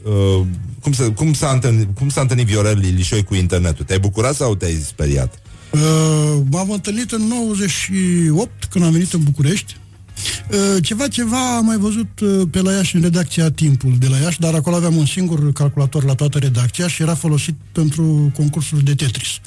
[0.04, 0.46] Uh,
[0.82, 3.86] cum, să, cum, s-a întâlnit, cum s-a întâlnit Viorel Lilișoi cu internetul?
[3.86, 5.40] Te-ai bucurat sau te-ai speriat?
[5.70, 5.80] Uh,
[6.50, 9.78] m-am întâlnit în 98, când am venit în București.
[10.52, 14.18] Uh, ceva, ceva am mai văzut uh, pe la Iași în redacția Timpul de la
[14.18, 18.84] Iași, dar acolo aveam un singur calculator la toată redacția și era folosit pentru concursuri
[18.84, 19.40] de Tetris.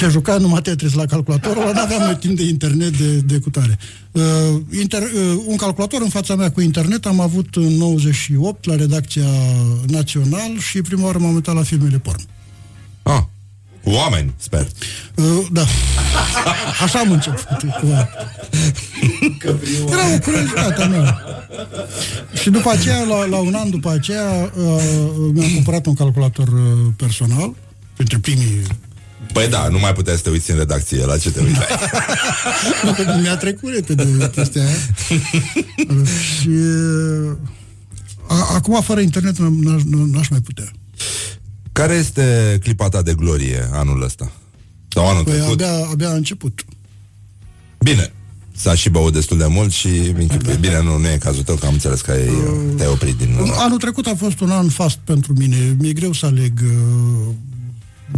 [0.00, 3.78] Se juca numai Tetris la calculatorul ăla, n-aveam noi timp de internet de, de cutare.
[4.12, 4.22] Uh,
[4.80, 9.28] inter, uh, un calculator în fața mea cu internet am avut în 98 la redacția
[9.86, 12.20] Național și prima oară m-am uitat la filmele porn.
[13.02, 13.22] Ah.
[13.84, 14.66] Cu oameni, sper.
[15.14, 15.64] Uh, da.
[16.84, 17.46] Așa am început.
[19.90, 21.22] Era o curiozitate a mea.
[22.40, 24.82] Și după aceea, la, la un an după aceea, uh,
[25.32, 27.54] mi-am cumpărat un calculator uh, personal,
[27.96, 28.62] printre primii
[29.32, 31.66] Păi da, nu mai puteai să te uiți în redacție La ce te uitai?
[32.84, 34.76] Nu, că mi-a trecut repede de chestia aia.
[36.40, 37.36] și uh,
[38.28, 40.70] a, acum, fără internet, n-aș, n-aș mai putea.
[41.80, 44.32] Care este clipa ta de glorie anul ăsta?
[44.88, 45.52] Sau anul Păi trecut?
[45.52, 46.64] abia, abia a început.
[47.78, 48.12] Bine,
[48.56, 50.56] s-a și băut destul de mult și închipui.
[50.60, 52.30] Bine, nu, nu e cazul tău, că am înțeles că ai,
[52.76, 53.36] te-ai oprit din...
[53.58, 55.76] Anul trecut a fost un an fast pentru mine.
[55.78, 57.34] Mi-e greu să aleg uh,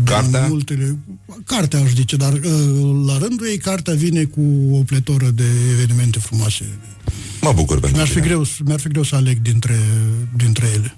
[0.04, 0.46] Cartea?
[0.46, 0.98] Multele,
[1.44, 4.40] cartea aș zice, dar uh, la rândul ei cartea vine cu
[4.72, 6.78] o pletoră de evenimente frumoase.
[7.40, 8.26] Mă bucur pentru Mi-ar fi, tine.
[8.26, 9.78] greu, mi-ar fi greu să aleg dintre,
[10.36, 10.96] dintre ele.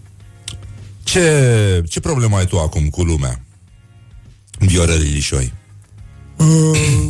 [1.04, 3.44] Ce, ce problemă ai tu acum cu lumea?
[4.58, 5.52] Viorel Ilișoi.
[6.36, 7.08] Uh,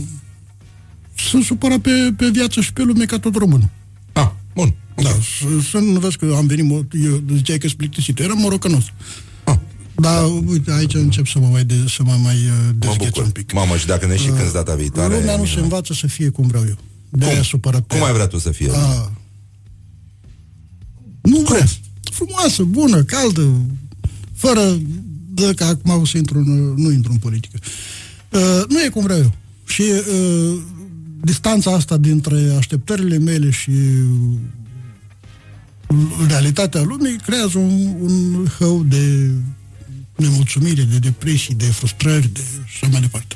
[1.16, 3.70] sunt supărat pe, pe viață și pe lume ca tot român.
[4.12, 4.74] Ah, bun.
[4.94, 8.38] Da, să, să nu vezi că am venit, mo- eu ziceai că sunt plictisit, eram
[8.38, 8.84] morocănos.
[9.44, 9.56] Ah.
[9.94, 13.22] Dar, uite, aici încep să mă mai, de, să mă mai uh, Mă dezgheț bucur.
[13.22, 13.52] un pic.
[13.52, 15.14] Mamă, și dacă ne și când data viitoare...
[15.14, 15.54] Lumea nu minunat.
[15.54, 16.76] se învață să fie cum vreau eu.
[17.08, 18.70] De aia supărat pe Cum ai vrea tu să fie?
[18.74, 19.12] A.
[21.22, 21.66] Nu vrea.
[22.12, 23.52] Frumoasă, bună, caldă,
[24.46, 24.78] fără...
[25.36, 27.58] Dă că acum o să intru în, nu intru în politică.
[28.30, 29.32] Uh, nu e cum vreau eu.
[29.66, 30.58] Și uh,
[31.20, 34.36] distanța asta dintre așteptările mele și uh,
[36.28, 39.30] realitatea lumii creează un, un hău de
[40.16, 43.34] nemulțumire, de depresii, de frustrări, de așa mai departe.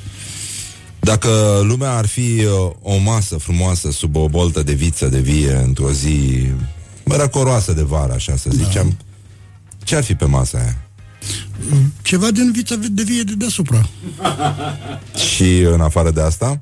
[0.99, 5.55] Dacă lumea ar fi uh, o masă frumoasă sub o boltă de viță de vie
[5.55, 6.47] într-o zi
[7.03, 8.97] răcoroasă de vară, așa să zicem,
[9.83, 10.88] ce ar fi pe masa aia?
[12.01, 13.89] Ceva din vița de vie de deasupra.
[15.33, 16.61] Și în afară de asta?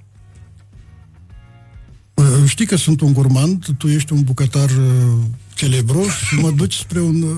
[2.13, 5.17] Uh, Știi că sunt un gurmand, tu ești un bucătar uh,
[5.55, 7.21] celebru și mă duci spre un...
[7.21, 7.35] uh,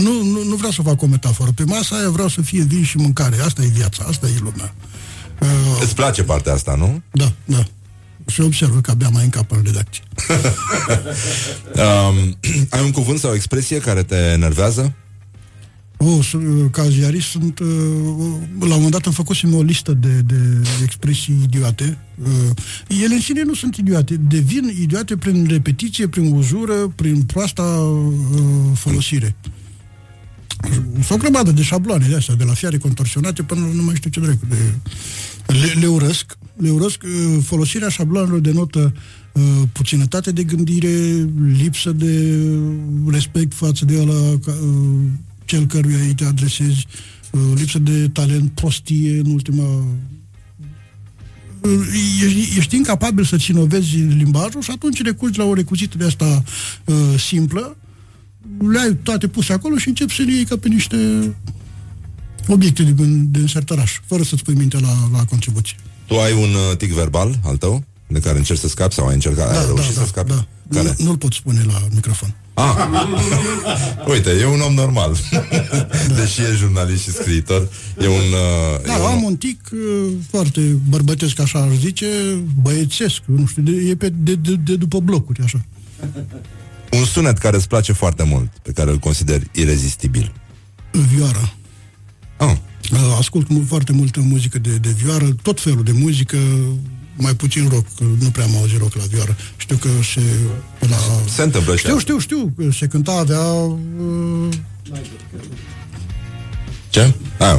[0.00, 1.50] Nu, nu, nu vreau să fac o metaforă.
[1.54, 3.36] Pe masa aia vreau să fie vin și mâncare.
[3.40, 4.74] Asta e viața, asta e lumea.
[5.40, 7.02] Uh, Îți place partea asta, nu?
[7.10, 7.64] da, da.
[8.26, 10.02] Și observă că abia mai încap în redacție.
[11.74, 12.38] Um,
[12.70, 14.94] ai un cuvânt sau o expresie care te enervează?
[16.00, 17.58] Oh, s- uh, ca ziarist sunt...
[17.58, 17.66] uh,
[18.58, 20.36] La un moment dat am făcusem o listă de, de
[20.84, 21.98] expresii idiote.
[22.22, 24.16] Uh, Ele în sine nu sunt idiote.
[24.28, 28.12] Devin idiote prin repetiție, prin uzură, prin proasta uh,
[28.74, 29.36] folosire.
[30.92, 33.94] Sunt o grămadă de șabloane de astea, de la fiare contorsionate până la nu mai
[33.94, 34.46] știu ce dracu.
[34.48, 34.56] De...
[35.46, 36.38] Le, le urăsc.
[36.56, 37.02] Le urăsc.
[37.02, 38.94] Uh, Folosirea șabloanelor denotă
[39.32, 39.42] uh,
[39.72, 41.28] puținătate de gândire,
[41.62, 42.38] lipsă de
[43.08, 44.98] respect față de ăla, ca, uh,
[45.48, 46.86] cel căruia îi te adresezi,
[47.30, 49.64] uh, lipsă de talent, prostie în ultima...
[51.60, 51.86] Uh,
[52.24, 56.42] Ești, ești incapabil să cinovezi limbajul și atunci recurgi la o recuzită de asta
[56.84, 57.76] uh, simplă,
[58.70, 60.96] le ai toate puse acolo și începi să le iei ca pe niște
[62.46, 65.76] obiecte din, din sertăraș, fără să-ți pui minte la, la contribuție.
[66.06, 67.84] Tu ai un uh, tic verbal al tău?
[68.06, 69.56] De care încerci să scapi sau ai încercat?
[69.56, 70.28] ai reușit să scapi?
[70.28, 70.46] da.
[70.70, 70.94] Care?
[70.98, 72.34] Nu, nu-l pot spune la microfon.
[72.60, 72.88] Ah.
[74.12, 75.16] Uite, e un om normal.
[76.16, 77.68] Deși e jurnalist și scriitor,
[78.00, 78.14] e un...
[78.14, 82.06] Uh, Da, e un am un tic uh, foarte bărbătesc, așa aș zice,
[82.62, 85.64] băiețesc, nu știu, de, e pe, de, de, de după blocuri, așa.
[86.92, 90.32] un sunet care îți place foarte mult, pe care îl consideri irezistibil.
[91.14, 91.52] Vioara.
[92.36, 92.52] Ah.
[92.92, 96.36] Uh, Ascult mu- foarte multă muzică de, de vioară, tot felul de muzică,
[97.18, 99.36] mai puțin rock, că nu prea am auzit rock la vioară.
[99.56, 100.20] Știu că se...
[100.88, 100.96] La...
[101.34, 102.00] Se întâmplă și Știu, asta.
[102.04, 103.40] știu, știu, că se cânta, avea...
[103.40, 104.48] Uh,
[106.90, 107.14] Ce?
[107.38, 107.58] Ah.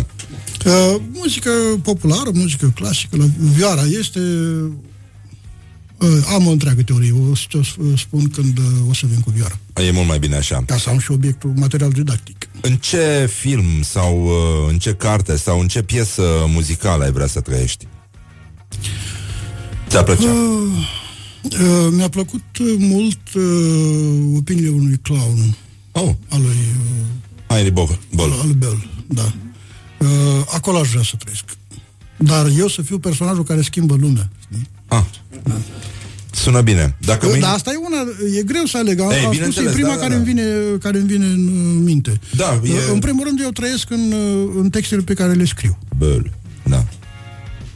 [0.66, 1.50] uh, muzică
[1.84, 4.20] populară, muzică clasică, la vioara este...
[5.98, 9.20] Uh, am o întreagă teorie, o să ți-o sp- spun când uh, o să vin
[9.20, 9.58] cu vioara.
[9.76, 10.64] E mult mai bine așa.
[10.66, 12.50] Ca să am și obiectul, material didactic.
[12.62, 17.28] În ce film sau uh, în ce carte sau în ce piesă muzicală ai vrea
[17.28, 17.88] să trăiești?
[19.90, 20.32] Ți-a plăcea?
[20.32, 20.72] Uh,
[21.44, 25.56] uh, mi-a plăcut uh, mult uh, opiniile unui clown.
[25.92, 26.10] Oh.
[26.30, 26.50] Al lui...
[26.50, 28.00] Uh, Henry Bol.
[28.14, 28.32] Bol.
[28.32, 29.34] Al lui Bell, da.
[29.98, 30.08] Uh,
[30.54, 31.44] acolo aș vrea să trăiesc.
[32.18, 34.30] Dar eu să fiu personajul care schimbă lumea.
[34.42, 34.68] știi?
[34.88, 35.04] Ah.
[36.32, 36.96] Sună bine.
[37.06, 37.46] Dacă Uh, mâine...
[37.46, 37.98] Dar asta e una,
[38.40, 39.00] e greu să aleg.
[39.00, 40.16] Am, Ei, am spus, e bineînțeles, prima da, da, care, da.
[40.20, 40.44] Îmi vine,
[40.80, 42.20] care îmi vine în uh, minte.
[42.36, 45.46] Da, e- Uh, În primul rând, eu trăiesc în, uh, în textele pe care le
[45.46, 45.78] scriu.
[45.98, 46.32] Băl.
[46.64, 46.86] Da.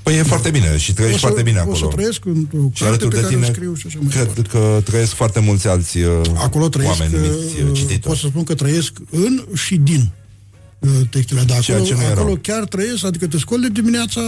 [0.04, 1.76] Păi e foarte bine și trăiești o să, foarte bine O acolo.
[1.76, 4.08] să trăiesc într-o și carte alături pe de care tine, o scriu și așa mai
[4.12, 4.50] cred departe.
[4.58, 8.00] că trăiesc foarte mulți alți uh, Acolo trăiesc, oameni numiți uh, uh, cititori.
[8.00, 10.12] pot să spun că trăiesc în și din
[10.80, 12.18] uh, textele, dar Ceea acolo, ce nu erau.
[12.24, 14.22] acolo chiar trăiesc, adică te scoli de dimineața,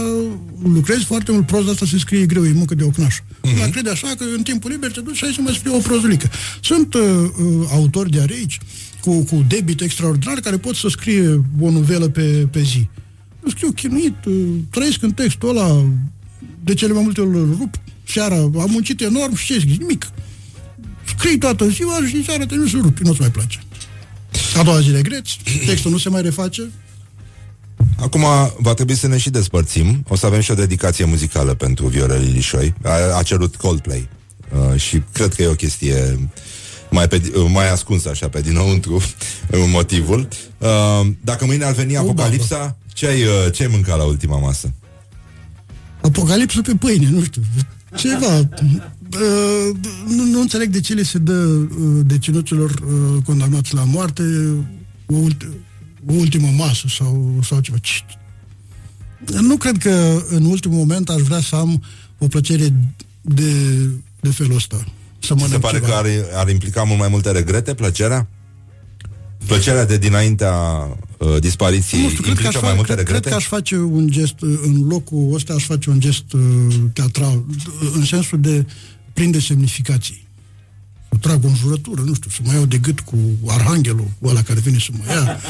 [0.74, 3.14] lucrezi foarte mult, proza asta se scrie greu, e muncă de ocnaș.
[3.18, 3.52] Mhm.
[3.54, 3.58] Mm-hmm.
[3.58, 5.78] Dar crede așa că în timpul liber te duci și ai să mai scrie o
[5.78, 6.28] prozulică.
[6.60, 8.58] Sunt uh, uh, autori de aici
[9.00, 12.88] cu, cu debit extraordinar care pot să scrie o novelă pe, pe zi.
[13.46, 14.34] Eu scriu chinuit, uh,
[14.70, 15.84] trăiesc în textul ăla,
[16.64, 19.78] de cele mai multe ori îl rup, seara am muncit enorm și ce scris?
[19.78, 20.10] Nimic.
[21.16, 23.58] Scrii toată ziua și seara te nu să rupi, nu-ți mai place.
[24.58, 26.70] A doua zi regreți, textul nu se mai reface,
[27.96, 28.24] Acum
[28.58, 30.04] va trebui să ne și despărțim.
[30.08, 32.74] O să avem și o dedicație muzicală pentru Viorel Ilișoi.
[32.82, 34.08] A, a cerut Coldplay.
[34.52, 36.28] Uh, și cred că e o chestie
[36.90, 40.28] mai, pe, uh, mai ascunsă așa pe dinăuntru uh, motivul.
[40.58, 44.72] Uh, dacă mâine ar veni apocalipsa, ce ai, uh, ce ai mâncat la ultima masă?
[46.02, 47.42] Apocalipsă pe pâine, nu știu,
[47.96, 48.38] ceva.
[49.12, 49.76] Uh,
[50.08, 51.68] nu, nu înțeleg de ce le se dă uh,
[52.06, 54.22] deținuților uh, condamnați la moarte
[55.06, 55.46] o, ulti,
[56.06, 57.78] o ultimă masă sau, sau ceva.
[57.80, 58.02] Ce-
[59.40, 61.82] Nu cred că în ultimul moment aș vrea să am
[62.18, 62.72] o plăcere
[63.20, 63.52] de,
[64.20, 64.76] de felul ăsta.
[64.76, 64.84] Să
[65.20, 65.88] Se mănânc pare ceva.
[65.88, 68.28] că ar, ar implica mult mai multe regrete, plăcerea?
[69.46, 70.52] Plăcerea de dinaintea
[71.18, 73.28] uh, dispariției Nu știu, cred că, aș implică mai fa- multe cred, cred regrete?
[73.28, 76.40] că aș face un gest, uh, în locul ăsta aș face un gest uh,
[76.92, 78.66] teatral, uh, în sensul de
[79.12, 80.24] prinde semnificații.
[81.10, 83.16] Să trag o înjurătură, nu știu, să mă iau de gât cu
[83.46, 85.40] arhanghelul cu ăla care vine să mă ia.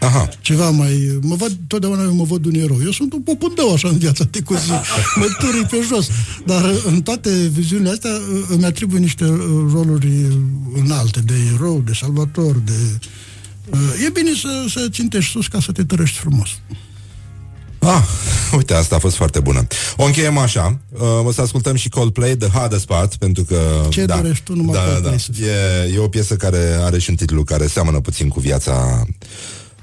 [0.00, 0.28] Aha.
[0.40, 1.18] Ceva mai...
[1.22, 2.80] Mă văd, totdeauna eu mă văd un erou.
[2.84, 4.70] Eu sunt un popândău așa în viața de cu zi.
[5.20, 6.08] Mă târâi pe jos.
[6.44, 9.38] Dar uh, în toate viziunile astea uh, îmi atribui niște uh,
[9.72, 10.32] roluri uh,
[10.74, 12.98] înalte, de erou, de salvator, de...
[13.70, 16.48] Uh, E bine să, să țintești sus ca să te tărăști frumos.
[17.78, 18.02] Ah,
[18.56, 19.66] uite, asta a fost foarte bună.
[19.96, 20.78] O încheiem așa.
[20.92, 23.86] Uh, o să ascultăm și Coldplay, The Hardest Part, pentru că...
[23.88, 25.18] Ce da, dorești tu, numai da, da, Coldplay da.
[25.18, 25.30] să
[25.88, 29.06] E, e o piesă care are și un titlu care seamănă puțin cu viața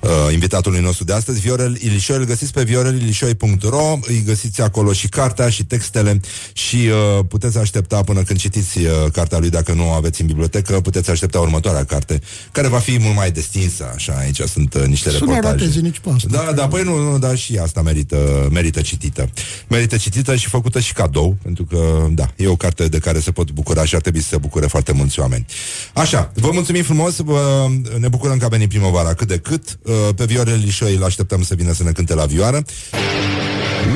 [0.03, 2.17] uh, invitatului nostru de astăzi, Viorel Ilișoi.
[2.17, 6.19] Îl găsiți pe viorelilișoi.ro, îi găsiți acolo și cartea și textele
[6.53, 6.75] și
[7.17, 10.81] uh, puteți aștepta până când citiți uh, cartea lui, dacă nu o aveți în bibliotecă,
[10.81, 12.21] puteți aștepta următoarea carte,
[12.51, 15.55] care va fi mult mai destinsă, așa, aici sunt uh, niște Să nu reportaje.
[15.55, 16.27] ratezi nici pe asta.
[16.31, 19.29] Da, da, păi nu, nu, da, și asta merită, merită citită.
[19.67, 23.31] Merită citită și făcută și cadou, pentru că, da, e o carte de care se
[23.31, 25.45] pot bucura și ar trebui să se bucure foarte mulți oameni.
[25.93, 27.67] Așa, vă mulțumim frumos, vă,
[27.97, 29.79] ne bucurăm că a venit primăvara cât de cât.
[29.83, 32.63] Uh, Pe Viorel Lișoi îl așteptăm să vină să ne cânte la vioară.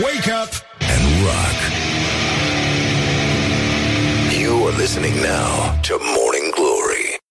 [0.02, 0.52] Wake up
[0.94, 1.58] and rock.
[4.42, 6.37] You are listening now to Morning